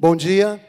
Bom 0.00 0.14
dia. 0.14 0.64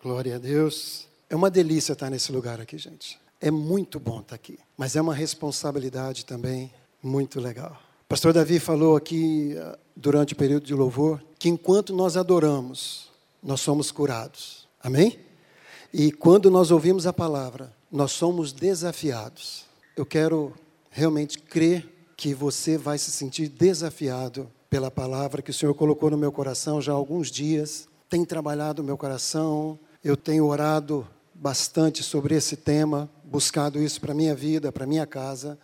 Glória 0.00 0.36
a 0.36 0.38
Deus. 0.38 1.08
É 1.28 1.34
uma 1.34 1.50
delícia 1.50 1.92
estar 1.92 2.08
nesse 2.08 2.30
lugar 2.30 2.60
aqui, 2.60 2.78
gente. 2.78 3.18
É 3.40 3.50
muito 3.50 3.98
bom 3.98 4.20
estar 4.20 4.36
aqui, 4.36 4.60
mas 4.76 4.94
é 4.94 5.00
uma 5.00 5.12
responsabilidade 5.12 6.24
também 6.24 6.72
muito 7.02 7.40
legal. 7.40 7.76
Pastor 8.08 8.32
Davi 8.32 8.60
falou 8.60 8.94
aqui 8.94 9.56
ah, 9.58 9.76
durante 9.96 10.34
o 10.34 10.36
período 10.36 10.66
de 10.66 10.72
louvor 10.72 11.20
que 11.36 11.48
enquanto 11.48 11.92
nós 11.92 12.16
adoramos, 12.16 13.10
nós 13.42 13.60
somos 13.60 13.90
curados. 13.90 14.68
Amém? 14.80 15.18
E 15.92 16.12
quando 16.12 16.52
nós 16.52 16.70
ouvimos 16.70 17.08
a 17.08 17.12
palavra, 17.12 17.74
nós 17.90 18.12
somos 18.12 18.52
desafiados. 18.52 19.64
Eu 19.96 20.06
quero 20.06 20.54
realmente 20.92 21.40
crer 21.40 21.92
que 22.16 22.32
você 22.34 22.78
vai 22.78 22.98
se 22.98 23.10
sentir 23.10 23.48
desafiado 23.48 24.48
pela 24.70 24.90
palavra 24.90 25.42
que 25.42 25.50
o 25.50 25.54
Senhor 25.54 25.74
colocou 25.74 26.10
no 26.10 26.18
meu 26.18 26.30
coração 26.30 26.80
já 26.80 26.92
há 26.92 26.94
alguns 26.94 27.30
dias. 27.30 27.88
Tem 28.08 28.24
trabalhado 28.24 28.82
o 28.82 28.84
meu 28.84 28.96
coração, 28.96 29.78
eu 30.02 30.16
tenho 30.16 30.46
orado 30.46 31.08
bastante 31.34 32.02
sobre 32.02 32.34
esse 32.34 32.56
tema, 32.56 33.08
buscado 33.24 33.80
isso 33.80 34.00
para 34.00 34.12
a 34.12 34.14
minha 34.14 34.34
vida, 34.34 34.72
para 34.72 34.84
a 34.84 34.86
minha 34.86 35.06
casa. 35.06 35.58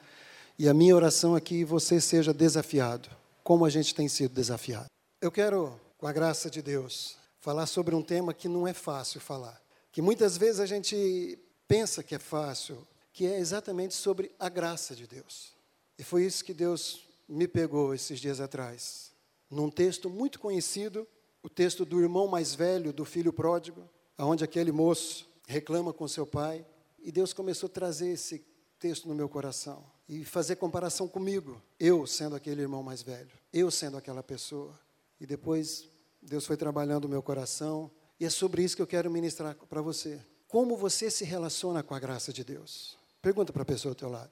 E 0.58 0.68
a 0.68 0.74
minha 0.74 0.94
oração 0.94 1.36
é 1.36 1.40
que 1.40 1.64
você 1.64 2.00
seja 2.00 2.32
desafiado, 2.32 3.08
como 3.42 3.64
a 3.64 3.70
gente 3.70 3.94
tem 3.94 4.08
sido 4.08 4.32
desafiado. 4.32 4.86
Eu 5.20 5.32
quero, 5.32 5.80
com 5.98 6.06
a 6.06 6.12
graça 6.12 6.48
de 6.48 6.62
Deus, 6.62 7.16
falar 7.40 7.66
sobre 7.66 7.94
um 7.94 8.02
tema 8.02 8.32
que 8.32 8.48
não 8.48 8.66
é 8.66 8.72
fácil 8.72 9.20
falar, 9.20 9.60
que 9.90 10.00
muitas 10.00 10.36
vezes 10.36 10.60
a 10.60 10.66
gente 10.66 11.38
pensa 11.66 12.02
que 12.02 12.14
é 12.14 12.18
fácil, 12.18 12.78
que 13.12 13.26
é 13.26 13.38
exatamente 13.38 13.94
sobre 13.94 14.30
a 14.38 14.48
graça 14.48 14.94
de 14.94 15.06
Deus. 15.06 15.52
E 15.98 16.04
foi 16.04 16.24
isso 16.24 16.44
que 16.44 16.54
Deus 16.54 17.00
me 17.28 17.48
pegou 17.48 17.94
esses 17.94 18.20
dias 18.20 18.40
atrás, 18.40 19.12
num 19.50 19.70
texto 19.70 20.10
muito 20.10 20.38
conhecido, 20.38 21.06
o 21.42 21.48
texto 21.48 21.84
do 21.84 22.00
irmão 22.00 22.26
mais 22.26 22.54
velho 22.54 22.92
do 22.92 23.04
filho 23.04 23.32
pródigo, 23.32 23.88
aonde 24.16 24.44
aquele 24.44 24.72
moço 24.72 25.28
reclama 25.46 25.92
com 25.92 26.08
seu 26.08 26.26
pai, 26.26 26.64
e 26.98 27.12
Deus 27.12 27.32
começou 27.32 27.66
a 27.66 27.72
trazer 27.72 28.08
esse 28.08 28.44
texto 28.78 29.08
no 29.08 29.14
meu 29.14 29.28
coração 29.28 29.84
e 30.08 30.24
fazer 30.24 30.56
comparação 30.56 31.08
comigo, 31.08 31.60
eu 31.78 32.06
sendo 32.06 32.36
aquele 32.36 32.62
irmão 32.62 32.82
mais 32.82 33.02
velho, 33.02 33.30
eu 33.52 33.70
sendo 33.70 33.96
aquela 33.96 34.22
pessoa. 34.22 34.78
E 35.20 35.26
depois 35.26 35.88
Deus 36.20 36.46
foi 36.46 36.56
trabalhando 36.56 37.06
o 37.06 37.08
meu 37.08 37.22
coração, 37.22 37.90
e 38.18 38.24
é 38.24 38.30
sobre 38.30 38.62
isso 38.62 38.76
que 38.76 38.82
eu 38.82 38.86
quero 38.86 39.10
ministrar 39.10 39.54
para 39.54 39.80
você. 39.80 40.20
Como 40.46 40.76
você 40.76 41.10
se 41.10 41.24
relaciona 41.24 41.82
com 41.82 41.94
a 41.94 41.98
graça 41.98 42.32
de 42.32 42.44
Deus? 42.44 42.96
Pergunta 43.20 43.52
para 43.52 43.62
a 43.62 43.66
pessoa 43.66 43.92
ao 43.92 43.96
teu 43.96 44.08
lado. 44.08 44.30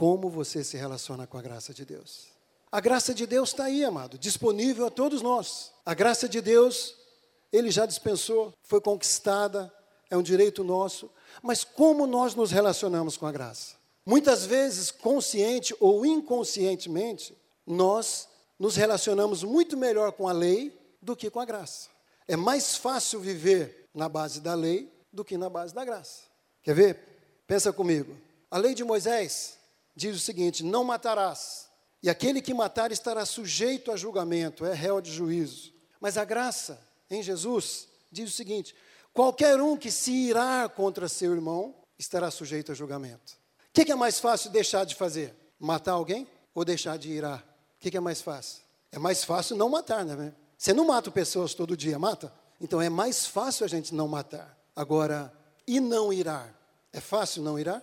Como 0.00 0.30
você 0.30 0.64
se 0.64 0.78
relaciona 0.78 1.26
com 1.26 1.36
a 1.36 1.42
graça 1.42 1.74
de 1.74 1.84
Deus? 1.84 2.28
A 2.72 2.80
graça 2.80 3.12
de 3.12 3.26
Deus 3.26 3.50
está 3.50 3.64
aí, 3.64 3.84
amado, 3.84 4.16
disponível 4.16 4.86
a 4.86 4.90
todos 4.90 5.20
nós. 5.20 5.72
A 5.84 5.92
graça 5.92 6.26
de 6.26 6.40
Deus, 6.40 6.94
Ele 7.52 7.70
já 7.70 7.84
dispensou, 7.84 8.54
foi 8.62 8.80
conquistada, 8.80 9.70
é 10.08 10.16
um 10.16 10.22
direito 10.22 10.64
nosso. 10.64 11.10
Mas 11.42 11.64
como 11.64 12.06
nós 12.06 12.34
nos 12.34 12.50
relacionamos 12.50 13.18
com 13.18 13.26
a 13.26 13.30
graça? 13.30 13.74
Muitas 14.06 14.46
vezes, 14.46 14.90
consciente 14.90 15.76
ou 15.78 16.06
inconscientemente, 16.06 17.36
nós 17.66 18.26
nos 18.58 18.76
relacionamos 18.76 19.42
muito 19.42 19.76
melhor 19.76 20.12
com 20.12 20.26
a 20.26 20.32
lei 20.32 20.74
do 21.02 21.14
que 21.14 21.28
com 21.28 21.40
a 21.40 21.44
graça. 21.44 21.90
É 22.26 22.36
mais 22.36 22.74
fácil 22.74 23.20
viver 23.20 23.90
na 23.94 24.08
base 24.08 24.40
da 24.40 24.54
lei 24.54 24.90
do 25.12 25.22
que 25.22 25.36
na 25.36 25.50
base 25.50 25.74
da 25.74 25.84
graça. 25.84 26.22
Quer 26.62 26.74
ver? 26.74 27.42
Pensa 27.46 27.70
comigo. 27.70 28.16
A 28.50 28.56
lei 28.56 28.74
de 28.74 28.82
Moisés 28.82 29.59
diz 30.00 30.16
o 30.16 30.20
seguinte: 30.20 30.64
não 30.64 30.82
matarás. 30.82 31.68
E 32.02 32.08
aquele 32.08 32.40
que 32.40 32.54
matar 32.54 32.90
estará 32.90 33.26
sujeito 33.26 33.92
a 33.92 33.96
julgamento, 33.96 34.64
é 34.64 34.72
réu 34.72 35.00
de 35.00 35.12
juízo. 35.12 35.72
Mas 36.00 36.16
a 36.16 36.24
graça 36.24 36.80
em 37.10 37.22
Jesus 37.22 37.86
diz 38.10 38.30
o 38.30 38.36
seguinte: 38.36 38.74
qualquer 39.12 39.60
um 39.60 39.76
que 39.76 39.90
se 39.90 40.10
irá 40.10 40.68
contra 40.68 41.08
seu 41.08 41.34
irmão 41.34 41.74
estará 41.98 42.30
sujeito 42.30 42.72
a 42.72 42.74
julgamento. 42.74 43.38
O 43.68 43.72
que, 43.72 43.92
é 43.92 43.94
mais 43.94 44.18
fácil 44.18 44.50
deixar 44.50 44.84
de 44.84 44.94
fazer? 44.94 45.34
Matar 45.58 45.92
alguém 45.92 46.26
ou 46.54 46.64
deixar 46.64 46.96
de 46.96 47.10
irar? 47.10 47.44
O 47.76 47.78
que, 47.78 47.96
é 47.96 48.00
mais 48.00 48.22
fácil? 48.22 48.62
É 48.90 48.98
mais 48.98 49.22
fácil 49.22 49.54
não 49.54 49.68
matar, 49.68 50.04
né? 50.04 50.34
Você 50.56 50.72
não 50.72 50.86
mata 50.86 51.10
pessoas 51.10 51.54
todo 51.54 51.76
dia, 51.76 51.98
mata? 51.98 52.32
Então 52.60 52.80
é 52.80 52.88
mais 52.88 53.26
fácil 53.26 53.64
a 53.64 53.68
gente 53.68 53.94
não 53.94 54.08
matar. 54.08 54.58
Agora, 54.74 55.32
e 55.66 55.78
não 55.78 56.12
irar? 56.12 56.54
É 56.92 57.00
fácil 57.00 57.42
não 57.42 57.58
irar? 57.58 57.82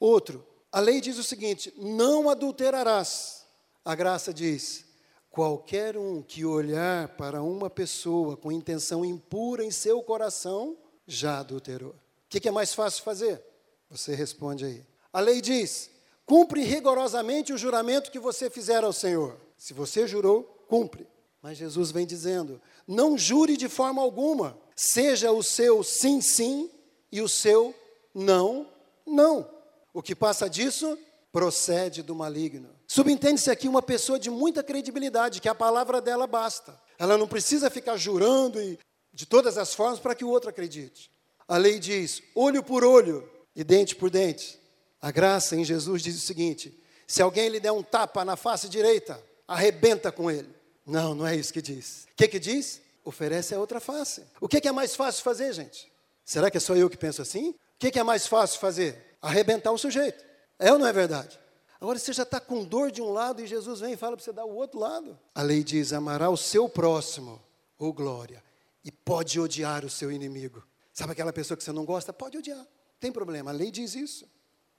Outro, 0.00 0.44
a 0.70 0.80
lei 0.80 1.00
diz 1.00 1.18
o 1.18 1.24
seguinte: 1.24 1.72
não 1.76 2.28
adulterarás. 2.28 3.46
A 3.84 3.94
graça 3.94 4.32
diz: 4.32 4.84
qualquer 5.30 5.96
um 5.96 6.22
que 6.22 6.44
olhar 6.44 7.08
para 7.16 7.42
uma 7.42 7.70
pessoa 7.70 8.36
com 8.36 8.52
intenção 8.52 9.04
impura 9.04 9.64
em 9.64 9.70
seu 9.70 10.02
coração, 10.02 10.76
já 11.06 11.38
adulterou. 11.38 11.92
O 11.92 12.28
que, 12.28 12.40
que 12.40 12.48
é 12.48 12.52
mais 12.52 12.74
fácil 12.74 13.02
fazer? 13.02 13.42
Você 13.90 14.14
responde 14.14 14.64
aí. 14.64 14.86
A 15.12 15.20
lei 15.20 15.40
diz: 15.40 15.90
cumpre 16.26 16.62
rigorosamente 16.62 17.52
o 17.52 17.58
juramento 17.58 18.10
que 18.10 18.18
você 18.18 18.50
fizer 18.50 18.84
ao 18.84 18.92
Senhor. 18.92 19.40
Se 19.56 19.72
você 19.72 20.06
jurou, 20.06 20.42
cumpre. 20.68 21.06
Mas 21.42 21.56
Jesus 21.56 21.90
vem 21.90 22.06
dizendo: 22.06 22.60
não 22.86 23.16
jure 23.16 23.56
de 23.56 23.68
forma 23.68 24.02
alguma, 24.02 24.58
seja 24.76 25.32
o 25.32 25.42
seu 25.42 25.82
sim, 25.82 26.20
sim 26.20 26.70
e 27.10 27.22
o 27.22 27.28
seu 27.28 27.74
não, 28.14 28.68
não. 29.06 29.57
O 29.98 30.02
que 30.02 30.14
passa 30.14 30.48
disso 30.48 30.96
procede 31.32 32.04
do 32.04 32.14
maligno. 32.14 32.70
Subentende-se 32.86 33.50
aqui 33.50 33.66
uma 33.66 33.82
pessoa 33.82 34.16
de 34.16 34.30
muita 34.30 34.62
credibilidade, 34.62 35.40
que 35.40 35.48
a 35.48 35.54
palavra 35.56 36.00
dela 36.00 36.24
basta. 36.24 36.80
Ela 37.00 37.18
não 37.18 37.26
precisa 37.26 37.68
ficar 37.68 37.96
jurando 37.96 38.62
e, 38.62 38.78
de 39.12 39.26
todas 39.26 39.58
as 39.58 39.74
formas 39.74 39.98
para 39.98 40.14
que 40.14 40.24
o 40.24 40.28
outro 40.28 40.50
acredite. 40.50 41.10
A 41.48 41.56
lei 41.56 41.80
diz: 41.80 42.22
olho 42.32 42.62
por 42.62 42.84
olho 42.84 43.28
e 43.56 43.64
dente 43.64 43.96
por 43.96 44.08
dente. 44.08 44.60
A 45.02 45.10
graça 45.10 45.56
em 45.56 45.64
Jesus 45.64 46.00
diz 46.00 46.14
o 46.14 46.24
seguinte: 46.24 46.80
se 47.04 47.20
alguém 47.20 47.48
lhe 47.48 47.58
der 47.58 47.72
um 47.72 47.82
tapa 47.82 48.24
na 48.24 48.36
face 48.36 48.68
direita, 48.68 49.20
arrebenta 49.48 50.12
com 50.12 50.30
ele. 50.30 50.54
Não, 50.86 51.12
não 51.12 51.26
é 51.26 51.34
isso 51.34 51.52
que 51.52 51.60
diz. 51.60 52.06
O 52.12 52.16
que, 52.16 52.28
que 52.28 52.38
diz? 52.38 52.80
Oferece 53.04 53.52
a 53.52 53.58
outra 53.58 53.80
face. 53.80 54.22
O 54.40 54.46
que, 54.46 54.60
que 54.60 54.68
é 54.68 54.72
mais 54.72 54.94
fácil 54.94 55.24
fazer, 55.24 55.52
gente? 55.52 55.90
Será 56.24 56.52
que 56.52 56.56
é 56.56 56.60
só 56.60 56.76
eu 56.76 56.88
que 56.88 56.96
penso 56.96 57.20
assim? 57.20 57.50
O 57.50 57.56
que, 57.80 57.90
que 57.90 57.98
é 57.98 58.04
mais 58.04 58.28
fácil 58.28 58.60
fazer? 58.60 59.07
Arrebentar 59.20 59.72
o 59.72 59.78
sujeito. 59.78 60.24
É 60.58 60.72
ou 60.72 60.78
não 60.78 60.86
é 60.86 60.92
verdade? 60.92 61.38
Agora 61.80 61.98
você 61.98 62.12
já 62.12 62.24
está 62.24 62.40
com 62.40 62.64
dor 62.64 62.90
de 62.90 63.00
um 63.00 63.10
lado 63.10 63.40
e 63.42 63.46
Jesus 63.46 63.80
vem 63.80 63.92
e 63.92 63.96
fala 63.96 64.16
para 64.16 64.24
você 64.24 64.32
dar 64.32 64.44
o 64.44 64.54
outro 64.54 64.80
lado. 64.80 65.18
A 65.34 65.42
lei 65.42 65.62
diz: 65.62 65.92
amará 65.92 66.28
o 66.28 66.36
seu 66.36 66.68
próximo, 66.68 67.40
ou 67.78 67.92
glória, 67.92 68.42
e 68.84 68.90
pode 68.90 69.38
odiar 69.38 69.84
o 69.84 69.90
seu 69.90 70.10
inimigo. 70.10 70.66
Sabe 70.92 71.12
aquela 71.12 71.32
pessoa 71.32 71.56
que 71.56 71.62
você 71.62 71.70
não 71.70 71.84
gosta? 71.84 72.12
Pode 72.12 72.36
odiar, 72.36 72.66
tem 72.98 73.12
problema, 73.12 73.50
a 73.50 73.54
lei 73.54 73.70
diz 73.70 73.94
isso. 73.94 74.28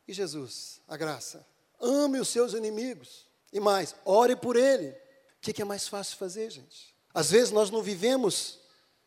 E 0.06 0.14
Jesus, 0.14 0.82
a 0.88 0.98
graça, 0.98 1.46
ame 1.80 2.20
os 2.20 2.28
seus 2.28 2.54
inimigos, 2.54 3.28
e 3.54 3.60
mais, 3.60 3.96
ore 4.04 4.36
por 4.36 4.56
ele. 4.56 4.90
O 5.38 5.42
que 5.42 5.62
é 5.62 5.66
mais 5.66 5.88
fácil 5.88 6.18
fazer, 6.18 6.50
gente? 6.50 6.94
Às 7.14 7.32
vezes 7.32 7.52
nós 7.52 7.72
não 7.72 7.82
vivemos 7.82 8.60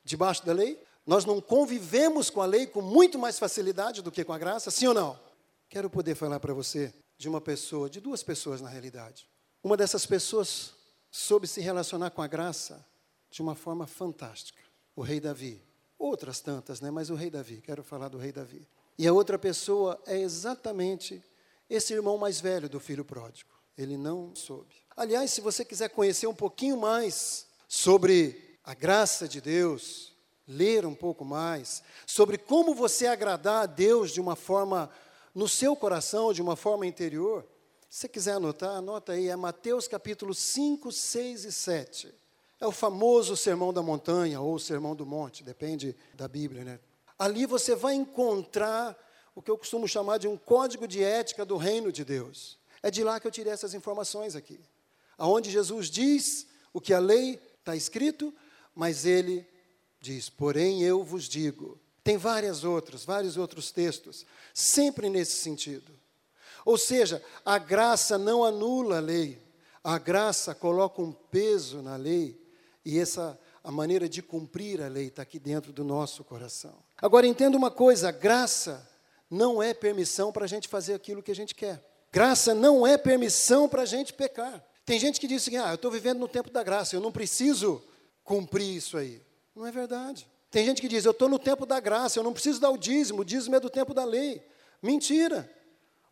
debaixo 0.02 0.44
da 0.46 0.52
lei, 0.52 0.82
nós 1.06 1.24
não 1.24 1.40
convivemos 1.40 2.30
com 2.30 2.40
a 2.40 2.46
lei 2.46 2.66
com 2.66 2.80
muito 2.80 3.18
mais 3.18 3.38
facilidade 3.38 4.02
do 4.02 4.10
que 4.10 4.24
com 4.24 4.32
a 4.32 4.38
graça, 4.38 4.70
sim 4.70 4.86
ou 4.86 4.94
não? 4.94 5.18
Quero 5.68 5.90
poder 5.90 6.14
falar 6.14 6.38
para 6.38 6.54
você 6.54 6.92
de 7.18 7.28
uma 7.28 7.40
pessoa, 7.40 7.88
de 7.88 8.00
duas 8.00 8.22
pessoas 8.22 8.60
na 8.60 8.68
realidade. 8.68 9.28
Uma 9.62 9.76
dessas 9.76 10.04
pessoas 10.06 10.74
soube 11.10 11.46
se 11.46 11.60
relacionar 11.60 12.10
com 12.10 12.22
a 12.22 12.26
graça 12.26 12.84
de 13.30 13.40
uma 13.40 13.54
forma 13.54 13.86
fantástica. 13.86 14.60
O 14.94 15.02
rei 15.02 15.20
Davi. 15.20 15.62
Outras 15.98 16.40
tantas, 16.40 16.80
né? 16.80 16.90
Mas 16.90 17.10
o 17.10 17.14
rei 17.14 17.30
Davi, 17.30 17.60
quero 17.60 17.82
falar 17.82 18.08
do 18.08 18.18
rei 18.18 18.32
Davi. 18.32 18.66
E 18.98 19.06
a 19.06 19.12
outra 19.12 19.38
pessoa 19.38 20.00
é 20.06 20.18
exatamente 20.18 21.22
esse 21.70 21.94
irmão 21.94 22.18
mais 22.18 22.40
velho 22.40 22.68
do 22.68 22.78
filho 22.78 23.04
pródigo. 23.04 23.50
Ele 23.78 23.96
não 23.96 24.34
soube. 24.34 24.74
Aliás, 24.96 25.30
se 25.30 25.40
você 25.40 25.64
quiser 25.64 25.88
conhecer 25.88 26.26
um 26.26 26.34
pouquinho 26.34 26.76
mais 26.76 27.46
sobre 27.66 28.58
a 28.62 28.74
graça 28.74 29.26
de 29.26 29.40
Deus, 29.40 30.11
ler 30.46 30.84
um 30.84 30.94
pouco 30.94 31.24
mais 31.24 31.82
sobre 32.06 32.36
como 32.36 32.74
você 32.74 33.06
agradar 33.06 33.62
a 33.62 33.66
Deus 33.66 34.10
de 34.10 34.20
uma 34.20 34.36
forma 34.36 34.90
no 35.34 35.48
seu 35.48 35.74
coração, 35.74 36.32
de 36.32 36.42
uma 36.42 36.56
forma 36.56 36.86
interior. 36.86 37.44
Se 37.88 38.00
você 38.00 38.08
quiser 38.08 38.32
anotar, 38.32 38.76
anota 38.76 39.12
aí, 39.12 39.28
é 39.28 39.36
Mateus 39.36 39.86
capítulo 39.86 40.34
5, 40.34 40.90
6 40.90 41.44
e 41.44 41.52
7. 41.52 42.14
É 42.60 42.66
o 42.66 42.72
famoso 42.72 43.36
Sermão 43.36 43.72
da 43.72 43.82
Montanha 43.82 44.40
ou 44.40 44.58
Sermão 44.58 44.94
do 44.94 45.04
Monte, 45.04 45.42
depende 45.42 45.96
da 46.14 46.28
Bíblia, 46.28 46.64
né? 46.64 46.80
Ali 47.18 47.46
você 47.46 47.74
vai 47.74 47.94
encontrar 47.94 48.96
o 49.34 49.42
que 49.42 49.50
eu 49.50 49.58
costumo 49.58 49.88
chamar 49.88 50.18
de 50.18 50.28
um 50.28 50.36
código 50.36 50.86
de 50.86 51.02
ética 51.02 51.44
do 51.44 51.56
reino 51.56 51.90
de 51.90 52.04
Deus. 52.04 52.58
É 52.82 52.90
de 52.90 53.02
lá 53.02 53.18
que 53.20 53.26
eu 53.26 53.30
tirei 53.30 53.52
essas 53.52 53.74
informações 53.74 54.34
aqui. 54.34 54.60
Aonde 55.16 55.50
Jesus 55.50 55.88
diz 55.88 56.46
o 56.72 56.80
que 56.80 56.92
a 56.92 56.98
lei 56.98 57.40
está 57.58 57.76
escrito, 57.76 58.34
mas 58.74 59.06
ele 59.06 59.46
diz: 60.02 60.28
Porém 60.28 60.82
eu 60.82 61.02
vos 61.02 61.28
digo. 61.28 61.80
Tem 62.04 62.18
várias 62.18 62.64
outras, 62.64 63.04
vários 63.04 63.36
outros 63.36 63.70
textos, 63.70 64.26
sempre 64.52 65.08
nesse 65.08 65.36
sentido. 65.36 65.92
Ou 66.64 66.76
seja, 66.76 67.22
a 67.44 67.58
graça 67.58 68.18
não 68.18 68.44
anula 68.44 68.96
a 68.96 69.00
lei, 69.00 69.40
a 69.84 69.98
graça 69.98 70.52
coloca 70.54 71.00
um 71.00 71.12
peso 71.12 71.80
na 71.80 71.94
lei, 71.94 72.40
e 72.84 72.98
essa 72.98 73.38
a 73.62 73.70
maneira 73.70 74.08
de 74.08 74.20
cumprir 74.20 74.82
a 74.82 74.88
lei 74.88 75.06
está 75.06 75.22
aqui 75.22 75.38
dentro 75.38 75.72
do 75.72 75.84
nosso 75.84 76.24
coração. 76.24 76.74
Agora 77.00 77.26
entenda 77.26 77.56
uma 77.56 77.70
coisa: 77.70 78.10
graça 78.10 78.88
não 79.30 79.62
é 79.62 79.72
permissão 79.72 80.32
para 80.32 80.44
a 80.44 80.48
gente 80.48 80.66
fazer 80.66 80.94
aquilo 80.94 81.22
que 81.22 81.30
a 81.30 81.36
gente 81.36 81.54
quer. 81.54 81.80
Graça 82.10 82.52
não 82.52 82.84
é 82.84 82.98
permissão 82.98 83.68
para 83.68 83.82
a 83.82 83.86
gente 83.86 84.12
pecar. 84.12 84.62
Tem 84.84 84.98
gente 84.98 85.20
que 85.20 85.28
diz 85.28 85.42
assim: 85.42 85.56
ah, 85.56 85.68
eu 85.68 85.76
estou 85.76 85.90
vivendo 85.90 86.18
no 86.18 86.26
tempo 86.26 86.50
da 86.50 86.64
graça, 86.64 86.96
eu 86.96 87.00
não 87.00 87.12
preciso 87.12 87.80
cumprir 88.24 88.76
isso 88.76 88.98
aí. 88.98 89.22
Não 89.54 89.66
é 89.66 89.70
verdade. 89.70 90.26
Tem 90.50 90.64
gente 90.64 90.80
que 90.80 90.88
diz: 90.88 91.04
eu 91.04 91.12
estou 91.12 91.28
no 91.28 91.38
tempo 91.38 91.64
da 91.64 91.80
graça, 91.80 92.18
eu 92.18 92.22
não 92.22 92.32
preciso 92.32 92.60
dar 92.60 92.70
o 92.70 92.78
dízimo, 92.78 93.22
o 93.22 93.24
dízimo 93.24 93.56
é 93.56 93.60
do 93.60 93.70
tempo 93.70 93.94
da 93.94 94.04
lei. 94.04 94.46
Mentira. 94.82 95.50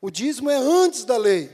O 0.01 0.11
dízimo 0.11 0.49
é 0.49 0.57
antes 0.57 1.05
da 1.05 1.17
lei. 1.17 1.51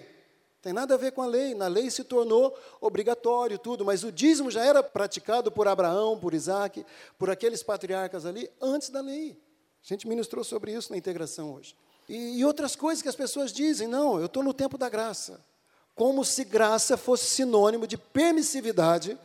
Tem 0.62 0.72
nada 0.72 0.94
a 0.94 0.96
ver 0.96 1.12
com 1.12 1.22
a 1.22 1.26
lei. 1.26 1.54
Na 1.54 1.66
lei 1.66 1.90
se 1.90 2.04
tornou 2.04 2.56
obrigatório 2.80 3.58
tudo, 3.58 3.84
mas 3.84 4.04
o 4.04 4.12
dízimo 4.12 4.50
já 4.50 4.64
era 4.64 4.82
praticado 4.82 5.50
por 5.50 5.68
Abraão, 5.68 6.18
por 6.18 6.34
Isaac, 6.34 6.84
por 7.18 7.30
aqueles 7.30 7.62
patriarcas 7.62 8.26
ali 8.26 8.50
antes 8.60 8.90
da 8.90 9.00
lei. 9.00 9.40
A 9.84 9.86
gente 9.86 10.08
ministrou 10.08 10.42
sobre 10.42 10.72
isso 10.72 10.90
na 10.90 10.98
integração 10.98 11.54
hoje. 11.54 11.76
E, 12.08 12.38
e 12.38 12.44
outras 12.44 12.74
coisas 12.74 13.02
que 13.02 13.08
as 13.08 13.16
pessoas 13.16 13.52
dizem, 13.52 13.86
não, 13.86 14.18
eu 14.18 14.26
estou 14.26 14.42
no 14.42 14.52
tempo 14.52 14.76
da 14.76 14.88
graça. 14.88 15.40
Como 15.94 16.24
se 16.24 16.44
graça 16.44 16.96
fosse 16.96 17.26
sinônimo 17.26 17.86
de 17.86 17.96
permissividade 17.96 19.18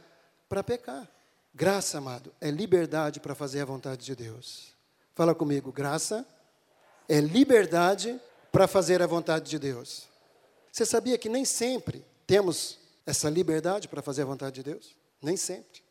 para 0.47 0.63
pecar. 0.63 1.09
Graça, 1.53 1.97
amado, 1.97 2.33
é 2.39 2.49
liberdade 2.49 3.19
para 3.19 3.35
fazer 3.35 3.61
a 3.61 3.65
vontade 3.65 4.05
de 4.05 4.15
Deus. 4.15 4.73
Fala 5.13 5.35
comigo, 5.35 5.71
graça 5.71 6.25
é 7.09 7.19
liberdade 7.19 8.19
para 8.51 8.67
fazer 8.67 9.01
a 9.01 9.07
vontade 9.07 9.49
de 9.49 9.59
Deus. 9.59 10.07
Você 10.71 10.85
sabia 10.85 11.17
que 11.17 11.27
nem 11.27 11.43
sempre 11.43 12.05
temos 12.25 12.79
essa 13.05 13.29
liberdade 13.29 13.89
para 13.89 14.01
fazer 14.01 14.21
a 14.21 14.25
vontade 14.25 14.55
de 14.55 14.63
Deus? 14.63 14.95
Nem 15.21 15.35
sempre. 15.35 15.83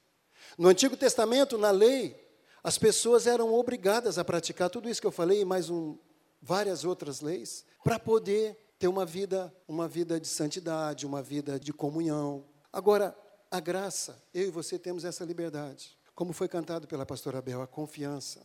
No 0.57 0.69
Antigo 0.69 0.97
Testamento, 0.97 1.59
na 1.59 1.71
lei, 1.71 2.19
as 2.65 2.79
pessoas 2.79 3.27
eram 3.27 3.53
obrigadas 3.53 4.19
a 4.19 4.25
praticar 4.25 4.71
tudo 4.71 4.89
isso 4.89 5.01
que 5.01 5.07
eu 5.07 5.13
falei, 5.13 5.43
e 5.43 5.45
mais 5.45 5.69
um, 5.69 5.99
várias 6.41 6.85
outras 6.85 7.21
leis, 7.21 7.67
para 7.85 7.99
poder 7.99 8.57
ter 8.79 8.89
uma 8.89 9.05
vida, 9.05 9.55
uma 9.69 9.87
vida 9.87 10.19
de 10.19 10.27
santidade, 10.27 11.05
uma 11.05 11.23
vida 11.23 11.61
de 11.61 11.71
comunhão. 11.71 12.47
Agora, 12.73 13.15
a 13.51 13.61
graça, 13.61 14.23
eu 14.33 14.49
e 14.49 14.51
você 14.51 14.79
temos 14.79 15.05
essa 15.05 15.25
liberdade. 15.25 15.97
Como 16.15 16.33
foi 16.33 16.49
cantado 16.49 16.87
pela 16.87 17.05
pastora 17.05 17.43
Bel, 17.43 17.63
a 17.63 17.67
confiança. 17.67 18.41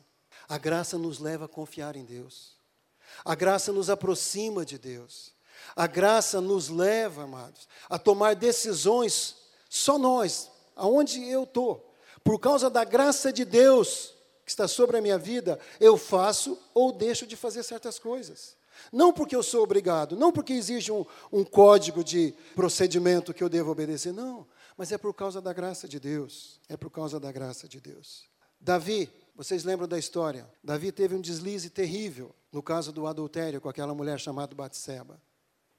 A 0.48 0.58
graça 0.58 0.98
nos 0.98 1.20
leva 1.20 1.46
a 1.46 1.50
confiar 1.50 1.96
em 1.96 2.04
Deus. 2.04 2.56
A 3.24 3.36
graça 3.36 3.72
nos 3.72 3.90
aproxima 3.90 4.66
de 4.66 4.78
Deus. 4.78 5.34
A 5.76 5.88
graça 5.88 6.42
nos 6.42 6.70
leva, 6.70 7.24
amados, 7.24 7.68
a 7.90 7.98
tomar 7.98 8.36
decisões, 8.36 9.36
só 9.70 9.98
nós, 9.98 10.50
aonde 10.76 11.24
eu 11.24 11.44
estou, 11.44 11.94
por 12.24 12.40
causa 12.40 12.70
da 12.70 12.84
graça 12.84 13.32
de 13.32 13.46
Deus 13.46 14.14
que 14.44 14.52
está 14.52 14.68
sobre 14.68 14.98
a 14.98 15.02
minha 15.02 15.18
vida, 15.18 15.60
eu 15.80 15.98
faço 15.98 16.58
ou 16.74 16.92
deixo 16.92 17.26
de 17.26 17.36
fazer 17.36 17.64
certas 17.64 17.98
coisas. 17.98 18.56
Não 18.92 19.12
porque 19.12 19.36
eu 19.36 19.42
sou 19.42 19.64
obrigado, 19.64 20.16
não 20.16 20.32
porque 20.32 20.54
existe 20.54 20.92
um, 20.92 21.06
um 21.32 21.44
código 21.44 22.04
de 22.04 22.34
procedimento 22.54 23.34
que 23.34 23.44
eu 23.44 23.50
devo 23.50 23.72
obedecer, 23.72 24.14
não, 24.14 24.46
mas 24.78 24.92
é 24.92 24.98
por 24.98 25.14
causa 25.14 25.42
da 25.42 25.54
graça 25.54 25.88
de 25.88 26.00
Deus. 26.00 26.60
É 26.68 26.76
por 26.76 26.90
causa 26.90 27.20
da 27.20 27.32
graça 27.32 27.68
de 27.68 27.80
Deus. 27.80 28.26
Davi, 28.60 29.10
vocês 29.36 29.64
lembram 29.64 29.88
da 29.88 29.98
história? 29.98 30.50
Davi 30.64 30.92
teve 30.92 31.16
um 31.16 31.22
deslize 31.22 31.70
terrível 31.70 32.34
no 32.52 32.64
caso 32.64 32.92
do 32.92 33.06
adultério 33.06 33.62
com 33.62 33.70
aquela 33.70 33.94
mulher 33.94 34.20
chamada 34.20 34.56
Batseba. 34.56 35.22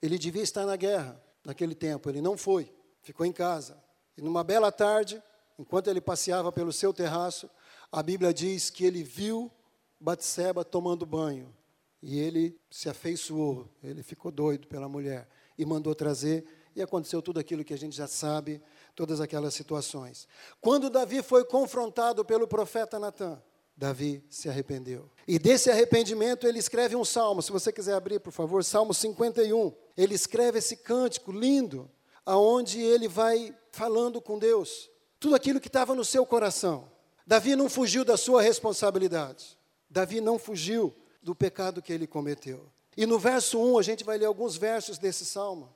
Ele 0.00 0.18
devia 0.18 0.42
estar 0.42 0.66
na 0.66 0.76
guerra 0.76 1.20
naquele 1.44 1.74
tempo, 1.74 2.08
ele 2.08 2.20
não 2.20 2.36
foi, 2.36 2.72
ficou 3.02 3.24
em 3.24 3.32
casa. 3.32 3.82
E 4.16 4.22
numa 4.22 4.44
bela 4.44 4.70
tarde, 4.70 5.22
enquanto 5.58 5.88
ele 5.88 6.00
passeava 6.00 6.52
pelo 6.52 6.72
seu 6.72 6.92
terraço, 6.92 7.48
a 7.90 8.02
Bíblia 8.02 8.32
diz 8.32 8.68
que 8.68 8.84
ele 8.84 9.02
viu 9.02 9.50
Batseba 9.98 10.64
tomando 10.64 11.06
banho. 11.06 11.54
E 12.02 12.18
ele 12.18 12.58
se 12.70 12.88
afeiçoou, 12.88 13.68
ele 13.82 14.02
ficou 14.02 14.30
doido 14.30 14.68
pela 14.68 14.88
mulher 14.88 15.28
e 15.58 15.64
mandou 15.64 15.94
trazer, 15.94 16.44
e 16.76 16.82
aconteceu 16.82 17.22
tudo 17.22 17.40
aquilo 17.40 17.64
que 17.64 17.72
a 17.72 17.78
gente 17.78 17.96
já 17.96 18.06
sabe, 18.06 18.62
todas 18.94 19.18
aquelas 19.18 19.54
situações. 19.54 20.28
Quando 20.60 20.90
Davi 20.90 21.22
foi 21.22 21.42
confrontado 21.42 22.22
pelo 22.22 22.46
profeta 22.46 22.98
Natan, 22.98 23.42
Davi 23.74 24.22
se 24.28 24.48
arrependeu. 24.48 25.10
E 25.26 25.38
desse 25.38 25.70
arrependimento 25.70 26.46
ele 26.46 26.58
escreve 26.58 26.94
um 26.94 27.04
salmo, 27.04 27.40
se 27.42 27.50
você 27.50 27.72
quiser 27.72 27.94
abrir, 27.94 28.20
por 28.20 28.30
favor, 28.30 28.62
Salmo 28.62 28.92
51. 28.92 29.72
Ele 29.96 30.14
escreve 30.14 30.58
esse 30.58 30.76
cântico 30.76 31.32
lindo, 31.32 31.90
aonde 32.24 32.80
ele 32.80 33.08
vai 33.08 33.56
falando 33.72 34.20
com 34.20 34.38
Deus, 34.38 34.90
tudo 35.18 35.34
aquilo 35.34 35.60
que 35.60 35.68
estava 35.68 35.94
no 35.94 36.04
seu 36.04 36.26
coração. 36.26 36.90
Davi 37.26 37.56
não 37.56 37.70
fugiu 37.70 38.04
da 38.04 38.18
sua 38.18 38.42
responsabilidade. 38.42 39.58
Davi 39.88 40.20
não 40.20 40.38
fugiu 40.38 40.94
do 41.22 41.34
pecado 41.34 41.82
que 41.82 41.92
ele 41.92 42.06
cometeu. 42.06 42.70
E 42.96 43.04
no 43.04 43.18
verso 43.18 43.58
1, 43.58 43.78
a 43.78 43.82
gente 43.82 44.04
vai 44.04 44.16
ler 44.16 44.26
alguns 44.26 44.56
versos 44.56 44.98
desse 44.98 45.24
salmo. 45.24 45.75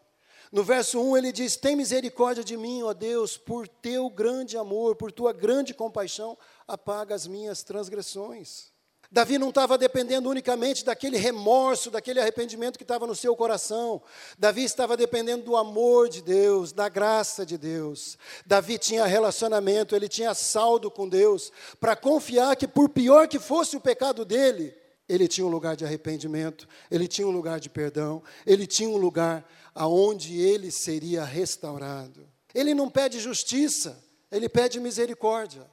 No 0.52 0.64
verso 0.64 1.00
1 1.00 1.16
ele 1.16 1.32
diz: 1.32 1.56
Tem 1.56 1.76
misericórdia 1.76 2.42
de 2.42 2.56
mim, 2.56 2.82
ó 2.82 2.92
Deus, 2.92 3.36
por 3.36 3.68
teu 3.68 4.10
grande 4.10 4.56
amor, 4.56 4.96
por 4.96 5.12
tua 5.12 5.32
grande 5.32 5.72
compaixão, 5.72 6.36
apaga 6.66 7.14
as 7.14 7.26
minhas 7.26 7.62
transgressões. 7.62 8.70
Davi 9.12 9.38
não 9.38 9.48
estava 9.48 9.76
dependendo 9.76 10.28
unicamente 10.28 10.84
daquele 10.84 11.16
remorso, 11.16 11.90
daquele 11.90 12.20
arrependimento 12.20 12.76
que 12.76 12.84
estava 12.84 13.08
no 13.08 13.16
seu 13.16 13.34
coração. 13.34 14.00
Davi 14.38 14.62
estava 14.62 14.96
dependendo 14.96 15.44
do 15.44 15.56
amor 15.56 16.08
de 16.08 16.22
Deus, 16.22 16.72
da 16.72 16.88
graça 16.88 17.44
de 17.44 17.58
Deus. 17.58 18.16
Davi 18.46 18.78
tinha 18.78 19.04
relacionamento, 19.06 19.96
ele 19.96 20.08
tinha 20.08 20.32
saldo 20.32 20.92
com 20.92 21.08
Deus, 21.08 21.50
para 21.80 21.96
confiar 21.96 22.54
que, 22.54 22.68
por 22.68 22.88
pior 22.88 23.26
que 23.26 23.40
fosse 23.40 23.76
o 23.76 23.80
pecado 23.80 24.24
dele, 24.24 24.72
ele 25.08 25.26
tinha 25.26 25.44
um 25.44 25.50
lugar 25.50 25.74
de 25.74 25.84
arrependimento, 25.84 26.68
ele 26.88 27.08
tinha 27.08 27.26
um 27.26 27.32
lugar 27.32 27.58
de 27.58 27.68
perdão, 27.68 28.22
ele 28.46 28.64
tinha 28.64 28.88
um 28.88 28.96
lugar 28.96 29.44
aonde 29.74 30.38
ele 30.40 30.70
seria 30.70 31.24
restaurado. 31.24 32.28
Ele 32.54 32.74
não 32.74 32.90
pede 32.90 33.20
justiça, 33.20 34.02
ele 34.30 34.48
pede 34.48 34.80
misericórdia. 34.80 35.66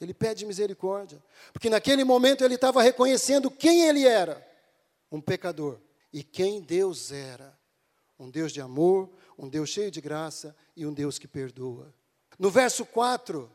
Ele 0.00 0.14
pede 0.14 0.46
misericórdia. 0.46 1.22
Porque 1.52 1.68
naquele 1.68 2.04
momento 2.04 2.44
ele 2.44 2.54
estava 2.54 2.82
reconhecendo 2.82 3.50
quem 3.50 3.82
ele 3.88 4.06
era: 4.06 4.46
um 5.10 5.20
pecador. 5.20 5.78
E 6.12 6.22
quem 6.22 6.60
Deus 6.60 7.10
era: 7.10 7.58
um 8.18 8.30
Deus 8.30 8.52
de 8.52 8.60
amor, 8.60 9.10
um 9.36 9.48
Deus 9.48 9.68
cheio 9.70 9.90
de 9.90 10.00
graça 10.00 10.54
e 10.76 10.86
um 10.86 10.92
Deus 10.92 11.18
que 11.18 11.26
perdoa. 11.26 11.92
No 12.38 12.50
verso 12.50 12.84
4, 12.86 13.50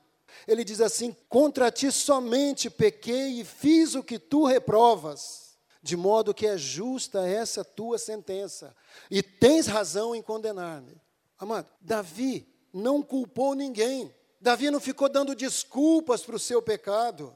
ele 0.47 0.63
diz 0.63 0.81
assim: 0.81 1.15
Contra 1.29 1.71
ti 1.71 1.91
somente 1.91 2.69
pequei 2.69 3.39
e 3.39 3.45
fiz 3.45 3.95
o 3.95 4.03
que 4.03 4.19
tu 4.19 4.45
reprovas, 4.45 5.42
de 5.83 5.97
modo 5.97 6.33
que 6.33 6.47
é 6.47 6.57
justa 6.57 7.27
essa 7.27 7.63
tua 7.63 7.97
sentença, 7.97 8.73
e 9.11 9.21
tens 9.21 9.67
razão 9.67 10.15
em 10.15 10.21
condenar-me. 10.21 10.95
Amado, 11.37 11.67
Davi 11.81 12.47
não 12.71 13.01
culpou 13.03 13.53
ninguém. 13.53 14.15
Davi 14.39 14.71
não 14.71 14.79
ficou 14.79 15.09
dando 15.09 15.35
desculpas 15.35 16.23
para 16.23 16.37
o 16.37 16.39
seu 16.39 16.61
pecado. 16.61 17.35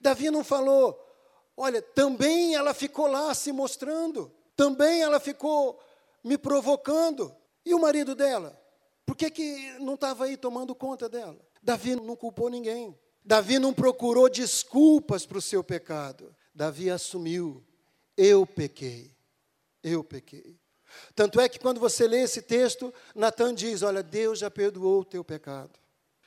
Davi 0.00 0.28
não 0.28 0.42
falou, 0.42 1.00
olha, 1.56 1.80
também 1.80 2.56
ela 2.56 2.74
ficou 2.74 3.06
lá 3.06 3.32
se 3.32 3.52
mostrando, 3.52 4.30
também 4.56 5.00
ela 5.00 5.20
ficou 5.20 5.80
me 6.22 6.36
provocando. 6.36 7.34
E 7.64 7.72
o 7.74 7.80
marido 7.80 8.14
dela? 8.14 8.60
Por 9.06 9.16
que, 9.16 9.30
que 9.30 9.78
não 9.78 9.94
estava 9.94 10.24
aí 10.24 10.36
tomando 10.36 10.74
conta 10.74 11.08
dela? 11.08 11.38
Davi 11.62 11.94
não 11.94 12.16
culpou 12.16 12.48
ninguém. 12.48 12.98
Davi 13.24 13.58
não 13.58 13.72
procurou 13.72 14.28
desculpas 14.28 15.24
para 15.24 15.38
o 15.38 15.42
seu 15.42 15.62
pecado. 15.62 16.34
Davi 16.54 16.90
assumiu: 16.90 17.64
eu 18.16 18.46
pequei, 18.46 19.14
eu 19.82 20.02
pequei. 20.02 20.58
Tanto 21.14 21.40
é 21.40 21.48
que 21.48 21.58
quando 21.58 21.80
você 21.80 22.06
lê 22.06 22.22
esse 22.22 22.42
texto, 22.42 22.92
Natan 23.14 23.54
diz: 23.54 23.82
Olha, 23.82 24.02
Deus 24.02 24.38
já 24.38 24.50
perdoou 24.50 25.00
o 25.00 25.04
teu 25.04 25.24
pecado. 25.24 25.78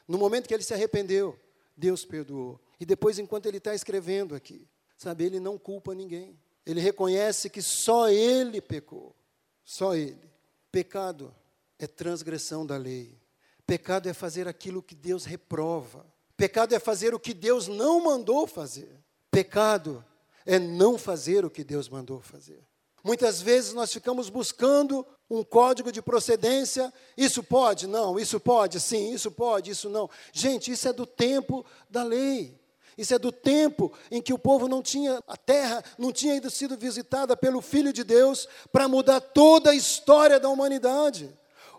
No 0.08 0.18
momento 0.18 0.48
que 0.48 0.54
ele 0.54 0.64
se 0.64 0.74
arrependeu, 0.74 1.38
Deus 1.76 2.06
perdoou. 2.06 2.60
E 2.80 2.86
depois, 2.86 3.20
enquanto 3.20 3.46
ele 3.46 3.58
está 3.58 3.74
escrevendo 3.74 4.36
aqui, 4.36 4.68
sabe, 4.98 5.26
ele 5.26 5.40
não 5.40 5.58
culpa 5.58 5.94
ninguém. 5.94 6.40
Ele 6.66 6.82
reconhece 6.82 7.50
que 7.50 7.62
só 7.62 8.10
ele 8.10 8.60
pecou. 8.62 9.16
Só 9.64 9.96
ele. 9.96 10.30
Pecado 10.72 11.34
é 11.80 11.88
transgressão 11.88 12.66
da 12.66 12.78
lei. 12.78 13.18
Pecado 13.66 14.10
é 14.10 14.14
fazer 14.14 14.48
aquilo 14.48 14.82
que 14.82 14.96
Deus 14.96 15.26
reprova. 15.26 16.06
Pecado 16.36 16.74
é 16.74 16.80
fazer 16.80 17.14
o 17.14 17.20
que 17.20 17.34
Deus 17.34 17.68
não 17.68 18.04
mandou 18.04 18.46
fazer. 18.46 18.90
Pecado 19.32 20.06
é 20.48 20.58
não 20.58 20.98
fazer 20.98 21.46
o 21.46 21.50
que 21.50 21.64
Deus 21.64 21.90
mandou 21.90 22.22
fazer. 22.22 22.60
Muitas 23.04 23.42
vezes 23.42 23.74
nós 23.74 23.94
ficamos 23.94 24.30
buscando 24.30 25.06
um 25.30 25.44
código 25.44 25.92
de 25.92 26.02
procedência. 26.02 26.92
Isso 27.16 27.44
pode? 27.44 27.86
Não. 27.86 28.18
Isso 28.18 28.40
pode? 28.40 28.80
Sim. 28.80 29.14
Isso 29.14 29.30
pode? 29.30 29.72
Isso 29.72 29.90
não. 29.90 30.10
Gente, 30.32 30.72
isso 30.72 30.88
é 30.88 30.94
do 30.94 31.06
tempo 31.06 31.66
da 31.90 32.04
lei. 32.04 32.60
Isso 32.98 33.14
é 33.14 33.20
do 33.20 33.32
tempo 33.32 33.94
em 34.10 34.22
que 34.22 34.34
o 34.34 34.40
povo 34.40 34.68
não 34.68 34.82
tinha, 34.82 35.22
a 35.28 35.38
terra 35.38 35.84
não 36.00 36.12
tinha 36.12 36.34
ainda 36.34 36.50
sido 36.50 36.76
visitada 36.76 37.38
pelo 37.38 37.62
Filho 37.62 37.94
de 37.94 38.04
Deus 38.04 38.48
para 38.72 38.88
mudar 38.88 39.22
toda 39.22 39.70
a 39.70 39.76
história 39.76 40.40
da 40.40 40.50
humanidade. 40.50 41.30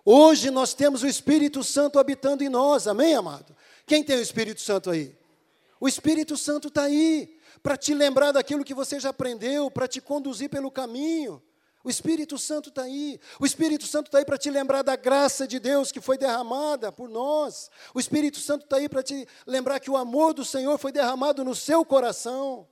Hoje 0.05 0.51
nós 0.51 0.75
temos 0.75 1.03
o 1.03 1.09
Espírito 1.09 1.65
Santo 1.65 1.99
habitando 1.99 2.45
em 2.45 2.49
nós, 2.49 2.87
amém, 2.87 3.15
amado? 3.15 3.57
Quem 3.85 4.05
tem 4.05 4.17
o 4.17 4.23
Espírito 4.23 4.61
Santo 4.61 4.91
aí? 4.91 5.17
O 5.81 5.89
Espírito 5.89 6.37
Santo 6.37 6.69
está 6.69 6.83
aí 6.85 7.38
para 7.63 7.77
te 7.77 7.95
lembrar 7.95 8.33
daquilo 8.33 8.65
que 8.65 8.75
você 8.75 8.99
já 8.99 9.11
aprendeu, 9.11 9.71
para 9.71 9.89
te 9.89 10.01
conduzir 10.01 10.49
pelo 10.49 10.71
caminho. 10.71 11.43
O 11.85 11.91
Espírito 11.91 12.37
Santo 12.37 12.69
está 12.69 12.83
aí. 12.83 13.19
O 13.41 13.47
Espírito 13.47 13.87
Santo 13.87 14.07
está 14.07 14.19
aí 14.19 14.25
para 14.25 14.37
te 14.37 14.51
lembrar 14.51 14.83
da 14.83 14.97
graça 14.97 15.47
de 15.47 15.59
Deus 15.59 15.93
que 15.93 16.01
foi 16.01 16.19
derramada 16.19 16.91
por 16.91 17.09
nós. 17.09 17.71
O 17.95 18.01
Espírito 18.01 18.39
Santo 18.39 18.65
está 18.65 18.77
aí 18.77 18.89
para 18.89 19.03
te 19.03 19.27
lembrar 19.47 19.81
que 19.81 19.91
o 19.91 19.97
amor 19.97 20.35
do 20.35 20.45
Senhor 20.45 20.77
foi 20.79 20.93
derramado 20.93 21.45
no 21.45 21.55
seu 21.55 21.85
coração. 21.85 22.69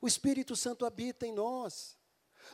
O 0.00 0.06
Espírito 0.06 0.54
Santo 0.54 0.86
habita 0.86 1.26
em 1.26 1.32
nós. 1.32 1.96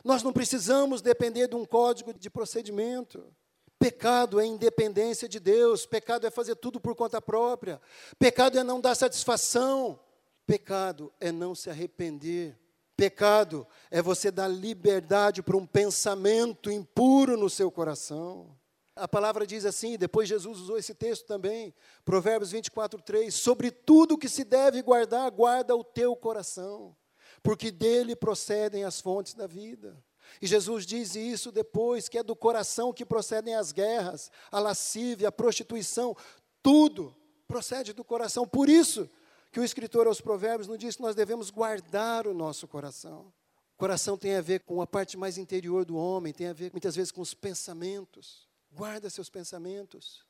Nós 0.03 0.23
não 0.23 0.33
precisamos 0.33 1.01
depender 1.01 1.47
de 1.47 1.55
um 1.55 1.65
código 1.65 2.13
de 2.13 2.29
procedimento. 2.29 3.33
Pecado 3.79 4.39
é 4.39 4.45
independência 4.45 5.29
de 5.29 5.39
Deus, 5.39 5.85
pecado 5.85 6.25
é 6.25 6.31
fazer 6.31 6.55
tudo 6.55 6.79
por 6.79 6.95
conta 6.95 7.21
própria, 7.21 7.79
pecado 8.17 8.57
é 8.57 8.63
não 8.63 8.81
dar 8.81 8.95
satisfação, 8.95 9.99
pecado 10.47 11.13
é 11.19 11.29
não 11.29 11.53
se 11.53 11.69
arrepender, 11.69 12.57
pecado 12.95 13.67
é 13.91 14.01
você 14.01 14.31
dar 14.31 14.47
liberdade 14.47 15.43
para 15.43 15.57
um 15.57 15.67
pensamento 15.67 16.71
impuro 16.71 17.35
no 17.35 17.49
seu 17.49 17.69
coração. 17.69 18.57
A 18.95 19.07
palavra 19.07 19.45
diz 19.45 19.65
assim, 19.65 19.97
depois 19.97 20.27
Jesus 20.27 20.57
usou 20.59 20.77
esse 20.77 20.95
texto 20.95 21.25
também, 21.27 21.75
Provérbios 22.03 22.51
24, 22.51 22.99
3: 23.01 23.35
Sobre 23.35 23.69
tudo 23.69 24.17
que 24.17 24.29
se 24.29 24.43
deve 24.43 24.81
guardar, 24.81 25.29
guarda 25.29 25.75
o 25.75 25.83
teu 25.83 26.15
coração, 26.15 26.95
porque 27.43 27.69
dele 27.69 28.15
procedem 28.15 28.85
as 28.85 28.99
fontes 28.99 29.35
da 29.35 29.45
vida. 29.45 30.01
E 30.41 30.47
Jesus 30.47 30.85
diz 30.85 31.15
isso 31.15 31.51
depois, 31.51 32.09
que 32.09 32.17
é 32.17 32.23
do 32.23 32.35
coração 32.35 32.91
que 32.91 33.05
procedem 33.05 33.53
as 33.53 33.71
guerras, 33.71 34.31
a 34.51 34.59
lascívia, 34.59 35.27
a 35.27 35.31
prostituição, 35.31 36.15
tudo 36.63 37.15
procede 37.47 37.93
do 37.93 38.03
coração. 38.03 38.47
Por 38.47 38.67
isso 38.67 39.09
que 39.51 39.59
o 39.59 39.63
escritor 39.63 40.07
aos 40.07 40.21
Provérbios 40.21 40.67
nos 40.67 40.77
diz 40.77 40.95
que 40.95 41.01
nós 41.01 41.15
devemos 41.15 41.49
guardar 41.49 42.27
o 42.27 42.33
nosso 42.33 42.67
coração. 42.67 43.33
O 43.75 43.77
coração 43.77 44.17
tem 44.17 44.35
a 44.35 44.41
ver 44.41 44.61
com 44.61 44.81
a 44.81 44.87
parte 44.87 45.17
mais 45.17 45.37
interior 45.37 45.85
do 45.85 45.95
homem, 45.95 46.33
tem 46.33 46.47
a 46.47 46.53
ver 46.53 46.71
muitas 46.71 46.95
vezes 46.95 47.11
com 47.11 47.21
os 47.21 47.33
pensamentos. 47.33 48.47
Guarda 48.71 49.09
seus 49.09 49.29
pensamentos. 49.29 50.25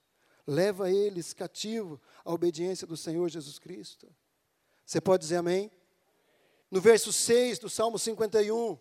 Leva 0.46 0.92
eles 0.92 1.34
cativo 1.34 2.00
à 2.24 2.32
obediência 2.32 2.86
do 2.86 2.96
Senhor 2.96 3.30
Jesus 3.30 3.58
Cristo. 3.60 4.08
Você 4.86 5.02
pode 5.02 5.24
dizer 5.24 5.38
amém? 5.38 5.72
No 6.70 6.82
verso 6.82 7.12
6 7.12 7.60
do 7.60 7.70
Salmo 7.70 7.98
51, 7.98 8.78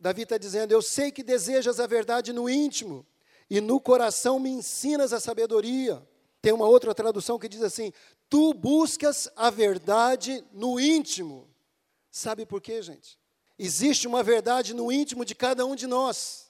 Davi 0.00 0.22
está 0.22 0.38
dizendo: 0.38 0.72
Eu 0.72 0.82
sei 0.82 1.10
que 1.10 1.22
desejas 1.22 1.80
a 1.80 1.86
verdade 1.86 2.32
no 2.32 2.48
íntimo, 2.48 3.06
e 3.50 3.60
no 3.60 3.80
coração 3.80 4.38
me 4.38 4.50
ensinas 4.50 5.12
a 5.12 5.20
sabedoria. 5.20 6.06
Tem 6.40 6.52
uma 6.52 6.66
outra 6.66 6.94
tradução 6.94 7.38
que 7.38 7.48
diz 7.48 7.62
assim: 7.62 7.92
Tu 8.28 8.54
buscas 8.54 9.28
a 9.36 9.50
verdade 9.50 10.44
no 10.52 10.78
íntimo. 10.78 11.48
Sabe 12.10 12.46
por 12.46 12.60
quê, 12.60 12.80
gente? 12.82 13.18
Existe 13.58 14.06
uma 14.06 14.22
verdade 14.22 14.72
no 14.72 14.90
íntimo 14.92 15.24
de 15.24 15.34
cada 15.34 15.66
um 15.66 15.74
de 15.74 15.86
nós. 15.86 16.48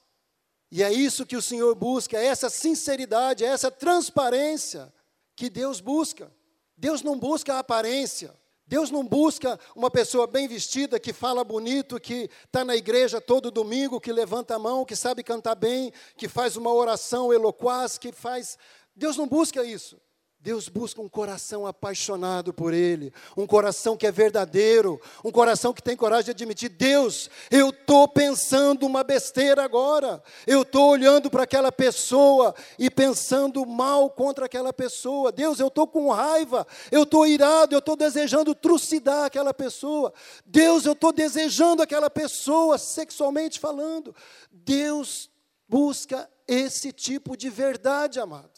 E 0.71 0.83
é 0.83 0.93
isso 0.93 1.25
que 1.25 1.37
o 1.37 1.43
Senhor 1.43 1.75
busca, 1.75 2.19
é 2.19 2.27
essa 2.27 2.51
sinceridade, 2.51 3.45
é 3.45 3.49
essa 3.49 3.71
transparência 3.71 4.93
que 5.35 5.49
Deus 5.49 5.81
busca. 5.81 6.31
Deus 6.77 7.03
não 7.03 7.19
busca 7.19 7.55
a 7.55 7.59
aparência. 7.61 8.35
Deus 8.67 8.91
não 8.91 9.03
busca 9.03 9.59
uma 9.75 9.91
pessoa 9.91 10.27
bem 10.27 10.47
vestida, 10.47 11.01
que 11.01 11.11
fala 11.15 11.43
bonito, 11.43 11.99
que 11.99 12.29
está 12.45 12.67
na 12.67 12.77
igreja 12.77 13.19
todo 13.19 13.51
domingo, 13.51 13.99
que 13.99 14.13
levanta 14.13 14.57
a 14.57 14.59
mão, 14.59 14.85
que 14.85 14.95
sabe 14.95 15.23
cantar 15.23 15.55
bem, 15.55 15.91
que 16.19 16.29
faz 16.29 16.55
uma 16.55 16.71
oração 16.71 17.33
eloquaz, 17.33 17.97
que 17.97 18.13
faz. 18.13 18.59
Deus 18.99 19.17
não 19.17 19.27
busca 19.27 19.65
isso. 19.65 19.99
Deus 20.41 20.69
busca 20.69 21.01
um 21.03 21.09
coração 21.09 21.67
apaixonado 21.67 22.55
por 22.55 22.73
Ele, 22.73 23.13
um 23.37 23.45
coração 23.45 23.97
que 23.97 24.07
é 24.07 24.13
verdadeiro, 24.13 25.01
um 25.25 25.33
coração 25.33 25.75
que 25.75 25.83
tem 25.83 25.97
coragem 25.97 26.27
de 26.27 26.31
admitir: 26.31 26.69
Deus, 26.69 27.29
eu 27.51 27.71
estou 27.71 28.07
pensando 28.07 28.87
uma 28.87 29.03
besteira 29.03 29.65
agora, 29.65 30.23
eu 30.47 30.63
estou 30.63 30.91
olhando 30.91 31.29
para 31.29 31.43
aquela 31.43 31.73
pessoa 31.73 32.55
e 32.79 32.89
pensando 32.89 33.67
mal 33.67 34.09
contra 34.11 34.47
aquela 34.47 34.73
pessoa. 34.73 35.33
Deus, 35.33 35.59
eu 35.59 35.67
estou 35.67 35.89
com 35.89 36.09
raiva, 36.11 36.65
eu 36.93 37.03
estou 37.03 37.27
irado, 37.27 37.75
eu 37.75 37.81
estou 37.81 37.97
desejando 37.97 38.55
trucidar 38.55 39.25
aquela 39.25 39.53
pessoa. 39.53 40.15
Deus, 40.47 40.87
eu 40.87 40.93
estou 40.93 41.13
desejando 41.13 41.83
aquela 41.83 42.09
pessoa 42.09 42.79
sexualmente 42.79 43.59
falando. 43.59 44.15
Deus 44.53 45.29
busca 45.69 46.31
esse 46.47 46.93
tipo 46.93 47.37
de 47.37 47.51
verdade, 47.51 48.21
amado. 48.21 48.58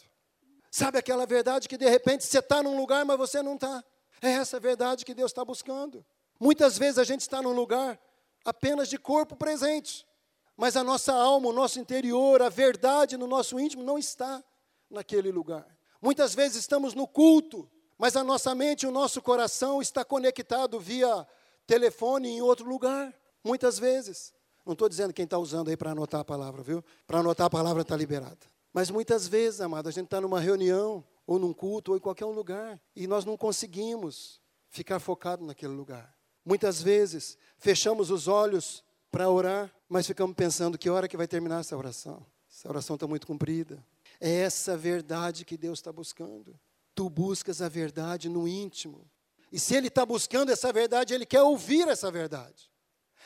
Sabe 0.71 0.97
aquela 0.97 1.25
verdade 1.25 1.67
que 1.67 1.77
de 1.77 1.89
repente 1.89 2.23
você 2.23 2.39
está 2.39 2.63
num 2.63 2.77
lugar, 2.77 3.03
mas 3.03 3.17
você 3.17 3.43
não 3.43 3.55
está? 3.55 3.83
É 4.21 4.29
essa 4.31 4.57
verdade 4.57 5.03
que 5.03 5.13
Deus 5.13 5.31
está 5.31 5.43
buscando. 5.43 6.05
Muitas 6.39 6.77
vezes 6.77 6.97
a 6.97 7.03
gente 7.03 7.21
está 7.21 7.41
num 7.41 7.51
lugar 7.51 7.99
apenas 8.45 8.87
de 8.87 8.97
corpo 8.97 9.35
presente, 9.35 10.07
mas 10.55 10.77
a 10.77 10.83
nossa 10.83 11.13
alma, 11.13 11.49
o 11.49 11.53
nosso 11.53 11.77
interior, 11.77 12.41
a 12.41 12.47
verdade 12.47 13.17
no 13.17 13.27
nosso 13.27 13.59
íntimo 13.59 13.83
não 13.83 13.99
está 13.99 14.41
naquele 14.89 15.29
lugar. 15.29 15.67
Muitas 16.01 16.33
vezes 16.33 16.57
estamos 16.57 16.93
no 16.93 17.05
culto, 17.05 17.69
mas 17.97 18.15
a 18.15 18.23
nossa 18.23 18.55
mente 18.55 18.87
o 18.87 18.91
nosso 18.91 19.21
coração 19.21 19.81
está 19.81 20.05
conectado 20.05 20.79
via 20.79 21.27
telefone 21.67 22.29
em 22.29 22.41
outro 22.41 22.67
lugar. 22.67 23.13
Muitas 23.43 23.77
vezes. 23.77 24.33
Não 24.65 24.73
estou 24.73 24.87
dizendo 24.87 25.11
quem 25.11 25.25
está 25.25 25.37
usando 25.37 25.69
aí 25.69 25.75
para 25.75 25.91
anotar 25.91 26.21
a 26.21 26.25
palavra, 26.25 26.61
viu? 26.63 26.83
Para 27.05 27.19
anotar 27.19 27.47
a 27.47 27.49
palavra 27.49 27.81
está 27.81 27.97
liberada. 27.97 28.50
Mas 28.73 28.89
muitas 28.89 29.27
vezes, 29.27 29.61
amado, 29.61 29.89
a 29.89 29.91
gente 29.91 30.05
está 30.05 30.21
numa 30.21 30.39
reunião, 30.39 31.03
ou 31.27 31.37
num 31.37 31.53
culto, 31.53 31.91
ou 31.91 31.97
em 31.97 31.99
qualquer 31.99 32.25
um 32.25 32.31
lugar, 32.31 32.81
e 32.95 33.07
nós 33.07 33.25
não 33.25 33.37
conseguimos 33.37 34.41
ficar 34.69 34.99
focado 34.99 35.45
naquele 35.45 35.73
lugar. 35.73 36.15
Muitas 36.45 36.81
vezes, 36.81 37.37
fechamos 37.57 38.09
os 38.09 38.27
olhos 38.27 38.83
para 39.11 39.29
orar, 39.29 39.73
mas 39.87 40.07
ficamos 40.07 40.35
pensando 40.35 40.77
que 40.77 40.89
hora 40.89 41.07
que 41.07 41.17
vai 41.17 41.27
terminar 41.27 41.59
essa 41.59 41.77
oração. 41.77 42.25
Essa 42.49 42.69
oração 42.69 42.95
está 42.95 43.05
muito 43.05 43.27
comprida. 43.27 43.85
É 44.19 44.29
essa 44.29 44.77
verdade 44.77 45.45
que 45.45 45.57
Deus 45.57 45.79
está 45.79 45.91
buscando. 45.91 46.59
Tu 46.95 47.09
buscas 47.09 47.61
a 47.61 47.69
verdade 47.69 48.29
no 48.29 48.47
íntimo. 48.47 49.09
E 49.51 49.59
se 49.59 49.75
Ele 49.75 49.87
está 49.87 50.05
buscando 50.05 50.51
essa 50.51 50.71
verdade, 50.71 51.13
Ele 51.13 51.25
quer 51.25 51.41
ouvir 51.41 51.87
essa 51.87 52.09
verdade. 52.09 52.71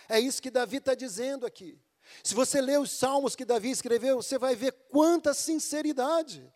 É 0.09 0.19
isso 0.19 0.41
que 0.41 0.51
Davi 0.51 0.77
está 0.77 0.95
dizendo 0.95 1.45
aqui. 1.45 1.79
Se 2.23 2.33
você 2.33 2.61
ler 2.61 2.79
os 2.79 2.91
salmos 2.91 3.35
que 3.35 3.45
Davi 3.45 3.69
escreveu, 3.69 4.21
você 4.21 4.37
vai 4.37 4.55
ver 4.55 4.71
quanta 4.89 5.33
sinceridade. 5.33 6.51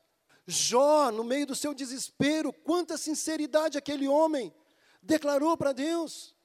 Jó, 0.45 1.11
no 1.11 1.23
meio 1.23 1.45
do 1.45 1.55
seu 1.55 1.73
desespero, 1.73 2.51
quanta 2.51 2.97
sinceridade 2.97 3.77
aquele 3.77 4.07
homem 4.07 4.53
declarou 5.01 5.55
para 5.55 5.73
Deus. 5.73 6.35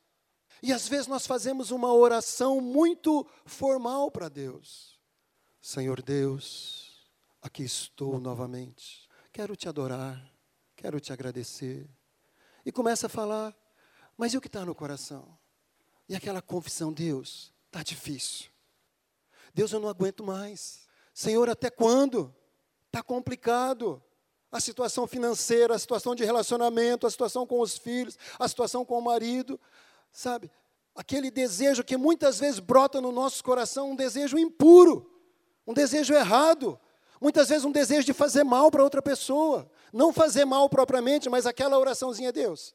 E 0.63 0.73
às 0.73 0.89
vezes 0.89 1.07
nós 1.07 1.27
fazemos 1.27 1.71
uma 1.71 1.93
oração 1.93 2.61
muito 2.61 3.27
formal 3.45 4.11
para 4.11 4.29
Deus. 4.29 4.99
Senhor 5.61 6.03
Deus, 6.03 7.09
aqui 7.41 7.63
estou 7.63 8.21
novamente. 8.21 9.09
Quero 9.33 9.57
te 9.57 9.69
adorar, 9.69 10.23
quero 10.77 11.01
te 11.01 11.13
agradecer. 11.13 11.89
E 12.65 12.71
começa 12.71 13.07
a 13.07 13.11
falar, 13.11 13.55
mas 14.17 14.33
e 14.33 14.37
o 14.37 14.41
que 14.41 14.47
está 14.47 14.65
no 14.65 14.75
coração? 14.75 15.37
E 16.09 16.15
aquela 16.15 16.41
confissão, 16.41 16.93
Deus, 16.93 17.53
está 17.67 17.83
difícil. 17.83 18.54
Deus, 19.55 19.73
eu 19.73 19.79
não 19.79 19.89
aguento 19.89 20.25
mais. 20.25 20.81
Senhor, 21.15 21.49
até 21.49 21.71
quando? 21.71 22.35
Está 22.87 23.03
complicado. 23.03 24.03
A 24.51 24.61
situação 24.61 25.07
financeira, 25.07 25.75
a 25.75 25.79
situação 25.79 26.15
de 26.15 26.25
relacionamento, 26.25 27.07
a 27.07 27.11
situação 27.11 27.47
com 27.47 27.61
os 27.61 27.79
filhos, 27.79 28.19
a 28.39 28.49
situação 28.49 28.85
com 28.85 28.99
o 28.99 29.03
marido, 29.03 29.59
sabe? 30.13 30.51
Aquele 30.95 31.31
desejo 31.31 31.83
que 31.83 31.97
muitas 31.97 32.39
vezes 32.39 32.61
brota 32.61 33.01
no 33.01 33.11
nosso 33.11 33.43
coração, 33.43 33.91
um 33.91 33.97
desejo 33.97 34.39
impuro, 34.39 35.11
um 35.67 35.75
desejo 35.75 36.15
errado, 36.15 36.79
muitas 37.21 37.49
vezes 37.49 37.65
um 37.65 37.73
desejo 37.73 38.07
de 38.07 38.13
fazer 38.13 38.45
mal 38.45 38.71
para 38.71 38.83
outra 38.83 39.03
pessoa. 39.03 39.71
Não 39.93 40.13
fazer 40.13 40.45
mal 40.45 40.69
propriamente, 40.69 41.29
mas 41.29 41.47
aquela 41.47 41.79
oraçãozinha, 41.79 42.33
Deus, 42.33 42.75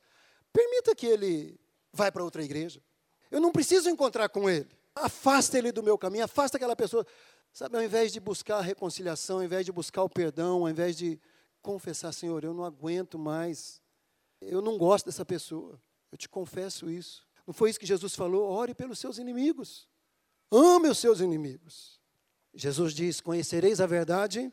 permita 0.52 0.96
que 0.96 1.06
ele 1.06 1.60
vá 1.92 2.12
para 2.12 2.24
outra 2.24 2.44
igreja. 2.44 2.82
Eu 3.30 3.40
não 3.40 3.52
preciso 3.52 3.90
encontrar 3.90 4.30
com 4.30 4.50
ele. 4.50 4.79
Afasta 4.96 5.58
ele 5.58 5.72
do 5.72 5.84
meu 5.84 5.98
caminho, 5.98 6.24
afasta 6.24 6.58
aquela 6.58 6.76
pessoa. 6.76 7.06
Sabe, 7.52 7.78
ao 7.78 7.84
invés 7.84 8.12
de 8.12 8.20
buscar 8.20 8.58
a 8.58 8.62
reconciliação, 8.62 9.38
ao 9.38 9.44
invés 9.44 9.66
de 9.66 9.72
buscar 9.72 10.04
o 10.04 10.10
perdão, 10.10 10.62
ao 10.62 10.70
invés 10.70 10.98
de 10.98 11.20
confessar, 11.62 12.12
Senhor, 12.12 12.44
eu 12.44 12.54
não 12.54 12.64
aguento 12.64 13.18
mais, 13.18 13.82
eu 14.42 14.62
não 14.62 14.78
gosto 14.78 15.08
dessa 15.08 15.26
pessoa, 15.26 15.82
eu 16.12 16.18
te 16.18 16.30
confesso 16.30 16.90
isso. 16.90 17.28
Não 17.46 17.54
foi 17.54 17.70
isso 17.70 17.80
que 17.80 17.86
Jesus 17.86 18.16
falou? 18.16 18.50
Ore 18.50 18.76
pelos 18.76 19.00
seus 19.00 19.18
inimigos, 19.18 19.88
ame 20.52 20.88
os 20.88 21.00
seus 21.00 21.20
inimigos. 21.20 22.00
Jesus 22.54 22.94
diz: 22.94 23.22
Conhecereis 23.22 23.80
a 23.82 23.88
verdade. 23.88 24.52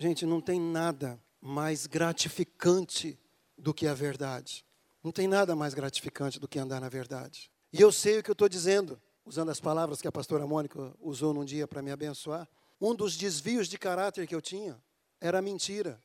Gente, 0.00 0.24
não 0.24 0.40
tem 0.40 0.60
nada 0.60 1.20
mais 1.40 1.86
gratificante 1.86 3.18
do 3.56 3.74
que 3.74 3.86
a 3.86 3.94
verdade. 3.94 4.64
Não 5.02 5.12
tem 5.12 5.28
nada 5.28 5.54
mais 5.54 5.74
gratificante 5.74 6.38
do 6.38 6.48
que 6.48 6.58
andar 6.58 6.80
na 6.80 6.88
verdade. 6.88 7.50
E 7.72 7.80
eu 7.80 7.92
sei 7.92 8.18
o 8.18 8.22
que 8.22 8.30
eu 8.30 8.34
estou 8.34 8.48
dizendo, 8.48 9.00
usando 9.24 9.50
as 9.50 9.60
palavras 9.60 10.00
que 10.00 10.08
a 10.08 10.12
pastora 10.12 10.46
Mônica 10.46 10.94
usou 11.00 11.32
num 11.34 11.44
dia 11.44 11.68
para 11.68 11.82
me 11.82 11.90
abençoar. 11.90 12.48
Um 12.80 12.94
dos 12.94 13.16
desvios 13.16 13.68
de 13.68 13.78
caráter 13.78 14.26
que 14.26 14.34
eu 14.34 14.40
tinha 14.40 14.80
era 15.20 15.38
a 15.38 15.42
mentira. 15.42 16.00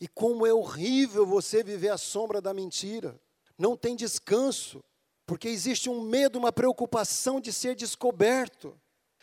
E 0.00 0.08
como 0.08 0.46
é 0.46 0.52
horrível 0.52 1.24
você 1.24 1.62
viver 1.62 1.90
à 1.90 1.98
sombra 1.98 2.40
da 2.40 2.52
mentira. 2.52 3.20
Não 3.56 3.76
tem 3.76 3.94
descanso, 3.94 4.82
porque 5.26 5.48
existe 5.48 5.88
um 5.88 6.00
medo, 6.02 6.38
uma 6.38 6.52
preocupação 6.52 7.40
de 7.40 7.52
ser 7.52 7.74
descoberto. 7.74 8.78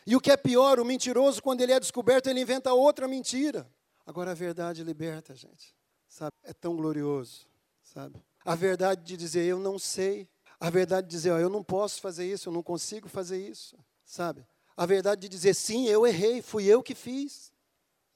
E 0.06 0.16
o 0.16 0.20
que 0.20 0.30
é 0.30 0.36
pior, 0.36 0.80
o 0.80 0.84
mentiroso, 0.84 1.42
quando 1.42 1.60
ele 1.60 1.72
é 1.72 1.80
descoberto, 1.80 2.28
ele 2.28 2.40
inventa 2.40 2.72
outra 2.72 3.06
mentira. 3.06 3.70
Agora 4.06 4.30
a 4.30 4.34
verdade 4.34 4.82
liberta, 4.82 5.34
gente. 5.34 5.74
Sabe? 6.08 6.32
É 6.42 6.52
tão 6.52 6.74
glorioso, 6.74 7.46
sabe? 7.82 8.22
A 8.50 8.56
verdade 8.56 9.04
de 9.04 9.16
dizer 9.16 9.44
eu 9.44 9.60
não 9.60 9.78
sei, 9.78 10.28
a 10.58 10.68
verdade 10.68 11.06
de 11.06 11.12
dizer 11.12 11.30
eu 11.30 11.48
não 11.48 11.62
posso 11.62 12.00
fazer 12.00 12.28
isso, 12.28 12.48
eu 12.48 12.52
não 12.52 12.64
consigo 12.64 13.08
fazer 13.08 13.40
isso, 13.48 13.78
sabe? 14.04 14.44
A 14.76 14.84
verdade 14.84 15.20
de 15.20 15.28
dizer 15.28 15.54
sim, 15.54 15.86
eu 15.86 16.04
errei, 16.04 16.42
fui 16.42 16.64
eu 16.64 16.82
que 16.82 16.92
fiz. 16.92 17.52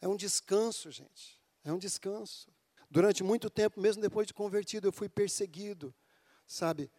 É 0.00 0.08
um 0.08 0.16
descanso, 0.16 0.90
gente. 0.90 1.40
É 1.62 1.72
um 1.72 1.78
descanso. 1.78 2.48
Durante 2.90 3.22
muito 3.22 3.48
tempo, 3.48 3.80
mesmo 3.80 4.02
depois 4.02 4.26
de 4.26 4.34
convertido, 4.34 4.88
eu 4.88 4.92
fui 4.92 5.08
perseguido, 5.08 5.94
sabe, 6.48 6.90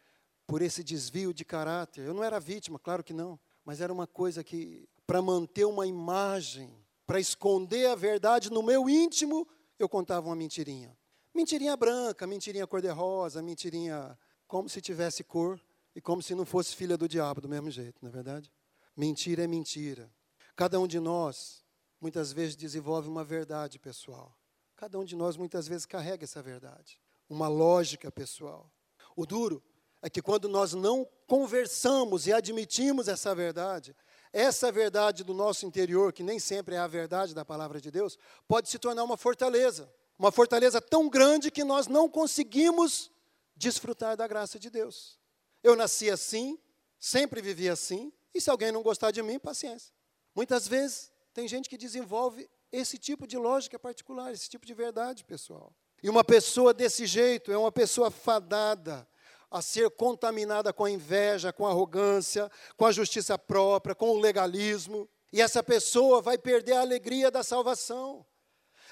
por 0.47 0.61
esse 0.61 0.81
desvio 0.81 1.33
de 1.33 1.43
caráter. 1.43 2.05
Eu 2.05 2.13
não 2.13 2.23
era 2.23 2.39
vítima, 2.39 2.79
claro 2.79 3.03
que 3.03 3.11
não, 3.11 3.37
mas 3.65 3.81
era 3.81 3.91
uma 3.91 4.07
coisa 4.07 4.45
que, 4.45 4.87
para 5.05 5.21
manter 5.21 5.65
uma 5.65 5.85
imagem, 5.85 6.73
para 7.05 7.19
esconder 7.19 7.87
a 7.87 7.95
verdade 7.95 8.49
no 8.49 8.63
meu 8.63 8.89
íntimo, 8.89 9.45
eu 9.77 9.89
contava 9.89 10.25
uma 10.25 10.37
mentirinha. 10.37 10.97
Mentirinha 11.35 11.75
branca, 11.75 12.25
mentirinha 12.25 12.65
cor-de-rosa, 12.65 13.41
mentirinha 13.41 14.17
como 14.47 14.69
se 14.69 14.79
tivesse 14.79 15.21
cor 15.21 15.59
e 15.93 15.99
como 15.99 16.21
se 16.21 16.33
não 16.33 16.45
fosse 16.45 16.73
filha 16.73 16.95
do 16.95 17.09
diabo, 17.09 17.41
do 17.41 17.49
mesmo 17.49 17.69
jeito, 17.69 17.97
não 18.01 18.09
é 18.09 18.13
verdade? 18.13 18.49
Mentira 18.95 19.43
é 19.43 19.47
mentira. 19.47 20.09
Cada 20.55 20.79
um 20.79 20.87
de 20.87 20.97
nós, 20.97 21.61
muitas 21.99 22.31
vezes, 22.31 22.55
desenvolve 22.55 23.09
uma 23.09 23.21
verdade 23.21 23.77
pessoal. 23.77 24.33
Cada 24.77 24.97
um 24.97 25.03
de 25.03 25.13
nós, 25.13 25.35
muitas 25.35 25.67
vezes, 25.67 25.85
carrega 25.85 26.23
essa 26.23 26.41
verdade, 26.41 26.97
uma 27.29 27.49
lógica 27.49 28.09
pessoal. 28.09 28.71
O 29.13 29.25
duro 29.25 29.61
é 30.01 30.09
que 30.09 30.21
quando 30.21 30.47
nós 30.47 30.73
não 30.73 31.05
conversamos 31.27 32.27
e 32.27 32.31
admitimos 32.31 33.09
essa 33.09 33.35
verdade, 33.35 33.93
essa 34.31 34.71
verdade 34.71 35.21
do 35.21 35.33
nosso 35.33 35.65
interior, 35.65 36.13
que 36.13 36.23
nem 36.23 36.39
sempre 36.39 36.75
é 36.75 36.77
a 36.77 36.87
verdade 36.87 37.35
da 37.35 37.43
palavra 37.43 37.81
de 37.81 37.91
Deus, 37.91 38.17
pode 38.47 38.69
se 38.69 38.79
tornar 38.79 39.03
uma 39.03 39.17
fortaleza. 39.17 39.93
Uma 40.17 40.31
fortaleza 40.31 40.79
tão 40.79 41.09
grande 41.09 41.51
que 41.51 41.63
nós 41.63 41.87
não 41.87 42.09
conseguimos 42.09 43.11
desfrutar 43.55 44.15
da 44.15 44.27
graça 44.27 44.57
de 44.59 44.69
Deus. 44.69 45.19
Eu 45.63 45.75
nasci 45.75 46.09
assim, 46.09 46.57
sempre 46.99 47.41
vivi 47.41 47.69
assim, 47.69 48.11
e 48.33 48.41
se 48.41 48.49
alguém 48.49 48.71
não 48.71 48.83
gostar 48.83 49.11
de 49.11 49.21
mim, 49.21 49.39
paciência. 49.39 49.93
Muitas 50.33 50.67
vezes 50.67 51.11
tem 51.33 51.47
gente 51.47 51.69
que 51.69 51.77
desenvolve 51.77 52.49
esse 52.71 52.97
tipo 52.97 53.25
de 53.25 53.37
lógica 53.37 53.79
particular, 53.79 54.31
esse 54.33 54.49
tipo 54.49 54.65
de 54.65 54.73
verdade, 54.73 55.23
pessoal. 55.23 55.73
E 56.03 56.09
uma 56.09 56.23
pessoa 56.23 56.73
desse 56.73 57.05
jeito 57.05 57.51
é 57.51 57.57
uma 57.57 57.71
pessoa 57.71 58.11
fadada 58.11 59.07
a 59.49 59.61
ser 59.61 59.89
contaminada 59.91 60.73
com 60.73 60.83
a 60.83 60.91
inveja, 60.91 61.53
com 61.53 61.65
a 61.65 61.69
arrogância, 61.69 62.51
com 62.75 62.85
a 62.85 62.91
justiça 62.91 63.37
própria, 63.37 63.95
com 63.95 64.09
o 64.09 64.19
legalismo. 64.19 65.09
E 65.31 65.41
essa 65.41 65.63
pessoa 65.63 66.21
vai 66.21 66.37
perder 66.37 66.73
a 66.73 66.81
alegria 66.81 67.31
da 67.31 67.43
salvação. 67.43 68.25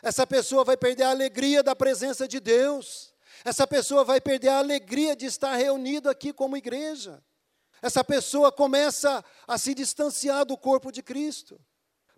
Essa 0.03 0.27
pessoa 0.27 0.65
vai 0.65 0.75
perder 0.75 1.03
a 1.03 1.11
alegria 1.11 1.63
da 1.63 1.73
presença 1.73 2.27
de 2.27 2.41
Deus. 2.41 3.13
Essa 3.45 3.65
pessoa 3.65 4.03
vai 4.03 4.19
perder 4.19 4.49
a 4.49 4.59
alegria 4.59 5.15
de 5.15 5.25
estar 5.25 5.55
reunido 5.55 6.09
aqui 6.09 6.33
como 6.33 6.57
igreja. 6.57 7.23
Essa 7.81 8.03
pessoa 8.03 8.51
começa 8.51 9.23
a 9.47 9.57
se 9.57 9.73
distanciar 9.73 10.45
do 10.45 10.57
corpo 10.57 10.91
de 10.91 11.01
Cristo 11.01 11.57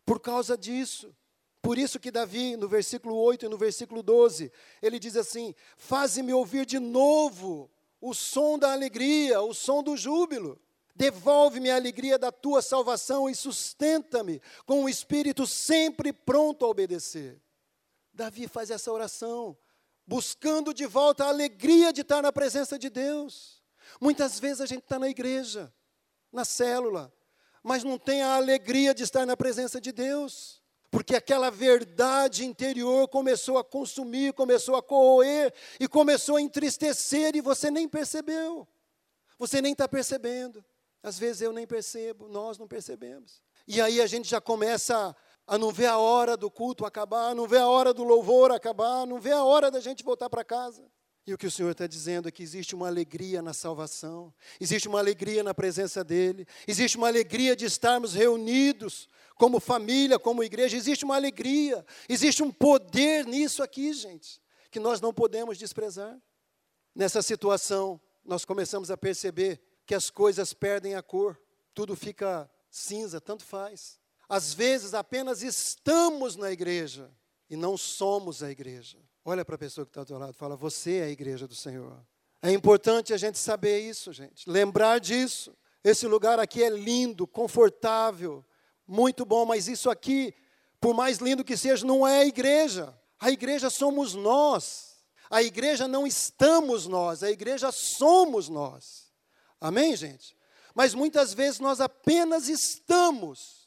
por 0.04 0.20
causa 0.20 0.58
disso. 0.58 1.16
Por 1.62 1.78
isso 1.78 2.00
que 2.00 2.12
Davi, 2.12 2.58
no 2.58 2.68
versículo 2.68 3.16
8 3.18 3.46
e 3.46 3.50
no 3.50 3.58
versículo 3.58 4.02
12, 4.02 4.52
ele 4.82 4.98
diz 4.98 5.16
assim: 5.16 5.54
Faze-me 5.78 6.34
ouvir 6.34 6.66
de 6.66 6.80
novo 6.80 7.70
o 8.02 8.16
som 8.16 8.58
da 8.58 8.72
alegria, 8.72 9.42
o 9.42 9.54
som 9.54 9.84
do 9.84 9.96
júbilo. 9.96 10.60
Devolve-me 10.96 11.70
a 11.70 11.76
alegria 11.76 12.18
da 12.18 12.32
tua 12.32 12.64
salvação 12.64 13.30
e 13.30 13.36
sustenta-me 13.36 14.42
com 14.66 14.84
o 14.84 14.90
espírito 14.90 15.46
sempre 15.46 16.12
pronto 16.12 16.66
a 16.66 16.70
obedecer. 16.70 17.45
Davi 18.16 18.48
faz 18.48 18.72
essa 18.72 18.92
oração, 18.92 19.58
buscando 20.08 20.74
de 20.74 20.86
volta 20.86 21.26
a 21.26 21.30
alegria 21.30 21.94
de 21.94 22.02
estar 22.02 22.22
na 22.22 22.32
presença 22.32 22.80
de 22.80 22.90
Deus. 22.90 23.62
Muitas 24.00 24.40
vezes 24.40 24.62
a 24.62 24.66
gente 24.66 24.84
está 24.84 24.98
na 24.98 25.10
igreja, 25.10 25.72
na 26.32 26.46
célula, 26.46 27.14
mas 27.62 27.84
não 27.84 27.98
tem 27.98 28.22
a 28.22 28.36
alegria 28.36 28.94
de 28.94 29.04
estar 29.04 29.26
na 29.26 29.38
presença 29.38 29.80
de 29.80 29.92
Deus 29.92 30.64
porque 30.96 31.14
aquela 31.14 31.50
verdade 31.50 32.46
interior 32.46 33.10
começou 33.10 33.58
a 33.58 33.64
consumir, 33.66 34.32
começou 34.32 34.78
a 34.78 34.82
corroer 34.82 35.54
e 35.78 35.90
começou 35.90 36.38
a 36.38 36.42
entristecer 36.42 37.36
e 37.36 37.42
você 37.42 37.70
nem 37.70 37.86
percebeu. 37.86 38.66
Você 39.38 39.62
nem 39.62 39.74
está 39.74 39.90
percebendo. 39.90 40.64
Às 41.04 41.20
vezes 41.20 41.42
eu 41.42 41.52
nem 41.52 41.68
percebo, 41.68 42.30
nós 42.30 42.58
não 42.58 42.66
percebemos. 42.66 43.42
E 43.68 43.82
aí 43.82 44.00
a 44.00 44.08
gente 44.08 44.30
já 44.30 44.40
começa 44.40 45.14
a 45.48 45.58
não 45.58 45.72
ver 45.72 45.88
a 45.88 45.98
hora 45.98 46.36
do 46.36 46.50
culto 46.50 46.86
acabar, 46.86 47.36
não 47.36 47.48
ver 47.48 47.60
a 47.60 47.68
hora 47.68 47.94
do 47.94 48.04
louvor 48.04 48.52
acabar, 48.52 49.06
não 49.06 49.20
ver 49.20 49.34
a 49.34 49.44
hora 49.44 49.70
da 49.70 49.80
gente 49.80 50.04
voltar 50.04 50.30
para 50.30 50.44
casa. 50.44 50.90
E 51.28 51.34
o 51.34 51.38
que 51.38 51.48
o 51.48 51.52
Senhor 51.52 51.72
está 51.72 51.88
dizendo 51.88 52.28
é 52.28 52.32
que 52.32 52.44
existe 52.44 52.76
uma 52.76 52.88
alegria 52.88 53.42
na 53.42 53.52
salvação, 53.52 54.32
existe 54.60 54.88
uma 54.88 55.00
alegria 55.00 55.44
na 55.44 55.56
presença 55.56 56.04
dEle, 56.04 56.48
existe 56.68 56.98
uma 56.98 57.08
alegria 57.08 57.56
de 57.56 57.66
estarmos 57.66 58.14
reunidos 58.14 59.10
como 59.36 59.60
família, 59.60 60.20
como 60.20 60.44
igreja, 60.44 60.78
existe 60.78 61.04
uma 61.04 61.16
alegria, 61.16 61.86
existe 62.08 62.44
um 62.44 62.52
poder 62.52 63.26
nisso 63.26 63.64
aqui, 63.64 63.92
gente, 63.92 64.40
que 64.70 64.80
nós 64.80 65.02
não 65.02 65.12
podemos 65.12 65.58
desprezar. 65.58 66.16
Nessa 66.94 67.22
situação, 67.24 68.00
nós 68.24 68.46
começamos 68.46 68.92
a 68.92 68.98
perceber 68.98 69.60
que 69.86 69.96
as 69.96 70.10
coisas 70.12 70.54
perdem 70.54 70.96
a 70.96 71.02
cor, 71.02 71.40
tudo 71.74 71.96
fica 71.96 72.50
cinza, 72.70 73.20
tanto 73.20 73.44
faz. 73.44 74.00
Às 74.28 74.54
vezes 74.54 74.94
apenas 74.94 75.42
estamos 75.44 76.36
na 76.36 76.52
igreja 76.52 77.12
e 77.50 77.56
não 77.56 77.78
somos 77.78 78.42
a 78.42 78.50
igreja. 78.50 78.98
Olha 79.24 79.44
para 79.44 79.56
a 79.56 79.60
pessoa 79.60 79.86
que 79.86 79.92
está 79.92 80.02
ao 80.02 80.06
teu 80.06 80.18
lado 80.18 80.34
fala: 80.34 80.56
Você 80.56 80.98
é 80.98 81.04
a 81.04 81.10
igreja 81.10 81.48
do 81.48 81.56
Senhor. 81.56 81.98
É 82.42 82.52
importante 82.52 83.14
a 83.14 83.18
gente 83.18 83.38
saber 83.38 83.80
isso, 83.80 84.14
gente, 84.14 84.50
lembrar 84.50 85.00
disso. 85.00 85.56
Esse 85.84 86.08
lugar 86.08 86.40
aqui 86.40 86.64
é 86.64 86.70
lindo, 86.70 87.28
confortável, 87.28 88.44
muito 88.88 89.26
bom, 89.26 89.46
mas 89.46 89.68
isso 89.68 89.90
aqui, 89.90 90.34
por 90.80 90.94
mais 90.94 91.18
lindo 91.18 91.44
que 91.44 91.58
seja, 91.58 91.86
não 91.86 92.08
é 92.08 92.22
a 92.22 92.26
igreja. 92.26 92.96
A 93.20 93.32
igreja 93.32 93.70
somos 93.70 94.14
nós. 94.14 94.96
A 95.30 95.42
igreja 95.42 95.88
não 95.88 96.06
estamos 96.06 96.88
nós, 96.88 97.24
a 97.24 97.32
igreja 97.32 97.72
somos 97.72 98.48
nós. 98.48 99.12
Amém, 99.60 99.96
gente? 99.96 100.38
Mas 100.74 100.94
muitas 100.94 101.34
vezes 101.34 101.60
nós 101.60 101.82
apenas 101.82 102.48
estamos, 102.48 103.65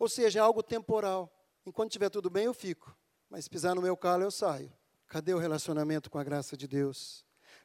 ou 0.00 0.08
seja, 0.08 0.40
é 0.40 0.42
algo 0.42 0.62
temporal. 0.62 1.30
Enquanto 1.64 1.90
estiver 1.90 2.08
tudo 2.08 2.30
bem, 2.30 2.46
eu 2.46 2.54
fico, 2.54 2.96
mas 3.28 3.44
se 3.44 3.50
pisar 3.50 3.74
no 3.74 3.82
meu 3.82 3.96
calo, 3.96 4.24
eu 4.24 4.30
saio. 4.30 4.72
Cadê 5.06 5.34
o 5.34 5.38
relacionamento 5.38 6.10
com 6.10 6.18
a 6.18 6.24
graça 6.24 6.56
de 6.56 6.66
Deus? 6.66 7.24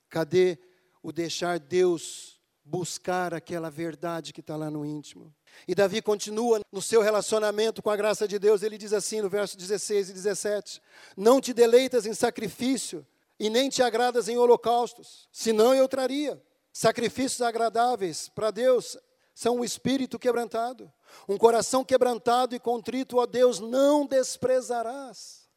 Cadê 0.09 0.59
o 1.01 1.11
deixar 1.11 1.57
Deus 1.57 2.41
buscar 2.63 3.33
aquela 3.33 3.69
verdade 3.69 4.33
que 4.33 4.41
está 4.41 4.55
lá 4.57 4.69
no 4.69 4.85
íntimo? 4.85 5.33
E 5.67 5.73
Davi 5.73 6.01
continua 6.01 6.59
no 6.71 6.81
seu 6.81 7.01
relacionamento 7.01 7.81
com 7.81 7.89
a 7.89 7.95
graça 7.95 8.27
de 8.27 8.37
Deus, 8.37 8.63
ele 8.63 8.77
diz 8.77 8.91
assim 8.91 9.21
no 9.21 9.29
verso 9.29 9.57
16 9.57 10.09
e 10.09 10.13
17: 10.13 10.81
Não 11.15 11.39
te 11.39 11.53
deleitas 11.53 12.05
em 12.05 12.13
sacrifício, 12.13 13.07
e 13.39 13.49
nem 13.49 13.69
te 13.69 13.81
agradas 13.81 14.27
em 14.27 14.37
holocaustos, 14.37 15.27
senão 15.31 15.73
eu 15.73 15.87
traria. 15.87 16.41
Sacrifícios 16.71 17.41
agradáveis 17.41 18.27
para 18.27 18.51
Deus 18.51 18.97
são 19.35 19.57
um 19.57 19.65
espírito 19.65 20.17
quebrantado, 20.17 20.89
um 21.27 21.37
coração 21.37 21.83
quebrantado 21.83 22.55
e 22.55 22.59
contrito, 22.59 23.17
ó 23.17 23.25
Deus, 23.25 23.59
não 23.59 24.05
desprezarás. 24.07 25.49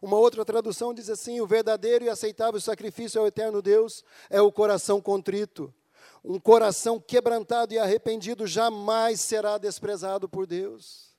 Uma 0.00 0.16
outra 0.16 0.42
tradução 0.42 0.94
diz 0.94 1.10
assim: 1.10 1.38
o 1.38 1.46
verdadeiro 1.46 2.06
e 2.06 2.08
aceitável 2.08 2.58
sacrifício 2.58 3.20
ao 3.20 3.26
eterno 3.26 3.60
Deus 3.60 4.02
é 4.30 4.40
o 4.40 4.50
coração 4.50 5.02
contrito. 5.02 5.72
Um 6.24 6.40
coração 6.40 6.98
quebrantado 6.98 7.74
e 7.74 7.78
arrependido 7.78 8.46
jamais 8.46 9.20
será 9.20 9.58
desprezado 9.58 10.26
por 10.26 10.46
Deus. 10.46 11.14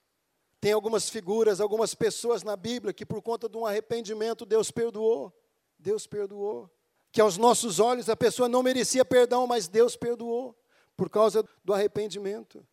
Tem 0.59 0.71
algumas 0.71 1.07
figuras, 1.07 1.61
algumas 1.61 1.93
pessoas 1.93 2.41
na 2.41 2.55
Bíblia 2.55 2.93
que, 2.93 3.05
por 3.05 3.21
conta 3.21 3.47
de 3.47 3.57
um 3.57 3.65
arrependimento, 3.65 4.43
Deus 4.43 4.71
perdoou. 4.71 5.31
Deus 5.77 6.07
perdoou. 6.07 6.69
Que 7.11 7.21
aos 7.21 7.37
nossos 7.37 7.79
olhos 7.79 8.09
a 8.09 8.15
pessoa 8.15 8.49
não 8.49 8.63
merecia 8.63 9.05
perdão, 9.05 9.45
mas 9.45 9.67
Deus 9.67 9.95
perdoou 9.95 10.55
por 11.01 11.09
causa 11.09 11.43
do 11.65 11.73
arrependimento. 11.73 12.63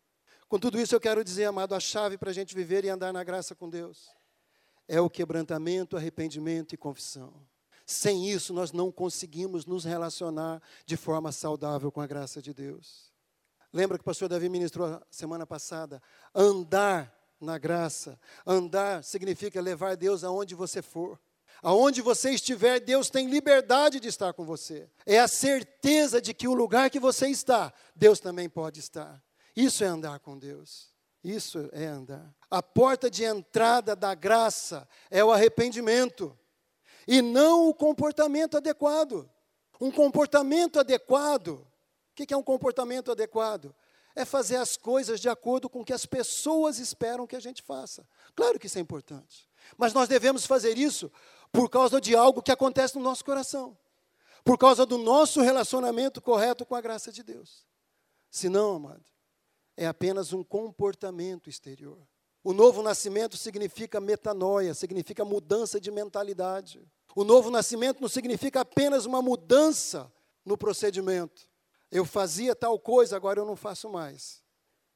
Com 0.47 0.59
tudo 0.59 0.79
isso, 0.79 0.93
eu 0.93 0.99
quero 0.99 1.23
dizer, 1.23 1.45
amado, 1.45 1.73
a 1.73 1.79
chave 1.79 2.15
para 2.15 2.29
a 2.29 2.33
gente 2.33 2.53
viver 2.53 2.85
e 2.85 2.89
andar 2.89 3.11
na 3.11 3.23
graça 3.23 3.55
com 3.55 3.67
Deus 3.67 4.07
é 4.87 5.01
o 5.01 5.09
quebrantamento, 5.09 5.97
arrependimento 5.97 6.73
e 6.73 6.77
confissão. 6.77 7.33
Sem 7.87 8.29
isso, 8.29 8.53
nós 8.53 8.71
não 8.71 8.91
conseguimos 8.91 9.65
nos 9.65 9.83
relacionar 9.83 10.61
de 10.85 10.95
forma 10.95 11.31
saudável 11.31 11.91
com 11.91 12.01
a 12.01 12.05
graça 12.05 12.39
de 12.39 12.53
Deus. 12.53 13.11
Lembra 13.73 13.97
que 13.97 14.03
o 14.03 14.05
pastor 14.05 14.29
Davi 14.29 14.47
ministrou 14.47 15.01
semana 15.09 15.47
passada? 15.47 15.99
Andar 16.31 17.11
na 17.41 17.57
graça. 17.57 18.19
Andar 18.45 19.03
significa 19.03 19.59
levar 19.59 19.97
Deus 19.97 20.23
aonde 20.23 20.53
você 20.53 20.83
for. 20.83 21.19
Aonde 21.61 22.01
você 22.01 22.31
estiver, 22.31 22.79
Deus 22.79 23.09
tem 23.09 23.29
liberdade 23.29 23.99
de 23.99 24.07
estar 24.07 24.33
com 24.33 24.45
você. 24.45 24.89
É 25.05 25.19
a 25.19 25.27
certeza 25.27 26.21
de 26.21 26.33
que 26.33 26.47
o 26.47 26.53
lugar 26.53 26.89
que 26.89 26.99
você 26.99 27.27
está, 27.27 27.73
Deus 27.95 28.19
também 28.19 28.47
pode 28.47 28.79
estar. 28.79 29.21
Isso 29.55 29.83
é 29.83 29.87
andar 29.87 30.19
com 30.19 30.37
Deus. 30.37 30.89
Isso 31.23 31.69
é 31.73 31.85
andar. 31.85 32.33
A 32.49 32.63
porta 32.63 33.09
de 33.09 33.25
entrada 33.25 33.95
da 33.95 34.15
graça 34.15 34.87
é 35.11 35.23
o 35.23 35.31
arrependimento 35.31 36.37
e 37.05 37.21
não 37.21 37.67
o 37.67 37.73
comportamento 37.73 38.55
adequado. 38.55 39.29
Um 39.81 39.91
comportamento 39.91 40.79
adequado. 40.79 41.49
O 41.49 41.67
que 42.15 42.33
é 42.33 42.37
um 42.37 42.43
comportamento 42.43 43.11
adequado? 43.11 43.75
É 44.15 44.25
fazer 44.25 44.57
as 44.57 44.77
coisas 44.77 45.19
de 45.19 45.29
acordo 45.29 45.69
com 45.69 45.81
o 45.81 45.85
que 45.85 45.93
as 45.93 46.05
pessoas 46.05 46.79
esperam 46.79 47.27
que 47.27 47.35
a 47.35 47.39
gente 47.39 47.61
faça. 47.61 48.07
Claro 48.35 48.59
que 48.59 48.67
isso 48.67 48.77
é 48.77 48.81
importante. 48.81 49.49
Mas 49.77 49.93
nós 49.93 50.07
devemos 50.07 50.45
fazer 50.45 50.77
isso 50.77 51.11
por 51.51 51.69
causa 51.69 51.99
de 51.99 52.15
algo 52.15 52.41
que 52.41 52.51
acontece 52.51 52.95
no 52.95 53.03
nosso 53.03 53.23
coração, 53.25 53.77
por 54.43 54.57
causa 54.57 54.85
do 54.85 54.97
nosso 54.97 55.41
relacionamento 55.41 56.21
correto 56.21 56.65
com 56.65 56.75
a 56.75 56.81
graça 56.81 57.11
de 57.11 57.23
Deus. 57.23 57.65
Se 58.29 58.47
não, 58.47 58.75
amado, 58.75 59.05
é 59.75 59.87
apenas 59.87 60.33
um 60.33 60.43
comportamento 60.43 61.49
exterior. 61.49 61.99
O 62.43 62.53
novo 62.53 62.81
nascimento 62.81 63.35
significa 63.35 63.99
metanoia, 63.99 64.73
significa 64.73 65.25
mudança 65.25 65.79
de 65.79 65.91
mentalidade. 65.91 66.85
O 67.15 67.23
novo 67.23 67.49
nascimento 67.49 67.99
não 67.99 68.07
significa 68.07 68.61
apenas 68.61 69.05
uma 69.05 69.21
mudança 69.21 70.11
no 70.45 70.57
procedimento. 70.57 71.49
Eu 71.91 72.05
fazia 72.05 72.55
tal 72.55 72.79
coisa, 72.79 73.15
agora 73.15 73.39
eu 73.39 73.45
não 73.45 73.55
faço 73.55 73.89
mais. 73.89 74.43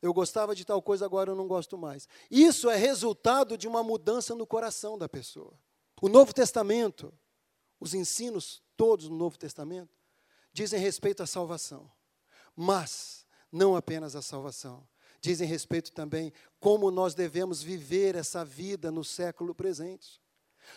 Eu 0.02 0.14
gostava 0.14 0.54
de 0.54 0.66
tal 0.66 0.82
coisa, 0.82 1.06
agora 1.06 1.32
eu 1.32 1.36
não 1.36 1.48
gosto 1.48 1.78
mais. 1.78 2.08
Isso 2.30 2.70
é 2.70 2.76
resultado 2.76 3.58
de 3.58 3.68
uma 3.68 3.82
mudança 3.82 4.36
no 4.36 4.46
coração 4.46 4.98
da 4.98 5.10
pessoa. 5.10 5.54
O 6.04 6.10
Novo 6.10 6.34
Testamento, 6.34 7.14
os 7.80 7.94
ensinos 7.94 8.62
todos 8.76 9.08
no 9.08 9.16
Novo 9.16 9.38
Testamento, 9.38 9.96
dizem 10.52 10.78
respeito 10.78 11.24
à 11.24 11.26
salvação. 11.26 11.90
Mas 12.54 13.26
não 13.50 13.74
apenas 13.74 14.14
a 14.14 14.22
salvação. 14.22 14.86
Dizem 15.22 15.48
respeito 15.48 15.94
também 15.94 16.34
como 16.60 16.92
nós 16.92 17.16
devemos 17.16 17.64
viver 17.64 18.16
essa 18.16 18.44
vida 18.44 18.92
no 18.92 19.02
século 19.02 19.56
presente. 19.56 20.22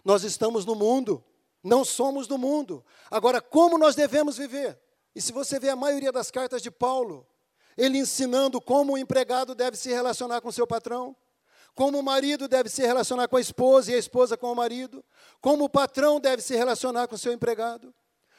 Nós 0.04 0.22
estamos 0.22 0.64
no 0.64 0.76
mundo, 0.76 1.24
não 1.60 1.84
somos 1.84 2.28
do 2.28 2.38
mundo. 2.38 2.84
Agora, 3.10 3.40
como 3.40 3.76
nós 3.76 3.96
devemos 3.96 4.36
viver? 4.36 4.80
E 5.12 5.20
se 5.20 5.32
você 5.32 5.58
vê 5.58 5.70
a 5.70 5.74
maioria 5.74 6.12
das 6.12 6.30
cartas 6.30 6.62
de 6.62 6.70
Paulo, 6.70 7.26
ele 7.76 7.98
ensinando 7.98 8.60
como 8.60 8.92
o 8.92 8.98
empregado 8.98 9.56
deve 9.56 9.76
se 9.76 9.88
relacionar 9.88 10.40
com 10.40 10.52
seu 10.52 10.68
patrão, 10.68 11.16
como 11.76 12.00
o 12.00 12.02
marido 12.02 12.48
deve 12.48 12.70
se 12.70 12.80
relacionar 12.80 13.28
com 13.28 13.36
a 13.36 13.40
esposa 13.40 13.92
e 13.92 13.94
a 13.94 13.98
esposa 13.98 14.34
com 14.34 14.50
o 14.50 14.56
marido, 14.56 15.04
como 15.42 15.64
o 15.64 15.68
patrão 15.68 16.18
deve 16.18 16.40
se 16.40 16.56
relacionar 16.56 17.06
com 17.06 17.18
seu 17.18 17.34
empregado, 17.34 17.94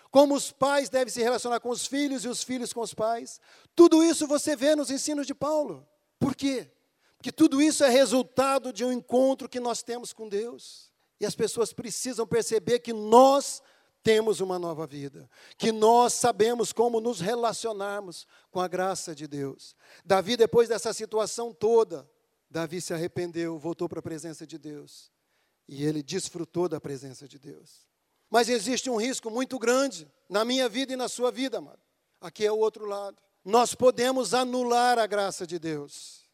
como 0.09 0.33
os 0.33 0.51
pais 0.51 0.89
devem 0.89 1.13
se 1.13 1.21
relacionar 1.21 1.59
com 1.59 1.69
os 1.69 1.85
filhos 1.85 2.25
e 2.25 2.27
os 2.27 2.41
filhos 2.43 2.73
com 2.73 2.81
os 2.81 2.95
pais. 2.95 3.39
Tudo 3.75 4.03
isso 4.03 4.25
você 4.25 4.55
vê 4.55 4.75
nos 4.75 4.89
ensinos 4.89 5.27
de 5.27 5.35
Paulo. 5.35 5.87
Por 6.19 6.35
quê? 6.35 6.71
Porque 7.15 7.31
tudo 7.31 7.61
isso 7.61 7.83
é 7.83 7.89
resultado 7.89 8.73
de 8.73 8.83
um 8.83 8.91
encontro 8.91 9.47
que 9.47 9.59
nós 9.59 9.83
temos 9.83 10.11
com 10.11 10.27
Deus. 10.27 10.91
E 11.19 11.25
as 11.25 11.35
pessoas 11.35 11.71
precisam 11.71 12.25
perceber 12.25 12.79
que 12.79 12.91
nós 12.91 13.61
temos 14.01 14.39
uma 14.39 14.57
nova 14.57 14.87
vida, 14.87 15.29
que 15.59 15.71
nós 15.71 16.13
sabemos 16.13 16.73
como 16.73 16.99
nos 16.99 17.19
relacionarmos 17.19 18.25
com 18.49 18.59
a 18.59 18.67
graça 18.67 19.13
de 19.13 19.27
Deus. 19.27 19.75
Davi, 20.03 20.35
depois 20.35 20.67
dessa 20.69 20.91
situação 20.91 21.53
toda, 21.53 22.09
Davi 22.49 22.81
se 22.81 22.93
arrependeu, 22.93 23.57
voltou 23.57 23.89
para 23.89 23.99
a 23.99 24.03
presença 24.03 24.47
de 24.47 24.57
Deus 24.57 25.11
e 25.67 25.83
ele 25.83 26.01
desfrutou 26.01 26.69
da 26.69 26.79
presença 26.79 27.27
de 27.27 27.37
Deus. 27.37 27.85
Mas 28.29 28.49
existe 28.49 28.89
um 28.89 28.97
risco 28.97 29.29
muito 29.29 29.59
grande 29.59 30.07
na 30.29 30.45
minha 30.45 30.67
vida 30.67 30.93
e 30.93 30.95
na 30.95 31.09
sua 31.09 31.31
vida, 31.31 31.57
amado. 31.57 31.79
Aqui 32.19 32.45
é 32.45 32.51
o 32.51 32.57
outro 32.57 32.85
lado. 32.85 33.21
Nós 33.43 33.75
podemos 33.75 34.33
anular 34.33 34.97
a 34.99 35.05
graça 35.05 35.45
de 35.45 35.59
Deus. 35.59 36.27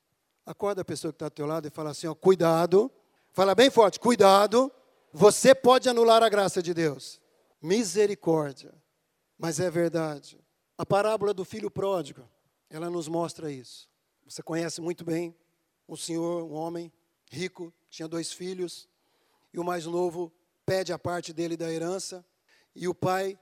Acorda 0.45 0.81
a 0.81 0.85
pessoa 0.85 1.11
que 1.11 1.15
está 1.15 1.25
ao 1.25 1.31
teu 1.31 1.45
lado 1.45 1.67
e 1.67 1.71
fala 1.71 1.91
assim: 1.91 2.07
ó, 2.07 2.15
cuidado. 2.15 2.91
Fala 3.31 3.53
bem 3.53 3.69
forte: 3.69 3.99
cuidado. 3.99 4.71
Você 5.11 5.53
pode 5.53 5.87
anular 5.87 6.23
a 6.23 6.29
graça 6.29 6.61
de 6.61 6.73
Deus 6.73 7.21
misericórdia. 7.63 8.73
Mas 9.37 9.59
é 9.59 9.71
verdade. 9.71 10.37
A 10.77 10.85
parábola 10.85 11.33
do 11.33 11.45
filho 11.45 11.71
pródigo, 11.71 12.29
ela 12.69 12.89
nos 12.89 13.07
mostra 13.07 13.49
isso. 13.49 13.89
Você 14.25 14.43
conhece 14.43 14.81
muito 14.81 15.05
bem 15.05 15.35
um 15.87 15.95
senhor, 15.95 16.43
um 16.43 16.53
homem 16.53 16.91
rico, 17.31 17.73
tinha 17.89 18.07
dois 18.07 18.31
filhos, 18.31 18.87
e 19.53 19.59
o 19.59 19.63
mais 19.63 19.85
novo 19.85 20.31
pede 20.65 20.93
a 20.93 20.99
parte 20.99 21.33
dele 21.33 21.57
da 21.57 21.71
herança, 21.71 22.25
e 22.75 22.87
o 22.87 22.93
pai 22.93 23.39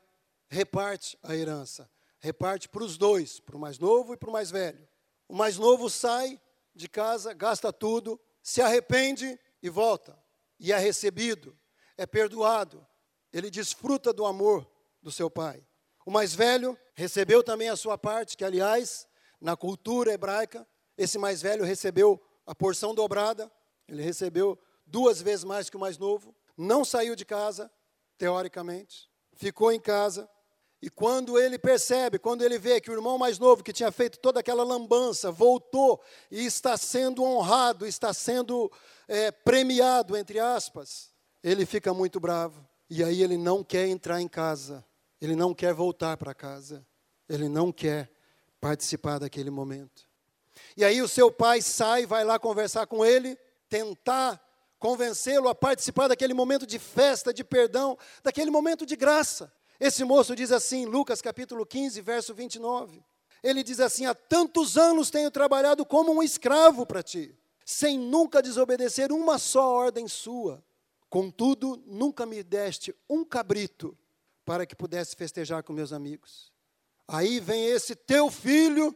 reparte 0.50 1.18
a 1.24 1.36
herança. 1.36 1.90
Reparte 2.20 2.70
para 2.70 2.84
os 2.84 2.98
dois, 2.98 3.40
para 3.40 3.56
o 3.56 3.60
mais 3.60 3.80
novo 3.80 4.14
e 4.14 4.18
para 4.18 4.30
o 4.30 4.34
mais 4.34 4.52
velho. 4.52 4.88
O 5.28 5.36
mais 5.36 5.58
novo 5.58 5.90
sai 5.90 6.40
de 6.76 6.88
casa, 6.88 7.34
gasta 7.34 7.72
tudo, 7.72 8.20
se 8.44 8.62
arrepende 8.62 9.40
e 9.64 9.70
volta. 9.70 10.18
E 10.60 10.72
é 10.72 10.78
recebido, 10.78 11.58
é 11.98 12.06
perdoado, 12.06 12.86
ele 13.34 13.50
desfruta 13.50 14.14
do 14.14 14.26
amor 14.26 14.70
do 15.02 15.12
seu 15.12 15.30
pai. 15.30 15.66
O 16.06 16.12
mais 16.12 16.34
velho 16.34 16.78
recebeu 16.94 17.44
também 17.44 17.70
a 17.70 17.76
sua 17.76 17.98
parte, 17.98 18.36
que, 18.36 18.44
aliás, 18.44 19.08
na 19.40 19.56
cultura 19.56 20.12
hebraica, 20.12 20.68
esse 20.98 21.18
mais 21.18 21.42
velho 21.42 21.64
recebeu 21.64 22.22
a 22.46 22.56
porção 22.56 22.94
dobrada, 22.94 23.52
ele 23.88 24.02
recebeu 24.02 24.58
duas 24.86 25.22
vezes 25.22 25.44
mais 25.44 25.70
que 25.70 25.78
o 25.78 25.80
mais 25.80 25.98
novo, 25.98 26.36
não 26.58 26.84
saiu 26.84 27.16
de 27.16 27.26
casa, 27.26 27.72
teoricamente, 28.18 29.10
ficou 29.34 29.72
em 29.72 29.80
casa, 29.80 30.30
e 30.82 30.90
quando 30.90 31.38
ele 31.40 31.60
percebe, 31.60 32.18
quando 32.18 32.44
ele 32.44 32.58
vê 32.58 32.82
que 32.82 32.90
o 32.90 32.94
irmão 32.94 33.18
mais 33.18 33.38
novo, 33.38 33.64
que 33.64 33.72
tinha 33.72 33.92
feito 33.92 34.18
toda 34.18 34.40
aquela 34.40 34.64
lambança, 34.64 35.32
voltou 35.32 36.02
e 36.32 36.44
está 36.44 36.76
sendo 36.76 37.24
honrado, 37.24 37.86
está 37.86 38.12
sendo 38.14 38.72
é, 39.08 39.32
premiado, 39.32 40.18
entre 40.18 40.40
aspas, 40.40 41.14
ele 41.44 41.68
fica 41.68 41.94
muito 41.94 42.20
bravo. 42.20 42.68
E 42.90 43.04
aí 43.04 43.22
ele 43.22 43.38
não 43.38 43.64
quer 43.64 43.88
entrar 43.88 44.20
em 44.20 44.28
casa, 44.28 44.84
ele 45.22 45.36
não 45.36 45.54
quer 45.54 45.72
voltar 45.72 46.18
para 46.18 46.34
casa, 46.34 46.86
ele 47.30 47.48
não 47.48 47.72
quer 47.72 48.12
participar 48.60 49.20
daquele 49.20 49.52
momento. 49.52 50.10
E 50.76 50.84
aí 50.84 51.02
o 51.02 51.08
seu 51.08 51.32
pai 51.32 51.62
sai, 51.62 52.06
vai 52.06 52.24
lá 52.24 52.40
conversar 52.40 52.88
com 52.88 53.06
ele, 53.06 53.38
tentar 53.70 54.42
convencê-lo 54.80 55.48
a 55.48 55.56
participar 55.56 56.08
daquele 56.08 56.34
momento 56.34 56.66
de 56.66 56.80
festa, 56.80 57.34
de 57.34 57.44
perdão, 57.44 57.98
daquele 58.24 58.50
momento 58.50 58.86
de 58.86 58.96
graça. 58.96 59.52
Esse 59.80 60.04
moço 60.04 60.36
diz 60.36 60.52
assim, 60.52 60.86
Lucas 60.86 61.22
capítulo 61.22 61.66
15, 61.66 62.02
verso 62.02 62.34
29. 62.34 63.04
Ele 63.44 63.64
diz 63.64 63.80
assim: 63.80 64.06
Há 64.06 64.14
tantos 64.14 64.78
anos 64.78 65.10
tenho 65.10 65.32
trabalhado 65.32 65.86
como 65.86 66.12
um 66.12 66.22
escravo 66.22 66.86
para 66.86 67.02
ti, 67.02 67.36
sem 67.66 67.98
nunca 67.98 68.42
desobedecer 68.42 69.12
uma 69.12 69.38
só 69.38 69.68
ordem 69.74 70.08
sua. 70.08 70.64
Contudo, 71.10 71.82
nunca 71.86 72.26
me 72.26 72.44
deste 72.44 72.96
um 73.10 73.24
cabrito 73.24 73.98
para 74.46 74.66
que 74.66 74.76
pudesse 74.76 75.16
festejar 75.16 75.64
com 75.64 75.74
meus 75.74 75.92
amigos. 75.92 76.52
Aí 77.08 77.40
vem 77.40 77.66
esse 77.66 77.96
teu 77.96 78.32
filho 78.32 78.96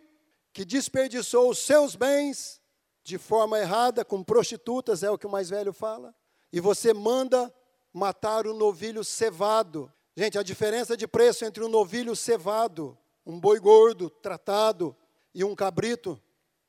que 0.56 0.64
desperdiçou 0.64 1.50
os 1.50 1.60
seus 1.60 1.98
bens 1.98 2.62
de 3.04 3.18
forma 3.18 3.60
errada, 3.60 4.06
com 4.06 4.24
prostitutas, 4.24 5.04
é 5.04 5.12
o 5.12 5.18
que 5.18 5.28
o 5.28 5.30
mais 5.30 5.50
velho 5.50 5.74
fala, 5.74 6.16
e 6.52 6.62
você 6.62 6.94
manda 6.94 7.54
matar 7.92 8.48
o 8.48 8.54
novilho 8.54 9.04
cevado. 9.04 9.92
Gente, 10.16 10.40
a 10.40 10.44
diferença 10.44 10.96
de 10.96 11.06
preço 11.06 11.44
entre 11.44 11.62
um 11.62 11.68
novilho 11.68 12.16
cevado, 12.16 12.98
um 13.26 13.38
boi 13.38 13.60
gordo, 13.60 14.10
tratado, 14.10 14.96
e 15.34 15.44
um 15.44 15.54
cabrito 15.54 16.18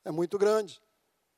é 0.05 0.11
muito 0.11 0.37
grande. 0.37 0.83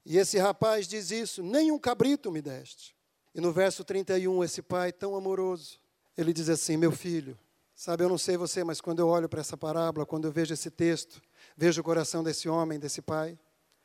E 0.03 0.17
esse 0.17 0.39
rapaz 0.39 0.89
diz 0.89 1.11
isso: 1.11 1.43
nem 1.43 1.71
um 1.71 1.79
cabrito 1.79 2.33
me 2.33 2.41
deste. 2.41 2.97
E 3.35 3.43
no 3.43 3.53
verso 3.53 3.85
31, 3.85 4.43
esse 4.43 4.63
pai 4.63 4.91
tão 4.91 5.15
amoroso, 5.15 5.79
ele 6.17 6.33
diz 6.33 6.49
assim: 6.49 6.79
Meu 6.79 6.93
filho, 6.93 7.39
sabe, 7.75 8.05
eu 8.05 8.09
não 8.09 8.17
sei 8.17 8.39
você, 8.39 8.65
mas 8.65 8.81
quando 8.81 9.01
eu 9.01 9.09
olho 9.09 9.29
para 9.29 9.43
essa 9.43 9.57
parábola, 9.57 10.07
quando 10.07 10.25
eu 10.25 10.33
vejo 10.33 10.55
esse 10.55 10.71
texto, 10.71 11.21
vejo 11.59 11.81
o 11.83 11.85
coração 11.85 12.23
desse 12.23 12.49
homem, 12.49 12.79
desse 12.79 13.03
pai, 13.03 13.39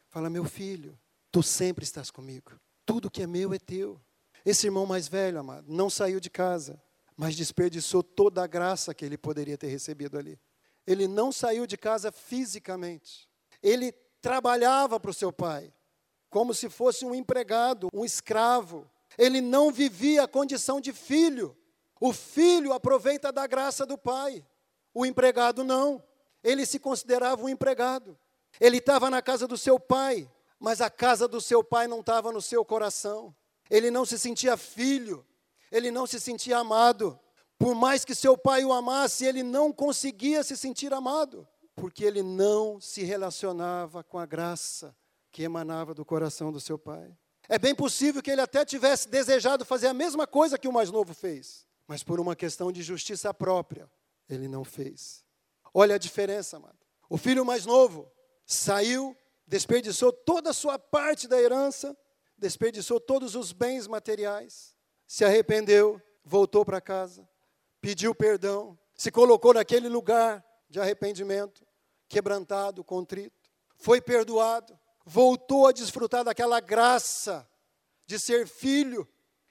fala: 0.08 0.30
Meu 0.30 0.46
filho, 0.46 0.98
tu 1.30 1.44
sempre 1.44 1.84
estás 1.84 2.10
comigo, 2.10 2.54
tudo 2.86 3.12
que 3.12 3.24
é 3.24 3.28
meu 3.28 3.54
é 3.54 3.60
teu. 3.60 4.00
Esse 4.46 4.68
irmão 4.68 4.86
mais 4.86 5.08
velho, 5.08 5.40
amado, 5.40 5.66
não 5.68 5.90
saiu 5.90 6.20
de 6.20 6.30
casa, 6.30 6.82
mas 7.18 7.36
desperdiçou 7.36 8.04
toda 8.04 8.44
a 8.44 8.48
graça 8.48 8.94
que 8.94 9.04
ele 9.04 9.18
poderia 9.18 9.58
ter 9.58 9.68
recebido 9.68 10.18
ali. 10.18 10.40
Ele 10.86 11.08
não 11.08 11.32
saiu 11.32 11.66
de 11.66 11.78
casa 11.78 12.12
fisicamente, 12.12 13.28
ele 13.62 13.92
trabalhava 14.22 15.00
para 15.00 15.12
o 15.12 15.14
seu 15.14 15.34
pai, 15.34 15.74
como 16.30 16.54
se 16.54 16.70
fosse 16.70 17.04
um 17.04 17.16
empregado, 17.16 17.90
um 17.94 18.06
escravo 18.06 18.90
ele 19.18 19.42
não 19.42 19.72
vivia 19.72 20.24
a 20.24 20.28
condição 20.28 20.80
de 20.82 20.92
filho. 20.92 21.56
O 22.00 22.12
filho 22.12 22.74
aproveita 22.74 23.32
da 23.32 23.48
graça 23.48 23.86
do 23.86 23.98
pai. 23.98 24.46
O 24.94 25.06
empregado 25.06 25.64
não. 25.64 26.04
Ele 26.44 26.66
se 26.66 26.80
considerava 26.80 27.42
um 27.42 27.50
empregado. 27.50 28.18
Ele 28.60 28.78
estava 28.78 29.10
na 29.10 29.22
casa 29.22 29.48
do 29.48 29.58
seu 29.58 29.80
pai, 29.80 30.30
mas 30.60 30.82
a 30.82 30.90
casa 30.90 31.28
do 31.28 31.42
seu 31.42 31.64
pai 31.64 31.88
não 31.88 32.02
estava 32.02 32.32
no 32.32 32.42
seu 32.42 32.64
coração. 32.64 33.36
Ele 33.70 33.90
não 33.90 34.06
se 34.06 34.20
sentia 34.20 34.58
filho. 34.58 35.26
ele 35.72 35.90
não 35.90 36.06
se 36.06 36.20
sentia 36.20 36.58
amado. 36.58 37.20
Por 37.58 37.74
mais 37.74 38.06
que 38.06 38.14
seu 38.14 38.38
pai 38.38 38.64
o 38.64 38.74
amasse, 38.74 39.26
ele 39.26 39.42
não 39.42 39.72
conseguia 39.72 40.44
se 40.44 40.56
sentir 40.56 40.94
amado, 40.94 41.48
porque 41.76 42.04
ele 42.04 42.22
não 42.22 42.80
se 42.80 43.04
relacionava 43.04 44.04
com 44.04 44.20
a 44.20 44.26
graça 44.26 44.96
que 45.32 45.42
emanava 45.42 45.94
do 45.94 46.06
coração 46.06 46.52
do 46.52 46.60
seu 46.60 46.78
pai. 46.78 47.12
É 47.50 47.58
bem 47.58 47.74
possível 47.74 48.22
que 48.22 48.30
ele 48.30 48.42
até 48.42 48.64
tivesse 48.64 49.10
desejado 49.10 49.66
fazer 49.66 49.88
a 49.88 49.94
mesma 49.94 50.28
coisa 50.28 50.58
que 50.58 50.68
o 50.68 50.74
mais 50.74 50.92
novo 50.92 51.14
fez, 51.14 51.66
mas 51.88 52.04
por 52.04 52.20
uma 52.20 52.36
questão 52.36 52.72
de 52.72 52.84
justiça 52.84 53.34
própria, 53.34 53.90
ele 54.30 54.48
não 54.48 54.64
fez. 54.64 55.24
Olha 55.74 55.96
a 55.96 55.98
diferença, 55.98 56.58
amado. 56.58 56.78
O 57.10 57.18
filho 57.18 57.44
mais 57.44 57.66
novo 57.66 58.12
saiu, 58.46 59.18
desperdiçou 59.48 60.12
toda 60.12 60.52
a 60.52 60.54
sua 60.54 60.78
parte 60.78 61.28
da 61.28 61.42
herança, 61.42 61.98
desperdiçou 62.38 63.00
todos 63.00 63.36
os 63.36 63.52
bens 63.52 63.88
materiais, 63.88 64.76
se 65.08 65.26
arrependeu, 65.26 66.02
voltou 66.24 66.64
para 66.64 66.80
casa, 66.80 67.28
pediu 67.82 68.14
perdão, 68.14 68.78
se 68.96 69.12
colocou 69.12 69.54
naquele 69.54 69.90
lugar 69.90 70.46
de 70.70 70.80
arrependimento, 70.80 71.66
quebrantado, 72.08 72.84
contrito, 72.84 73.50
foi 73.76 74.00
perdoado, 74.00 74.78
voltou 75.06 75.68
a 75.68 75.72
desfrutar 75.72 76.24
daquela 76.24 76.60
graça 76.60 77.48
de 78.06 78.20
ser 78.20 78.48
filho 78.48 79.08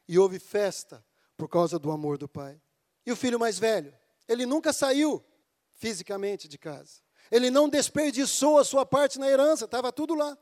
e 0.06 0.18
houve 0.18 0.38
festa 0.38 1.04
por 1.36 1.48
causa 1.48 1.78
do 1.78 1.90
amor 1.90 2.18
do 2.18 2.28
pai. 2.28 2.60
E 3.04 3.10
o 3.10 3.16
filho 3.16 3.38
mais 3.38 3.58
velho, 3.58 3.92
ele 4.28 4.46
nunca 4.46 4.72
saiu 4.72 5.24
fisicamente 5.82 6.46
de 6.46 6.56
casa. 6.56 7.00
Ele 7.28 7.50
não 7.50 7.68
desperdiçou 7.68 8.56
a 8.58 8.64
sua 8.64 8.86
parte 8.86 9.18
na 9.18 9.28
herança, 9.28 9.64
estava 9.64 9.90
tudo 9.90 10.14
lá. 10.14 10.38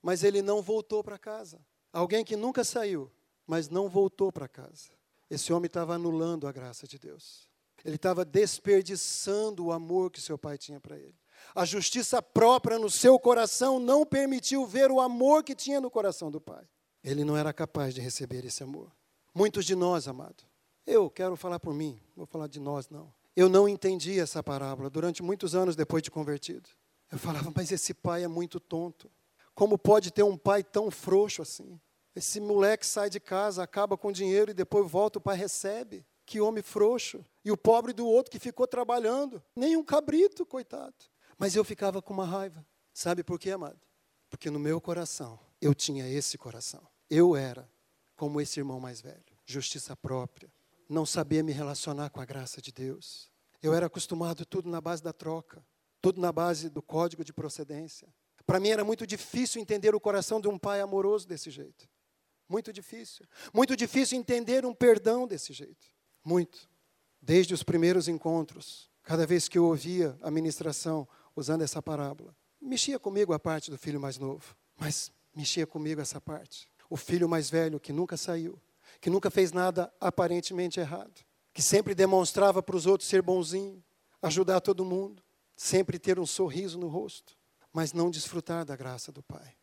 Mas 0.00 0.22
ele 0.22 0.40
não 0.40 0.62
voltou 0.62 1.02
para 1.02 1.18
casa. 1.18 1.58
Alguém 1.92 2.24
que 2.24 2.36
nunca 2.36 2.62
saiu, 2.62 3.10
mas 3.44 3.68
não 3.68 3.88
voltou 3.88 4.30
para 4.30 4.46
casa. 4.46 4.90
Esse 5.28 5.52
homem 5.52 5.66
estava 5.66 5.94
anulando 5.94 6.46
a 6.46 6.52
graça 6.52 6.86
de 6.86 6.96
Deus. 6.96 7.50
Ele 7.84 7.96
estava 7.96 8.24
desperdiçando 8.24 9.66
o 9.66 9.72
amor 9.72 10.12
que 10.12 10.20
seu 10.20 10.38
pai 10.38 10.56
tinha 10.56 10.80
para 10.80 10.96
ele. 10.96 11.18
A 11.54 11.64
justiça 11.64 12.22
própria 12.22 12.78
no 12.78 12.88
seu 12.88 13.18
coração 13.18 13.80
não 13.80 14.06
permitiu 14.06 14.64
ver 14.64 14.92
o 14.92 15.00
amor 15.00 15.42
que 15.42 15.56
tinha 15.56 15.80
no 15.80 15.90
coração 15.90 16.30
do 16.30 16.40
pai. 16.40 16.64
Ele 17.02 17.24
não 17.24 17.36
era 17.36 17.52
capaz 17.52 17.94
de 17.94 18.00
receber 18.00 18.44
esse 18.44 18.62
amor. 18.62 18.92
Muitos 19.34 19.64
de 19.64 19.74
nós, 19.74 20.06
amado, 20.06 20.44
eu 20.86 21.10
quero 21.10 21.36
falar 21.36 21.58
por 21.58 21.74
mim, 21.74 22.00
não 22.08 22.24
vou 22.24 22.26
falar 22.26 22.46
de 22.46 22.60
nós, 22.60 22.88
não. 22.88 23.12
Eu 23.36 23.48
não 23.48 23.68
entendi 23.68 24.18
essa 24.20 24.42
parábola 24.42 24.88
durante 24.88 25.22
muitos 25.22 25.54
anos 25.54 25.74
depois 25.74 26.02
de 26.02 26.10
convertido. 26.10 26.68
Eu 27.10 27.18
falava, 27.18 27.52
mas 27.54 27.72
esse 27.72 27.92
pai 27.92 28.24
é 28.24 28.28
muito 28.28 28.60
tonto. 28.60 29.10
Como 29.54 29.78
pode 29.78 30.10
ter 30.10 30.22
um 30.22 30.36
pai 30.36 30.62
tão 30.62 30.90
frouxo 30.90 31.42
assim? 31.42 31.80
Esse 32.14 32.40
moleque 32.40 32.86
sai 32.86 33.10
de 33.10 33.18
casa, 33.18 33.62
acaba 33.62 33.96
com 33.96 34.12
dinheiro 34.12 34.50
e 34.50 34.54
depois 34.54 34.88
volta, 34.88 35.18
o 35.18 35.22
pai 35.22 35.36
recebe. 35.36 36.04
Que 36.24 36.40
homem 36.40 36.62
frouxo. 36.62 37.24
E 37.44 37.50
o 37.50 37.56
pobre 37.56 37.92
do 37.92 38.06
outro 38.06 38.30
que 38.30 38.38
ficou 38.38 38.66
trabalhando. 38.66 39.42
Nem 39.54 39.76
um 39.76 39.84
cabrito, 39.84 40.46
coitado. 40.46 40.94
Mas 41.36 41.56
eu 41.56 41.64
ficava 41.64 42.00
com 42.00 42.14
uma 42.14 42.24
raiva. 42.24 42.64
Sabe 42.92 43.24
por 43.24 43.38
quê, 43.38 43.50
amado? 43.50 43.80
Porque 44.30 44.50
no 44.50 44.58
meu 44.58 44.80
coração, 44.80 45.38
eu 45.60 45.74
tinha 45.74 46.08
esse 46.08 46.38
coração. 46.38 46.86
Eu 47.10 47.36
era 47.36 47.68
como 48.16 48.40
esse 48.40 48.60
irmão 48.60 48.80
mais 48.80 49.00
velho. 49.00 49.22
Justiça 49.44 49.96
própria. 49.96 50.50
Não 50.88 51.06
sabia 51.06 51.42
me 51.42 51.52
relacionar 51.52 52.10
com 52.10 52.20
a 52.20 52.24
graça 52.24 52.60
de 52.60 52.72
Deus. 52.72 53.30
Eu 53.62 53.72
era 53.72 53.86
acostumado 53.86 54.44
tudo 54.44 54.68
na 54.68 54.80
base 54.80 55.02
da 55.02 55.12
troca. 55.12 55.64
Tudo 56.00 56.20
na 56.20 56.30
base 56.30 56.68
do 56.68 56.82
código 56.82 57.24
de 57.24 57.32
procedência. 57.32 58.06
Para 58.46 58.60
mim 58.60 58.68
era 58.68 58.84
muito 58.84 59.06
difícil 59.06 59.60
entender 59.60 59.94
o 59.94 60.00
coração 60.00 60.40
de 60.40 60.48
um 60.48 60.58
pai 60.58 60.80
amoroso 60.80 61.26
desse 61.26 61.50
jeito. 61.50 61.88
Muito 62.48 62.72
difícil. 62.72 63.26
Muito 63.52 63.74
difícil 63.74 64.18
entender 64.18 64.66
um 64.66 64.74
perdão 64.74 65.26
desse 65.26 65.52
jeito. 65.52 65.86
Muito. 66.22 66.68
Desde 67.20 67.54
os 67.54 67.62
primeiros 67.62 68.06
encontros, 68.06 68.90
cada 69.02 69.26
vez 69.26 69.48
que 69.48 69.56
eu 69.56 69.64
ouvia 69.64 70.18
a 70.20 70.30
ministração 70.30 71.08
usando 71.34 71.62
essa 71.62 71.80
parábola, 71.80 72.36
mexia 72.60 72.98
comigo 72.98 73.32
a 73.32 73.38
parte 73.38 73.70
do 73.70 73.78
filho 73.78 73.98
mais 73.98 74.18
novo, 74.18 74.54
mas 74.76 75.10
mexia 75.34 75.66
comigo 75.66 76.00
essa 76.00 76.20
parte. 76.20 76.68
O 76.90 76.96
filho 76.96 77.28
mais 77.28 77.48
velho 77.48 77.80
que 77.80 77.92
nunca 77.92 78.16
saiu, 78.16 78.60
que 79.04 79.10
nunca 79.10 79.30
fez 79.30 79.52
nada 79.52 79.92
aparentemente 80.00 80.80
errado, 80.80 81.12
que 81.52 81.60
sempre 81.60 81.94
demonstrava 81.94 82.62
para 82.62 82.74
os 82.74 82.86
outros 82.86 83.06
ser 83.06 83.20
bonzinho, 83.20 83.84
ajudar 84.22 84.62
todo 84.62 84.82
mundo, 84.82 85.22
sempre 85.54 85.98
ter 85.98 86.18
um 86.18 86.24
sorriso 86.24 86.78
no 86.78 86.88
rosto 86.88 87.36
mas 87.74 87.92
não 87.92 88.08
desfrutar 88.08 88.64
da 88.64 88.76
graça 88.76 89.10
do 89.10 89.20
Pai, 89.20 89.56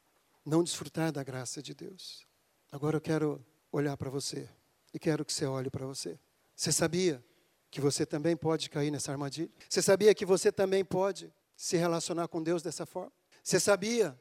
não 0.45 0.61
desfrutar 0.61 1.13
da 1.13 1.23
graça 1.23 1.61
de 1.61 1.73
Deus. 1.73 2.27
Agora 2.69 2.97
eu 2.97 3.01
quero 3.01 3.43
olhar 3.71 3.95
para 3.95 4.09
você 4.09 4.49
e 4.93 4.99
quero 4.99 5.23
que 5.23 5.31
você 5.31 5.45
olhe 5.45 5.69
para 5.69 5.85
você. 5.85 6.19
Você 6.53 6.73
sabia 6.73 7.23
que 7.71 7.79
você 7.79 8.05
também 8.05 8.35
pode 8.35 8.69
cair 8.69 8.91
nessa 8.91 9.13
armadilha? 9.13 9.49
Você 9.69 9.81
sabia 9.81 10.13
que 10.13 10.25
você 10.25 10.51
também 10.51 10.83
pode 10.83 11.33
se 11.55 11.77
relacionar 11.77 12.27
com 12.27 12.43
Deus 12.43 12.61
dessa 12.61 12.85
forma? 12.85 13.13
Você 13.41 13.61
sabia 13.61 14.19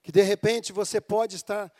que 0.00 0.12
de 0.12 0.22
repente 0.22 0.72
você 0.72 1.00
pode 1.00 1.34
estar 1.34 1.72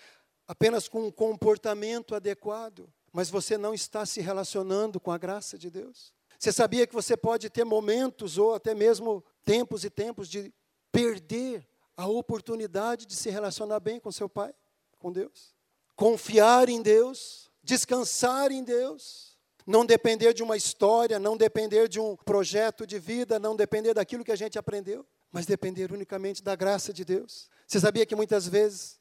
apenas 0.47 0.89
com 0.89 1.07
um 1.07 1.11
comportamento 1.11 2.15
adequado, 2.15 2.89
mas 3.13 3.31
você 3.31 3.57
não 3.57 3.73
está 3.73 4.05
se 4.05 4.21
relacionando 4.21 5.01
com 5.01 5.11
a 5.11 5.19
graça 5.19 5.57
de 5.57 5.71
Deus? 5.71 6.13
Você 6.39 6.53
sabia 6.53 6.87
que 6.87 6.95
você 6.95 7.17
pode 7.17 7.49
ter 7.49 7.65
momentos 7.65 8.37
ou 8.39 8.55
até 8.55 8.75
mesmo 8.75 9.25
tempos 9.45 9.85
e 9.85 9.91
tempos 9.91 10.29
de 10.29 10.53
perder 10.93 11.67
a 11.97 12.07
oportunidade 12.07 13.07
de 13.07 13.15
se 13.15 13.31
relacionar 13.31 13.81
bem 13.81 14.01
com 14.01 14.11
seu 14.11 14.29
pai, 14.29 14.55
com 14.99 15.13
Deus. 15.13 15.55
Confiar 15.97 16.69
em 16.69 16.83
Deus, 16.83 17.51
descansar 17.63 18.51
em 18.51 18.65
Deus, 18.65 19.39
não 19.67 19.87
depender 19.87 20.35
de 20.35 20.43
uma 20.43 20.57
história, 20.57 21.19
não 21.19 21.37
depender 21.37 21.89
de 21.89 21.99
um 21.99 22.17
projeto 22.17 22.87
de 22.87 22.99
vida, 22.99 23.39
não 23.39 23.57
depender 23.57 23.95
daquilo 23.95 24.25
que 24.25 24.33
a 24.33 24.37
gente 24.37 24.59
aprendeu, 24.59 25.07
mas 25.33 25.47
depender 25.47 25.93
unicamente 25.93 26.43
da 26.43 26.55
graça 26.55 26.93
de 26.93 27.05
Deus. 27.05 27.49
Você 27.67 27.81
sabia 27.81 28.05
que 28.05 28.15
muitas 28.15 28.47
vezes 28.47 29.01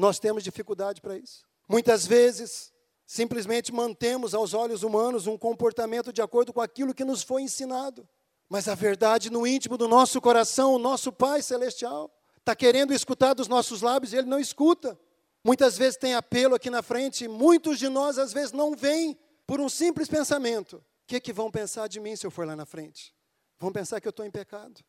nós 0.00 0.18
temos 0.18 0.42
dificuldade 0.42 1.00
para 1.00 1.16
isso? 1.16 1.44
Muitas 1.68 2.06
vezes 2.06 2.72
simplesmente 3.06 3.72
mantemos 3.72 4.34
aos 4.34 4.54
olhos 4.54 4.82
humanos 4.82 5.26
um 5.26 5.36
comportamento 5.36 6.12
de 6.12 6.22
acordo 6.22 6.52
com 6.52 6.60
aquilo 6.60 6.94
que 6.94 7.04
nos 7.04 7.22
foi 7.22 7.42
ensinado. 7.42 8.08
Mas 8.48 8.66
a 8.66 8.74
verdade 8.74 9.30
no 9.30 9.46
íntimo 9.46 9.76
do 9.76 9.86
nosso 9.86 10.20
coração, 10.20 10.74
o 10.74 10.78
nosso 10.78 11.12
Pai 11.12 11.42
Celestial, 11.42 12.10
está 12.38 12.56
querendo 12.56 12.92
escutar 12.92 13.34
dos 13.34 13.46
nossos 13.46 13.82
lábios 13.82 14.12
e 14.12 14.16
Ele 14.16 14.26
não 14.26 14.40
escuta. 14.40 14.98
Muitas 15.44 15.76
vezes 15.76 15.96
tem 15.96 16.14
apelo 16.14 16.54
aqui 16.54 16.70
na 16.70 16.82
frente, 16.82 17.24
e 17.24 17.28
muitos 17.28 17.78
de 17.78 17.88
nós 17.88 18.18
às 18.18 18.32
vezes 18.32 18.52
não 18.52 18.74
vêm 18.74 19.18
por 19.46 19.60
um 19.60 19.68
simples 19.68 20.08
pensamento. 20.08 20.76
O 20.76 20.82
que, 21.06 21.16
é 21.16 21.20
que 21.20 21.32
vão 21.32 21.50
pensar 21.50 21.88
de 21.88 22.00
mim 22.00 22.16
se 22.16 22.26
eu 22.26 22.30
for 22.30 22.46
lá 22.46 22.56
na 22.56 22.66
frente? 22.66 23.14
Vão 23.58 23.72
pensar 23.72 24.00
que 24.00 24.08
eu 24.08 24.10
estou 24.10 24.24
em 24.24 24.30
pecado. 24.30 24.80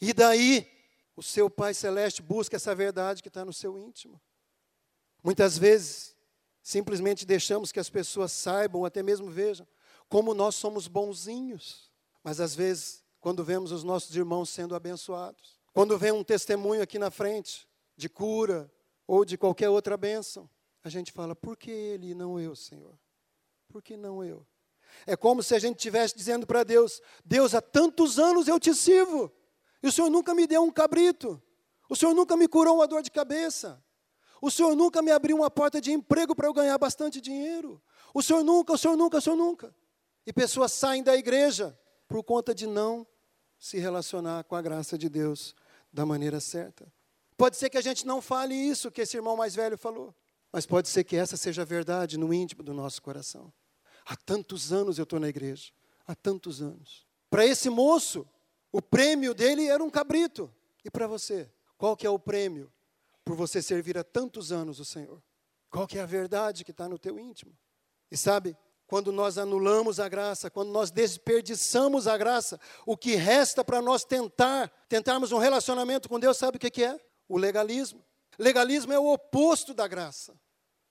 E 0.00 0.12
daí, 0.12 0.66
o 1.16 1.22
seu 1.22 1.48
Pai 1.48 1.74
Celeste 1.74 2.22
busca 2.22 2.56
essa 2.56 2.74
verdade 2.74 3.22
que 3.22 3.28
está 3.28 3.44
no 3.44 3.52
seu 3.52 3.78
íntimo. 3.78 4.20
Muitas 5.24 5.58
vezes, 5.58 6.14
simplesmente 6.62 7.26
deixamos 7.26 7.72
que 7.72 7.80
as 7.80 7.90
pessoas 7.90 8.30
saibam, 8.30 8.84
até 8.84 9.02
mesmo 9.02 9.28
vejam, 9.28 9.66
como 10.08 10.34
nós 10.34 10.54
somos 10.54 10.86
bonzinhos. 10.86 11.90
Mas 12.22 12.38
às 12.38 12.54
vezes 12.54 13.04
quando 13.24 13.42
vemos 13.42 13.72
os 13.72 13.82
nossos 13.82 14.14
irmãos 14.14 14.50
sendo 14.50 14.74
abençoados. 14.74 15.58
Quando 15.72 15.96
vem 15.96 16.12
um 16.12 16.22
testemunho 16.22 16.82
aqui 16.82 16.98
na 16.98 17.10
frente 17.10 17.66
de 17.96 18.06
cura 18.06 18.70
ou 19.06 19.24
de 19.24 19.38
qualquer 19.38 19.70
outra 19.70 19.96
bênção, 19.96 20.46
a 20.82 20.90
gente 20.90 21.10
fala: 21.10 21.34
por 21.34 21.56
que 21.56 21.70
ele 21.70 22.10
e 22.10 22.14
não 22.14 22.38
eu, 22.38 22.54
Senhor? 22.54 22.98
Por 23.66 23.82
que 23.82 23.96
não 23.96 24.22
eu? 24.22 24.46
É 25.06 25.16
como 25.16 25.42
se 25.42 25.54
a 25.54 25.58
gente 25.58 25.78
estivesse 25.78 26.14
dizendo 26.14 26.46
para 26.46 26.64
Deus: 26.64 27.00
Deus, 27.24 27.54
há 27.54 27.62
tantos 27.62 28.18
anos 28.18 28.46
eu 28.46 28.60
te 28.60 28.74
sirvo, 28.74 29.32
e 29.82 29.88
o 29.88 29.92
Senhor 29.92 30.10
nunca 30.10 30.34
me 30.34 30.46
deu 30.46 30.62
um 30.62 30.70
cabrito, 30.70 31.42
o 31.88 31.96
Senhor 31.96 32.12
nunca 32.12 32.36
me 32.36 32.46
curou 32.46 32.74
uma 32.76 32.86
dor 32.86 33.02
de 33.02 33.10
cabeça, 33.10 33.82
o 34.40 34.50
Senhor 34.50 34.74
nunca 34.74 35.00
me 35.02 35.10
abriu 35.10 35.36
uma 35.36 35.50
porta 35.50 35.80
de 35.80 35.92
emprego 35.92 36.34
para 36.34 36.46
eu 36.46 36.52
ganhar 36.52 36.76
bastante 36.78 37.20
dinheiro, 37.20 37.80
o 38.12 38.22
Senhor 38.22 38.44
nunca, 38.44 38.72
o 38.72 38.78
Senhor 38.78 38.96
nunca, 38.96 39.18
o 39.18 39.20
Senhor 39.20 39.36
nunca. 39.36 39.74
E 40.26 40.32
pessoas 40.32 40.72
saem 40.72 41.02
da 41.02 41.16
igreja 41.16 41.78
por 42.06 42.22
conta 42.22 42.54
de 42.54 42.66
não 42.66 43.06
se 43.58 43.78
relacionar 43.78 44.44
com 44.44 44.54
a 44.54 44.62
graça 44.62 44.96
de 44.96 45.08
Deus 45.08 45.54
da 45.92 46.04
maneira 46.06 46.40
certa. 46.40 46.90
Pode 47.36 47.56
ser 47.56 47.68
que 47.70 47.78
a 47.78 47.82
gente 47.82 48.06
não 48.06 48.22
fale 48.22 48.54
isso 48.54 48.90
que 48.90 49.00
esse 49.00 49.16
irmão 49.16 49.36
mais 49.36 49.54
velho 49.54 49.76
falou, 49.76 50.14
mas 50.52 50.66
pode 50.66 50.88
ser 50.88 51.02
que 51.04 51.16
essa 51.16 51.36
seja 51.36 51.62
a 51.62 51.64
verdade 51.64 52.16
no 52.16 52.32
íntimo 52.32 52.62
do 52.62 52.72
nosso 52.72 53.02
coração. 53.02 53.52
Há 54.06 54.16
tantos 54.16 54.72
anos 54.72 54.98
eu 54.98 55.04
estou 55.04 55.18
na 55.18 55.28
igreja, 55.28 55.72
há 56.06 56.14
tantos 56.14 56.62
anos. 56.62 57.06
Para 57.28 57.44
esse 57.44 57.68
moço, 57.68 58.26
o 58.70 58.80
prêmio 58.80 59.34
dele 59.34 59.66
era 59.66 59.82
um 59.82 59.90
cabrito. 59.90 60.52
E 60.84 60.90
para 60.90 61.06
você, 61.06 61.50
qual 61.76 61.96
que 61.96 62.06
é 62.06 62.10
o 62.10 62.18
prêmio 62.18 62.70
por 63.24 63.36
você 63.36 63.62
servir 63.62 63.96
há 63.96 64.04
tantos 64.04 64.52
anos 64.52 64.78
o 64.78 64.84
Senhor? 64.84 65.22
Qual 65.70 65.86
que 65.86 65.98
é 65.98 66.02
a 66.02 66.06
verdade 66.06 66.64
que 66.64 66.70
está 66.70 66.88
no 66.88 66.98
teu 66.98 67.18
íntimo? 67.18 67.56
E 68.10 68.16
sabe, 68.16 68.56
quando 68.86 69.10
nós 69.10 69.38
anulamos 69.38 69.98
a 69.98 70.08
graça, 70.08 70.50
quando 70.50 70.70
nós 70.70 70.90
desperdiçamos 70.90 72.06
a 72.06 72.16
graça, 72.16 72.60
o 72.86 72.96
que 72.96 73.14
resta 73.14 73.64
para 73.64 73.80
nós 73.80 74.04
tentar, 74.04 74.68
tentarmos 74.88 75.32
um 75.32 75.38
relacionamento 75.38 76.08
com 76.08 76.20
Deus, 76.20 76.36
sabe 76.36 76.58
o 76.58 76.60
que 76.60 76.84
é? 76.84 77.00
O 77.28 77.38
legalismo. 77.38 78.04
Legalismo 78.38 78.92
é 78.92 78.98
o 78.98 79.12
oposto 79.12 79.72
da 79.72 79.88
graça. 79.88 80.38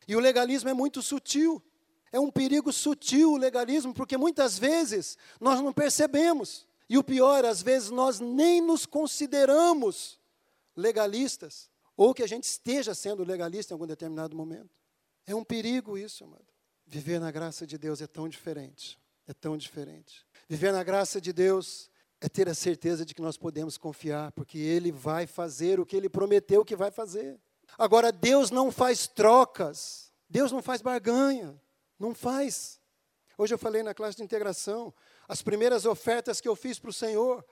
E 0.07 0.15
o 0.15 0.19
legalismo 0.19 0.69
é 0.69 0.73
muito 0.73 1.01
sutil. 1.01 1.63
É 2.11 2.19
um 2.19 2.29
perigo 2.29 2.71
sutil 2.73 3.33
o 3.33 3.37
legalismo, 3.37 3.93
porque 3.93 4.17
muitas 4.17 4.57
vezes 4.57 5.17
nós 5.39 5.61
não 5.61 5.71
percebemos. 5.71 6.67
E 6.89 6.97
o 6.97 7.03
pior, 7.03 7.45
às 7.45 7.61
vezes 7.61 7.89
nós 7.89 8.19
nem 8.19 8.61
nos 8.61 8.85
consideramos 8.85 10.19
legalistas, 10.75 11.69
ou 11.95 12.13
que 12.13 12.23
a 12.23 12.27
gente 12.27 12.45
esteja 12.45 12.93
sendo 12.93 13.23
legalista 13.23 13.73
em 13.73 13.75
algum 13.75 13.87
determinado 13.87 14.35
momento. 14.35 14.75
É 15.25 15.33
um 15.33 15.43
perigo 15.43 15.97
isso, 15.97 16.23
amado. 16.23 16.45
Viver 16.85 17.19
na 17.19 17.31
graça 17.31 17.65
de 17.65 17.77
Deus 17.77 18.01
é 18.01 18.07
tão 18.07 18.27
diferente. 18.27 18.99
É 19.27 19.33
tão 19.33 19.55
diferente. 19.55 20.25
Viver 20.49 20.73
na 20.73 20.83
graça 20.83 21.21
de 21.21 21.31
Deus 21.31 21.89
é 22.19 22.27
ter 22.27 22.47
a 22.49 22.53
certeza 22.53 23.05
de 23.05 23.13
que 23.13 23.21
nós 23.21 23.37
podemos 23.37 23.77
confiar, 23.77 24.31
porque 24.31 24.57
Ele 24.57 24.91
vai 24.91 25.27
fazer 25.27 25.79
o 25.79 25.85
que 25.85 25.95
Ele 25.95 26.09
prometeu 26.09 26.65
que 26.65 26.75
vai 26.75 26.91
fazer. 26.91 27.39
Agora, 27.77 28.11
Deus 28.11 28.51
não 28.51 28.71
faz 28.71 29.07
trocas, 29.07 30.11
Deus 30.29 30.51
não 30.51 30.61
faz 30.61 30.81
barganha, 30.81 31.59
não 31.99 32.13
faz. 32.13 32.79
Hoje 33.37 33.53
eu 33.53 33.57
falei 33.57 33.81
na 33.81 33.93
classe 33.93 34.17
de 34.17 34.23
integração, 34.23 34.93
as 35.27 35.41
primeiras 35.41 35.85
ofertas 35.85 36.39
que 36.39 36.47
eu 36.47 36.55
fiz 36.55 36.77
para 36.77 36.89
o 36.89 36.93
Senhor 36.93 37.45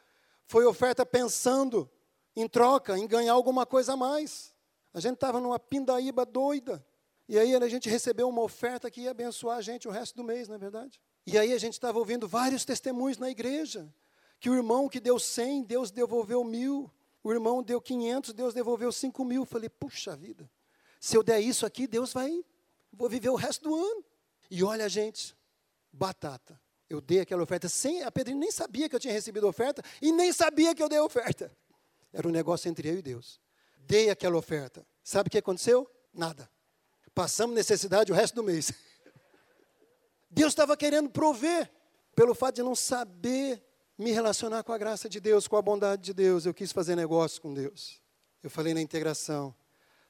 foi 0.45 0.65
oferta 0.65 1.06
pensando 1.06 1.89
em 2.36 2.48
troca, 2.48 2.98
em 2.98 3.08
ganhar 3.08 3.34
alguma 3.34 3.65
coisa 3.65 3.94
a 3.94 3.98
mais. 3.98 4.54
A 4.94 5.00
gente 5.00 5.15
estava 5.15 5.39
numa 5.39 5.60
pindaíba 5.60 6.26
doida. 6.26 6.86
E 7.28 7.39
aí 7.39 7.56
a 7.56 7.70
gente 7.70 7.89
recebeu 7.89 8.28
uma 8.28 8.41
oferta 8.41 8.91
que 8.91 9.02
ia 9.02 9.12
abençoar 9.12 9.58
a 9.58 9.62
gente 9.62 9.88
o 9.88 9.91
resto 9.91 10.15
do 10.15 10.24
mês, 10.24 10.48
não 10.48 10.56
é 10.56 10.58
verdade? 10.58 11.00
E 11.26 11.38
aí 11.38 11.54
a 11.54 11.58
gente 11.58 11.74
estava 11.74 11.98
ouvindo 11.98 12.28
vários 12.28 12.65
testemunhos 12.65 13.17
na 13.17 13.30
igreja. 13.30 13.88
Que 14.39 14.50
o 14.50 14.56
irmão 14.56 14.89
que 14.89 15.00
deu 15.00 15.20
100, 15.20 15.63
Deus 15.63 15.91
devolveu 15.91 16.44
mil. 16.44 16.91
O 17.24 17.32
irmão 17.32 17.62
deu 17.62 17.80
500, 17.80 18.34
Deus 18.34 18.54
devolveu 18.54 18.91
5 18.91 19.24
mil. 19.24 19.46
Falei, 19.46 19.70
puxa 19.70 20.15
vida, 20.15 20.50
se 21.00 21.15
eu 21.15 21.24
der 21.24 21.39
isso 21.39 21.65
aqui, 21.65 21.88
Deus 21.88 22.12
vai, 22.12 22.44
vou 22.91 23.08
viver 23.08 23.30
o 23.30 23.36
resto 23.36 23.70
do 23.70 23.76
ano. 23.76 24.04
E 24.50 24.63
olha, 24.63 24.89
gente, 24.89 25.36
batata. 25.91 26.60
Eu 26.89 27.00
dei 27.00 27.22
aquela 27.22 27.44
oferta 27.44 27.70
sem, 27.70 28.04
a 28.04 28.12
Pedrinho 28.12 28.39
nem 28.39 28.52
sabia 28.52 28.89
que 28.89 28.96
eu 28.96 29.00
tinha 29.00 29.13
recebido 29.13 29.48
oferta 29.48 29.82
e 30.02 30.12
nem 30.12 30.34
sabia 30.34 30.76
que 30.76 30.84
eu 30.84 30.89
dei 30.89 31.00
oferta. 31.00 31.56
Era 32.13 32.28
um 32.28 32.32
negócio 32.32 32.69
entre 32.69 32.89
eu 32.89 32.97
e 32.97 33.02
Deus. 33.02 33.39
Dei 33.78 34.10
aquela 34.10 34.38
oferta. 34.38 34.86
Sabe 35.04 35.28
o 35.28 35.32
que 35.32 35.38
aconteceu? 35.38 35.89
Nada. 36.13 36.50
Passamos 37.13 37.56
necessidade 37.56 38.12
o 38.12 38.15
resto 38.15 38.36
do 38.36 38.43
mês. 38.43 38.71
Deus 40.30 40.52
estava 40.52 40.78
querendo 40.78 41.10
prover, 41.10 41.69
pelo 42.15 42.34
fato 42.34 42.56
de 42.56 42.63
não 42.63 42.76
saber 42.76 43.62
me 43.97 44.12
relacionar 44.12 44.63
com 44.63 44.71
a 44.71 44.78
graça 44.78 45.10
de 45.10 45.19
Deus, 45.19 45.47
com 45.47 45.58
a 45.58 45.62
bondade 45.62 46.02
de 46.02 46.13
Deus. 46.13 46.45
Eu 46.45 46.54
quis 46.54 46.71
fazer 46.71 46.95
negócio 46.95 47.41
com 47.41 47.54
Deus. 47.54 48.02
Eu 48.41 48.50
falei 48.50 48.74
na 48.74 48.82
integração. 48.82 49.54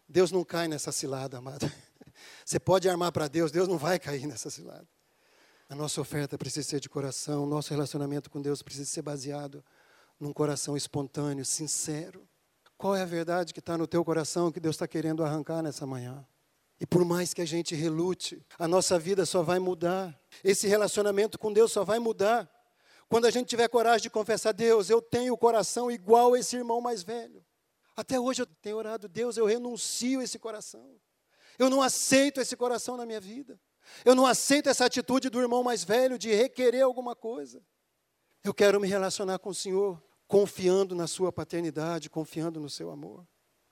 Deus 0.07 0.31
não 0.31 0.43
cai 0.43 0.67
nessa 0.67 0.91
cilada, 0.91 1.37
amado. 1.37 1.71
Você 2.45 2.59
pode 2.59 2.87
armar 2.87 3.11
para 3.11 3.27
Deus, 3.27 3.51
Deus 3.51 3.67
não 3.67 3.77
vai 3.77 3.97
cair 3.97 4.27
nessa 4.27 4.49
cilada. 4.49 4.87
A 5.69 5.75
nossa 5.75 6.01
oferta 6.01 6.37
precisa 6.37 6.67
ser 6.67 6.79
de 6.79 6.89
coração, 6.89 7.45
nosso 7.45 7.71
relacionamento 7.71 8.29
com 8.29 8.41
Deus 8.41 8.61
precisa 8.61 8.85
ser 8.85 9.01
baseado 9.01 9.63
num 10.21 10.31
coração 10.31 10.77
espontâneo, 10.77 11.43
sincero. 11.43 12.27
Qual 12.77 12.95
é 12.95 13.01
a 13.01 13.05
verdade 13.05 13.53
que 13.53 13.59
está 13.59 13.77
no 13.77 13.87
teu 13.87 14.05
coração 14.05 14.51
que 14.51 14.59
Deus 14.59 14.75
está 14.75 14.87
querendo 14.87 15.23
arrancar 15.23 15.61
nessa 15.61 15.85
manhã? 15.85 16.25
E 16.79 16.85
por 16.85 17.03
mais 17.03 17.33
que 17.33 17.41
a 17.41 17.45
gente 17.45 17.75
relute, 17.75 18.43
a 18.57 18.67
nossa 18.67 18.97
vida 18.97 19.25
só 19.25 19.43
vai 19.43 19.59
mudar. 19.59 20.17
Esse 20.43 20.67
relacionamento 20.67 21.37
com 21.37 21.51
Deus 21.51 21.71
só 21.71 21.83
vai 21.83 21.99
mudar 21.99 22.49
quando 23.09 23.25
a 23.25 23.29
gente 23.29 23.47
tiver 23.47 23.67
coragem 23.67 24.03
de 24.03 24.09
confessar: 24.09 24.51
Deus, 24.51 24.89
eu 24.89 25.01
tenho 25.01 25.33
o 25.33 25.37
coração 25.37 25.91
igual 25.91 26.33
a 26.33 26.39
esse 26.39 26.55
irmão 26.55 26.79
mais 26.79 27.03
velho. 27.03 27.43
Até 27.95 28.19
hoje 28.19 28.43
eu 28.43 28.45
tenho 28.45 28.77
orado, 28.77 29.09
Deus, 29.09 29.37
eu 29.37 29.45
renuncio 29.45 30.21
esse 30.21 30.39
coração. 30.39 30.95
Eu 31.59 31.69
não 31.69 31.81
aceito 31.81 32.39
esse 32.39 32.55
coração 32.55 32.95
na 32.95 33.05
minha 33.05 33.19
vida. 33.19 33.59
Eu 34.05 34.15
não 34.15 34.25
aceito 34.25 34.69
essa 34.69 34.85
atitude 34.85 35.29
do 35.29 35.41
irmão 35.41 35.61
mais 35.61 35.83
velho 35.83 36.17
de 36.17 36.33
requerer 36.33 36.83
alguma 36.83 37.15
coisa. 37.15 37.61
Eu 38.43 38.53
quero 38.53 38.79
me 38.79 38.87
relacionar 38.87 39.37
com 39.39 39.49
o 39.49 39.55
Senhor 39.55 40.01
confiando 40.31 40.95
na 40.95 41.07
sua 41.07 41.29
paternidade, 41.29 42.09
confiando 42.09 42.57
no 42.57 42.69
seu 42.69 42.89
amor. 42.89 43.27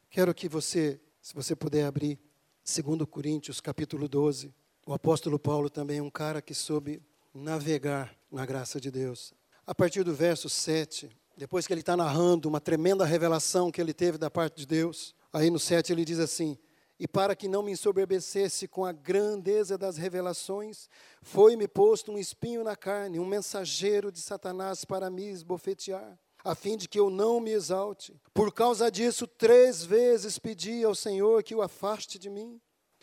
Quero 0.09 0.35
que 0.35 0.49
você, 0.49 0.99
se 1.21 1.33
você 1.33 1.55
puder 1.55 1.85
abrir 1.85 2.19
2 2.65 3.09
Coríntios, 3.09 3.61
capítulo 3.61 4.09
12. 4.09 4.53
O 4.85 4.93
apóstolo 4.93 5.39
Paulo 5.39 5.69
também 5.69 5.99
é 5.99 6.03
um 6.03 6.09
cara 6.09 6.41
que 6.41 6.53
soube 6.53 7.01
navegar 7.33 8.13
na 8.29 8.45
graça 8.45 8.77
de 8.77 8.91
Deus. 8.91 9.33
A 9.65 9.73
partir 9.73 10.03
do 10.03 10.13
verso 10.13 10.49
7, 10.49 11.09
depois 11.37 11.65
que 11.65 11.71
ele 11.71 11.79
está 11.79 11.95
narrando 11.95 12.49
uma 12.49 12.59
tremenda 12.59 13.05
revelação 13.05 13.71
que 13.71 13.79
ele 13.79 13.93
teve 13.93 14.17
da 14.17 14.29
parte 14.29 14.57
de 14.57 14.65
Deus, 14.65 15.15
aí 15.31 15.49
no 15.49 15.59
7 15.59 15.93
ele 15.93 16.03
diz 16.03 16.19
assim: 16.19 16.57
E 16.99 17.07
para 17.07 17.37
que 17.37 17.47
não 17.47 17.63
me 17.63 17.71
ensoberbecesse 17.71 18.67
com 18.67 18.83
a 18.83 18.91
grandeza 18.91 19.77
das 19.77 19.95
revelações, 19.95 20.89
foi-me 21.21 21.69
posto 21.69 22.11
um 22.11 22.17
espinho 22.17 22.65
na 22.65 22.75
carne, 22.75 23.17
um 23.17 23.25
mensageiro 23.25 24.11
de 24.11 24.19
Satanás 24.19 24.83
para 24.83 25.09
me 25.09 25.23
esbofetear 25.23 26.19
a 26.43 26.55
fim 26.55 26.77
de 26.77 26.87
que 26.87 26.99
eu 26.99 27.09
não 27.09 27.39
me 27.39 27.51
exalte. 27.51 28.19
Por 28.33 28.53
causa 28.53 28.89
disso, 28.91 29.27
três 29.27 29.83
vezes 29.83 30.39
pedi 30.39 30.83
ao 30.83 30.95
Senhor 30.95 31.43
que 31.43 31.55
o 31.55 31.61
afaste 31.61 32.17
de 32.17 32.29
mim. 32.29 32.59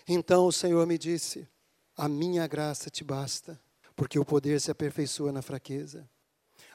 Então 0.08 0.46
o 0.46 0.52
Senhor 0.52 0.86
me 0.86 0.96
disse: 0.96 1.48
A 1.96 2.08
minha 2.08 2.46
graça 2.46 2.90
te 2.90 3.04
basta, 3.04 3.60
porque 3.94 4.18
o 4.18 4.24
poder 4.24 4.60
se 4.60 4.70
aperfeiçoa 4.70 5.32
na 5.32 5.42
fraqueza. 5.42 6.08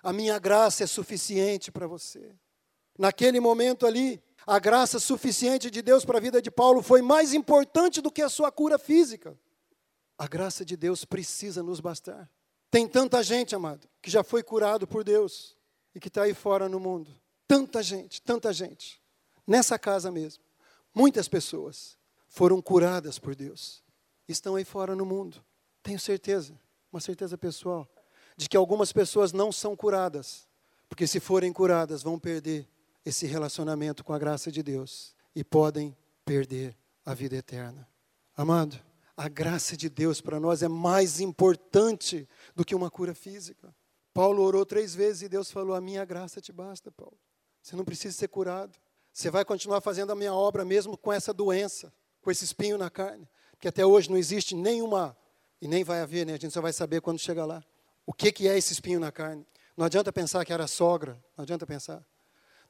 A 0.04 0.12
minha 0.12 0.38
graça 0.39 0.84
é 0.84 0.88
suficiente 0.88 1.71
para 1.71 1.88
você. 1.88 2.36
Naquele 2.97 3.39
momento 3.39 3.86
ali, 3.86 4.21
a 4.45 4.60
graça 4.60 5.00
suficiente 5.00 5.71
de 5.71 5.82
Deus 5.82 6.04
para 6.04 6.17
a 6.17 6.21
vida 6.21 6.41
de 6.41 6.52
Paulo 6.52 6.82
foi 6.82 7.02
mais 7.02 7.34
importante 7.34 8.02
do 8.02 8.12
que 8.12 8.21
a 8.21 8.30
sua 8.30 8.52
cura 8.52 8.78
física. 8.78 9.38
A 10.17 10.28
graça 10.28 10.63
de 10.65 10.76
Deus 10.76 11.06
precisa 11.06 11.63
nos 11.63 11.80
bastar. 11.80 12.30
Tem 12.69 12.88
tanta 12.88 13.24
gente, 13.24 13.56
amado, 13.56 13.88
que 14.02 14.10
já 14.10 14.24
foi 14.24 14.43
curado 14.43 14.88
por 14.88 15.04
Deus 15.04 15.58
e 15.94 16.00
que 16.00 16.08
está 16.08 16.24
aí 16.24 16.34
fora 16.34 16.68
no 16.70 16.80
mundo. 16.80 17.12
Tanta 17.48 17.84
gente, 17.84 18.22
tanta 18.22 18.54
gente. 18.54 19.02
Nessa 19.46 19.78
casa 19.78 20.12
mesmo. 20.12 20.44
Muitas 20.94 21.28
pessoas 21.28 21.98
foram 22.28 22.62
curadas 22.62 23.20
por 23.20 23.36
Deus. 23.36 23.84
Estão 24.28 24.56
aí 24.56 24.64
fora 24.64 24.96
no 24.96 25.06
mundo. 25.06 25.44
Tenho 25.84 26.00
certeza, 26.00 26.60
uma 26.92 27.02
certeza 27.02 27.38
pessoal, 27.38 27.88
de 28.38 28.48
que 28.48 28.56
algumas 28.56 28.94
pessoas 28.94 29.34
não 29.34 29.52
são 29.52 29.76
curadas. 29.76 30.48
Porque 30.88 31.08
se 31.08 31.20
forem 31.20 31.52
curadas, 31.52 32.04
vão 32.04 32.20
perder 32.20 32.68
esse 33.06 33.26
relacionamento 33.26 34.04
com 34.04 34.14
a 34.14 34.20
graça 34.20 34.52
de 34.52 34.62
Deus 34.62 35.16
e 35.36 35.44
podem 35.44 35.96
perder 36.24 36.78
a 37.06 37.14
vida 37.14 37.36
eterna. 37.36 37.88
Amado, 38.36 38.80
a 39.16 39.28
graça 39.28 39.76
de 39.76 39.90
Deus 39.90 40.22
para 40.22 40.40
nós 40.40 40.64
é 40.64 40.68
mais 40.68 41.20
importante 41.20 42.28
do 42.56 42.64
que 42.64 42.76
uma 42.76 42.90
cura 42.90 43.14
física. 43.14 43.74
Paulo 44.13 44.43
orou 44.43 44.65
três 44.65 44.93
vezes 44.93 45.21
e 45.24 45.30
Deus 45.30 45.52
falou: 45.52 45.76
A 45.76 45.82
minha 45.82 46.04
graça 46.04 46.41
te 46.41 46.52
basta, 46.52 46.91
Paulo. 46.91 47.17
Você 47.62 47.76
não 47.76 47.86
precisa 47.86 48.15
ser 48.15 48.28
curado. 48.28 48.78
Você 49.13 49.30
vai 49.30 49.45
continuar 49.45 49.82
fazendo 49.82 50.12
a 50.12 50.15
minha 50.15 50.34
obra 50.34 50.63
mesmo 50.65 50.97
com 50.97 51.12
essa 51.12 51.34
doença, 51.34 51.93
com 52.21 52.32
esse 52.32 52.43
espinho 52.43 52.78
na 52.78 52.89
carne. 52.89 53.28
Que 53.60 53.67
até 53.67 53.86
hoje 53.86 54.10
não 54.10 54.17
existe 54.17 54.56
nenhuma, 54.56 55.15
e 55.62 55.67
nem 55.67 55.84
vai 55.84 56.02
haver, 56.02 56.26
né? 56.26 56.34
A 56.34 56.38
gente 56.38 56.52
só 56.52 56.62
vai 56.62 56.74
saber 56.74 57.02
quando 57.02 57.19
chegar 57.19 57.45
lá. 57.45 57.63
O 58.06 58.13
que, 58.13 58.32
que 58.32 58.47
é 58.47 58.58
esse 58.58 58.74
espinho 58.74 59.00
na 59.00 59.12
carne? 59.12 59.45
Não 59.78 59.86
adianta 59.86 60.12
pensar 60.12 60.43
que 60.43 60.52
era 60.52 60.65
sogra, 60.65 61.13
não 61.38 61.43
adianta 61.43 61.67
pensar. 61.67 62.04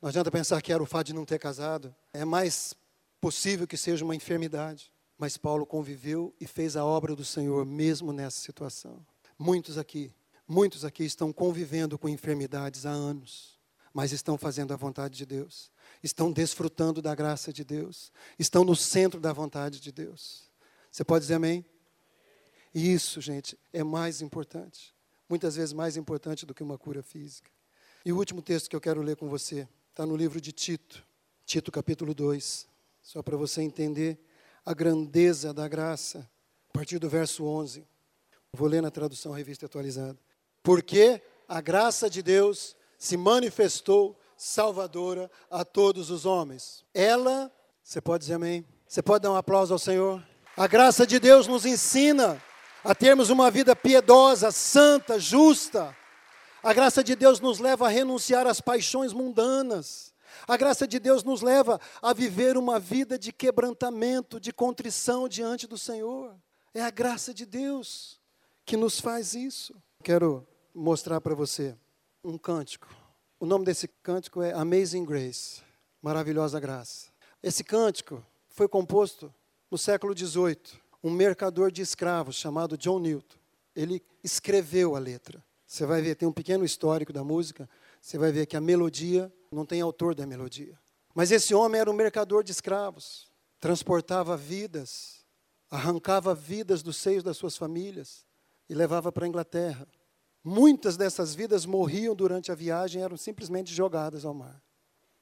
Não 0.02 0.10
adianta 0.10 0.30
pensar 0.30 0.62
que 0.62 0.74
era 0.74 0.82
o 0.82 0.86
fato 0.86 1.08
de 1.08 1.14
não 1.14 1.24
ter 1.24 1.40
casado. 1.40 1.96
É 2.12 2.26
mais 2.26 2.76
possível 3.22 3.66
que 3.66 3.78
seja 3.78 4.04
uma 4.04 4.16
enfermidade. 4.16 4.92
Mas 5.18 5.38
Paulo 5.38 5.66
conviveu 5.66 6.34
e 6.40 6.48
fez 6.48 6.76
a 6.76 6.84
obra 6.84 7.16
do 7.16 7.24
Senhor 7.24 7.66
mesmo 7.66 8.12
nessa 8.12 8.40
situação. 8.40 9.06
Muitos 9.38 9.78
aqui 9.78 10.12
Muitos 10.54 10.84
aqui 10.84 11.06
estão 11.06 11.32
convivendo 11.32 11.98
com 11.98 12.10
enfermidades 12.10 12.86
há 12.86 12.90
anos, 12.90 13.58
mas 13.94 14.12
estão 14.12 14.38
fazendo 14.38 14.74
a 14.74 14.76
vontade 14.76 15.18
de 15.18 15.26
Deus, 15.26 15.72
estão 16.04 16.30
desfrutando 16.30 17.02
da 17.02 17.16
graça 17.16 17.54
de 17.54 17.64
Deus, 17.64 18.12
estão 18.38 18.66
no 18.66 18.76
centro 18.76 19.18
da 19.22 19.32
vontade 19.32 19.80
de 19.80 19.94
Deus. 19.94 20.52
Você 20.92 21.06
pode 21.06 21.24
dizer 21.24 21.36
amém? 21.36 21.64
Isso, 22.76 23.22
gente, 23.22 23.58
é 23.72 23.82
mais 23.82 24.22
importante, 24.22 24.94
muitas 25.30 25.56
vezes 25.56 25.72
mais 25.72 25.96
importante 25.96 26.46
do 26.46 26.54
que 26.54 26.62
uma 26.62 26.78
cura 26.78 27.02
física. 27.02 27.50
E 28.04 28.12
o 28.12 28.18
último 28.18 28.42
texto 28.42 28.70
que 28.70 28.76
eu 28.76 28.82
quero 28.82 29.02
ler 29.02 29.16
com 29.16 29.30
você 29.30 29.66
está 29.92 30.06
no 30.06 30.18
livro 30.18 30.42
de 30.42 30.52
Tito, 30.52 31.02
Tito 31.46 31.72
capítulo 31.72 32.14
2, 32.14 32.68
só 33.02 33.24
para 33.24 33.38
você 33.38 33.62
entender 33.62 34.20
a 34.66 34.74
grandeza 34.74 35.54
da 35.54 35.66
graça, 35.70 36.30
a 36.72 36.74
partir 36.74 37.00
do 37.00 37.08
verso 37.08 37.46
11. 37.46 37.88
Vou 38.52 38.68
ler 38.68 38.82
na 38.82 38.92
tradução 38.92 39.32
revista 39.32 39.66
atualizada. 39.66 40.20
Porque 40.64 41.22
a 41.48 41.60
graça 41.62 42.10
de 42.10 42.22
Deus 42.22 42.76
se 42.98 43.18
manifestou 43.18 44.20
salvadora 44.38 45.30
a 45.50 45.64
todos 45.66 46.10
os 46.10 46.26
homens. 46.26 46.86
Ela, 46.94 47.52
você 47.84 48.02
pode 48.02 48.22
dizer 48.22 48.36
amém? 48.36 48.66
Você 48.88 49.02
pode 49.02 49.24
dar 49.24 49.32
um 49.32 49.36
aplauso 49.36 49.74
ao 49.74 49.80
Senhor? 49.80 50.24
A 50.56 50.68
graça 50.68 51.06
de 51.06 51.20
Deus 51.20 51.48
nos 51.48 51.66
ensina 51.66 52.42
a 52.84 52.94
termos 52.96 53.30
uma 53.30 53.50
vida 53.50 53.76
piedosa, 53.76 54.52
santa, 54.52 55.20
justa. 55.20 55.96
A 56.64 56.74
graça 56.74 57.04
de 57.04 57.16
Deus 57.16 57.40
nos 57.40 57.60
leva 57.60 57.86
a 57.86 57.90
renunciar 57.90 58.46
às 58.48 58.60
paixões 58.60 59.14
mundanas. 59.14 60.14
A 60.48 60.58
graça 60.58 60.88
de 60.88 61.00
Deus 61.00 61.24
nos 61.24 61.42
leva 61.42 61.80
a 62.02 62.14
viver 62.14 62.58
uma 62.58 62.80
vida 62.80 63.18
de 63.18 63.32
quebrantamento, 63.32 64.40
de 64.40 64.52
contrição 64.54 65.28
diante 65.28 65.68
do 65.68 65.78
Senhor. 65.78 66.36
É 66.74 66.82
a 66.82 66.90
graça 66.90 67.34
de 67.34 67.46
Deus. 67.46 68.20
que 68.66 68.78
nos 68.78 69.00
faz 69.02 69.34
isso. 69.34 69.76
Quero 70.04 70.48
mostrar 70.74 71.22
para 71.22 71.36
você 71.36 71.76
um 72.24 72.38
cântico. 72.38 72.88
O 73.40 73.46
nome 73.46 73.66
desse 73.66 73.88
cântico 73.88 74.42
é 74.42 74.54
Amazing 74.54 75.06
Grace, 75.06 75.62
Maravilhosa 76.02 76.60
Graça. 76.60 77.08
Esse 77.42 77.64
cântico 77.64 78.24
foi 78.48 78.68
composto 78.68 79.34
no 79.70 79.78
século 79.78 80.18
XVIII. 80.18 80.80
Um 81.04 81.10
mercador 81.10 81.72
de 81.72 81.82
escravos 81.82 82.36
chamado 82.36 82.78
John 82.78 83.00
Newton. 83.00 83.38
Ele 83.76 84.04
escreveu 84.24 84.96
a 84.96 85.00
letra. 85.00 85.44
Você 85.66 85.86
vai 85.86 86.02
ver, 86.02 86.16
tem 86.16 86.28
um 86.28 86.34
pequeno 86.34 86.64
histórico 86.64 87.12
da 87.12 87.24
música. 87.24 87.68
Você 88.00 88.18
vai 88.18 88.32
ver 88.32 88.46
que 88.46 88.58
a 88.58 88.62
melodia 88.62 89.34
não 89.52 89.66
tem 89.66 89.82
autor 89.82 90.14
da 90.14 90.28
melodia. 90.28 90.78
Mas 91.16 91.32
esse 91.32 91.54
homem 91.54 91.82
era 91.82 91.90
um 91.90 91.94
mercador 91.94 92.44
de 92.44 92.52
escravos, 92.52 93.32
transportava 93.60 94.38
vidas, 94.38 95.26
arrancava 95.70 96.36
vidas 96.36 96.84
dos 96.84 96.98
seios 96.98 97.24
das 97.24 97.38
suas 97.38 97.58
famílias 97.58 98.26
e 98.70 98.76
levava 98.76 99.12
para 99.12 99.26
a 99.26 99.28
Inglaterra. 99.28 99.88
Muitas 100.44 100.98
dessas 100.98 101.36
vidas 101.36 101.66
morriam 101.66 102.16
durante 102.16 102.52
a 102.52 102.56
viagem, 102.56 103.04
eram 103.04 103.16
simplesmente 103.16 103.74
jogadas 103.74 104.26
ao 104.26 104.34
mar. 104.34 104.62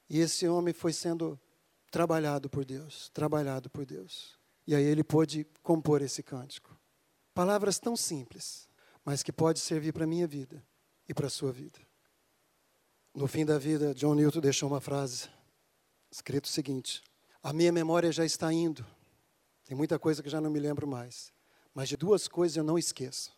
E 0.08 0.18
esse 0.18 0.48
homem 0.48 0.72
foi 0.72 0.92
sendo 0.92 1.38
trabalhado 1.90 2.48
por 2.48 2.64
Deus, 2.64 3.10
trabalhado 3.10 3.68
por 3.68 3.84
Deus. 3.84 4.38
E 4.66 4.74
aí 4.74 4.84
ele 4.84 5.04
pôde 5.04 5.46
compor 5.62 6.00
esse 6.00 6.22
cântico. 6.22 6.76
Palavras 7.34 7.78
tão 7.78 7.96
simples, 7.96 8.68
mas 9.04 9.22
que 9.22 9.32
pode 9.32 9.60
servir 9.60 9.92
para 9.92 10.04
a 10.04 10.06
minha 10.06 10.26
vida 10.26 10.64
e 11.08 11.14
para 11.14 11.26
a 11.26 11.30
sua 11.30 11.52
vida. 11.52 11.78
No 13.14 13.26
fim 13.26 13.44
da 13.44 13.58
vida, 13.58 13.94
John 13.94 14.14
Newton 14.14 14.40
deixou 14.40 14.68
uma 14.68 14.80
frase, 14.80 15.28
escrito 16.10 16.44
o 16.44 16.48
seguinte: 16.48 17.02
A 17.42 17.52
minha 17.52 17.72
memória 17.72 18.12
já 18.12 18.24
está 18.24 18.52
indo. 18.52 18.86
Tem 19.64 19.76
muita 19.76 19.98
coisa 19.98 20.22
que 20.22 20.30
já 20.30 20.40
não 20.40 20.50
me 20.50 20.60
lembro 20.60 20.86
mais. 20.86 21.32
Mas 21.74 21.88
de 21.88 21.96
duas 21.96 22.26
coisas 22.28 22.56
eu 22.56 22.64
não 22.64 22.78
esqueço: 22.78 23.32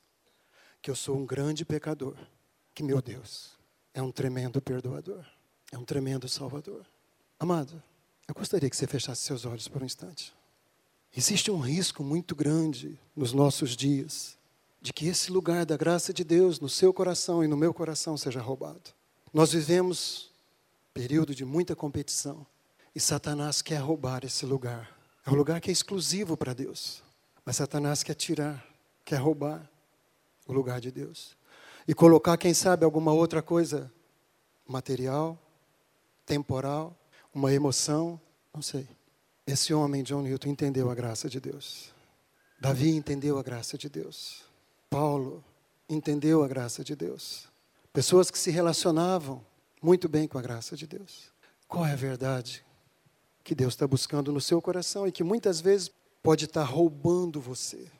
que 0.83 0.91
eu 0.91 0.97
sou 0.97 1.17
um 1.17 1.25
grande 1.25 1.65
pecador, 1.65 2.17
que 2.75 2.83
meu 2.83 3.01
Deus 3.01 3.53
é 3.95 4.03
um 4.03 4.11
tremendo 4.11 4.61
perdoador, 4.61 5.25
é 5.71 5.79
um 5.79 5.85
tremendo 5.85 6.29
salvador. 6.29 6.85
Amado, 7.39 7.81
eu 8.27 8.35
gostaria 8.35 8.69
que 8.69 8.77
você 8.77 8.87
fechasse 8.87 9.23
seus 9.23 9.45
olhos 9.45 9.69
por 9.69 9.81
um 9.81 9.87
instante. 9.87 10.35
Existe 11.17 11.51
um 11.51 11.61
risco 11.61 12.03
muito 12.03 12.35
grande 12.35 12.99
nos 13.15 13.33
nossos 13.33 13.77
dias 13.77 14.37
de 14.81 14.93
que 14.93 15.07
esse 15.07 15.31
lugar 15.31 15.65
da 15.65 15.77
graça 15.77 16.13
de 16.13 16.25
Deus 16.25 16.59
no 16.59 16.69
seu 16.69 16.93
coração 16.93 17.45
e 17.45 17.47
no 17.47 17.57
meu 17.57 17.73
coração 17.73 18.17
seja 18.17 18.41
roubado. 18.41 18.91
Nós 19.33 19.53
vivemos 19.53 20.31
período 20.93 21.35
de 21.35 21.45
muita 21.45 21.77
competição 21.77 22.45
e 22.95 22.99
Satanás 22.99 23.63
quer 23.63 23.79
roubar 23.79 24.25
esse 24.25 24.45
lugar. 24.45 24.99
É 25.25 25.31
um 25.31 25.35
lugar 25.35 25.61
que 25.61 25.71
é 25.71 25.73
exclusivo 25.73 26.37
para 26.37 26.53
Deus, 26.53 27.03
mas 27.45 27.57
Satanás 27.57 28.03
quer 28.03 28.15
tirar, 28.15 28.67
quer 29.05 29.17
roubar 29.17 29.71
o 30.47 30.53
lugar 30.53 30.81
de 30.81 30.91
Deus 30.91 31.37
e 31.87 31.95
colocar, 31.95 32.37
quem 32.37 32.55
sabe, 32.55 32.85
alguma 32.85 33.13
outra 33.13 33.43
coisa 33.43 33.93
material, 34.67 35.39
temporal, 36.25 36.97
uma 37.35 37.53
emoção, 37.53 38.21
não 38.55 38.63
sei. 38.63 38.87
Esse 39.47 39.75
homem, 39.75 40.03
John 40.03 40.23
Newton, 40.23 40.51
entendeu 40.51 40.91
a 40.91 40.95
graça 40.95 41.29
de 41.29 41.41
Deus. 41.41 41.93
Davi 42.61 42.95
entendeu 42.95 43.39
a 43.39 43.43
graça 43.43 43.77
de 43.77 43.89
Deus. 43.89 44.45
Paulo 44.89 45.45
entendeu 45.89 46.45
a 46.45 46.49
graça 46.49 46.85
de 46.85 46.95
Deus. 46.95 47.49
Pessoas 47.93 48.31
que 48.31 48.39
se 48.39 48.51
relacionavam 48.51 49.45
muito 49.83 50.09
bem 50.09 50.29
com 50.29 50.39
a 50.39 50.43
graça 50.43 50.77
de 50.77 50.87
Deus. 50.87 51.31
Qual 51.67 51.85
é 51.85 51.93
a 51.93 51.97
verdade 51.97 52.65
que 53.43 53.55
Deus 53.55 53.75
está 53.75 53.87
buscando 53.87 54.31
no 54.31 54.41
seu 54.41 54.63
coração 54.63 55.09
e 55.09 55.13
que 55.13 55.25
muitas 55.25 55.61
vezes 55.61 55.91
pode 56.23 56.45
estar 56.45 56.63
roubando 56.63 57.41
você 57.41 57.91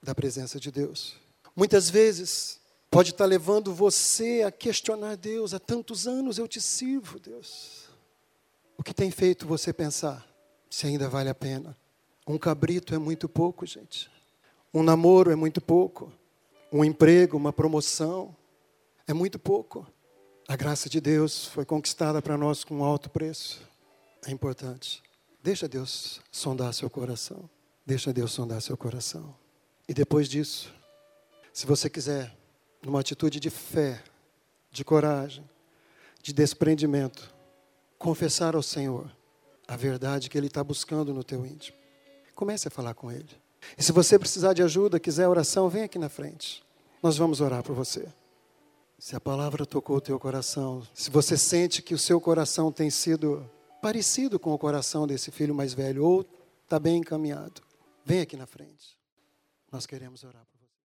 da 0.00 0.14
presença 0.14 0.60
de 0.60 0.70
Deus? 0.70 1.21
Muitas 1.54 1.90
vezes 1.90 2.60
pode 2.90 3.10
estar 3.10 3.24
levando 3.24 3.74
você 3.74 4.42
a 4.46 4.50
questionar 4.50 5.16
Deus. 5.16 5.54
Há 5.54 5.58
tantos 5.58 6.06
anos 6.06 6.38
eu 6.38 6.48
te 6.48 6.60
sirvo, 6.60 7.18
Deus. 7.18 7.88
O 8.76 8.82
que 8.82 8.94
tem 8.94 9.10
feito 9.10 9.46
você 9.46 9.72
pensar 9.72 10.26
se 10.68 10.86
ainda 10.86 11.08
vale 11.08 11.28
a 11.28 11.34
pena? 11.34 11.76
Um 12.26 12.38
cabrito 12.38 12.94
é 12.94 12.98
muito 12.98 13.28
pouco, 13.28 13.66
gente. 13.66 14.10
Um 14.72 14.82
namoro 14.82 15.30
é 15.30 15.36
muito 15.36 15.60
pouco. 15.60 16.12
Um 16.72 16.84
emprego, 16.84 17.36
uma 17.36 17.52
promoção, 17.52 18.34
é 19.06 19.12
muito 19.12 19.38
pouco. 19.38 19.86
A 20.48 20.56
graça 20.56 20.88
de 20.88 21.00
Deus 21.00 21.46
foi 21.46 21.64
conquistada 21.64 22.22
para 22.22 22.36
nós 22.36 22.64
com 22.64 22.76
um 22.76 22.84
alto 22.84 23.10
preço. 23.10 23.60
É 24.26 24.30
importante. 24.30 25.02
Deixa 25.42 25.68
Deus 25.68 26.20
sondar 26.30 26.72
seu 26.72 26.88
coração. 26.88 27.48
Deixa 27.84 28.12
Deus 28.12 28.32
sondar 28.32 28.62
seu 28.62 28.76
coração. 28.76 29.34
E 29.88 29.92
depois 29.92 30.28
disso, 30.28 30.72
se 31.52 31.66
você 31.66 31.90
quiser, 31.90 32.34
numa 32.82 33.00
atitude 33.00 33.38
de 33.38 33.50
fé, 33.50 34.02
de 34.70 34.84
coragem, 34.84 35.48
de 36.22 36.32
desprendimento, 36.32 37.32
confessar 37.98 38.54
ao 38.54 38.62
Senhor 38.62 39.10
a 39.68 39.76
verdade 39.76 40.30
que 40.30 40.36
Ele 40.36 40.46
está 40.46 40.64
buscando 40.64 41.12
no 41.12 41.22
teu 41.22 41.44
íntimo. 41.44 41.76
Comece 42.34 42.68
a 42.68 42.70
falar 42.70 42.94
com 42.94 43.12
Ele. 43.12 43.28
E 43.76 43.82
se 43.82 43.92
você 43.92 44.18
precisar 44.18 44.52
de 44.52 44.62
ajuda, 44.62 44.98
quiser 44.98 45.28
oração, 45.28 45.68
vem 45.68 45.84
aqui 45.84 45.98
na 45.98 46.08
frente. 46.08 46.64
Nós 47.02 47.16
vamos 47.16 47.40
orar 47.40 47.62
por 47.62 47.74
você. 47.74 48.08
Se 48.98 49.16
a 49.16 49.20
palavra 49.20 49.66
tocou 49.66 49.96
o 49.96 50.00
teu 50.00 50.18
coração, 50.18 50.86
se 50.94 51.10
você 51.10 51.36
sente 51.36 51.82
que 51.82 51.94
o 51.94 51.98
seu 51.98 52.20
coração 52.20 52.70
tem 52.70 52.88
sido 52.88 53.48
parecido 53.80 54.38
com 54.38 54.52
o 54.52 54.58
coração 54.58 55.06
desse 55.06 55.30
filho 55.30 55.54
mais 55.54 55.74
velho, 55.74 56.04
ou 56.04 56.24
está 56.62 56.78
bem 56.78 56.98
encaminhado, 56.98 57.60
vem 58.04 58.20
aqui 58.20 58.36
na 58.36 58.46
frente. 58.46 58.96
Nós 59.70 59.86
queremos 59.86 60.22
orar. 60.22 60.51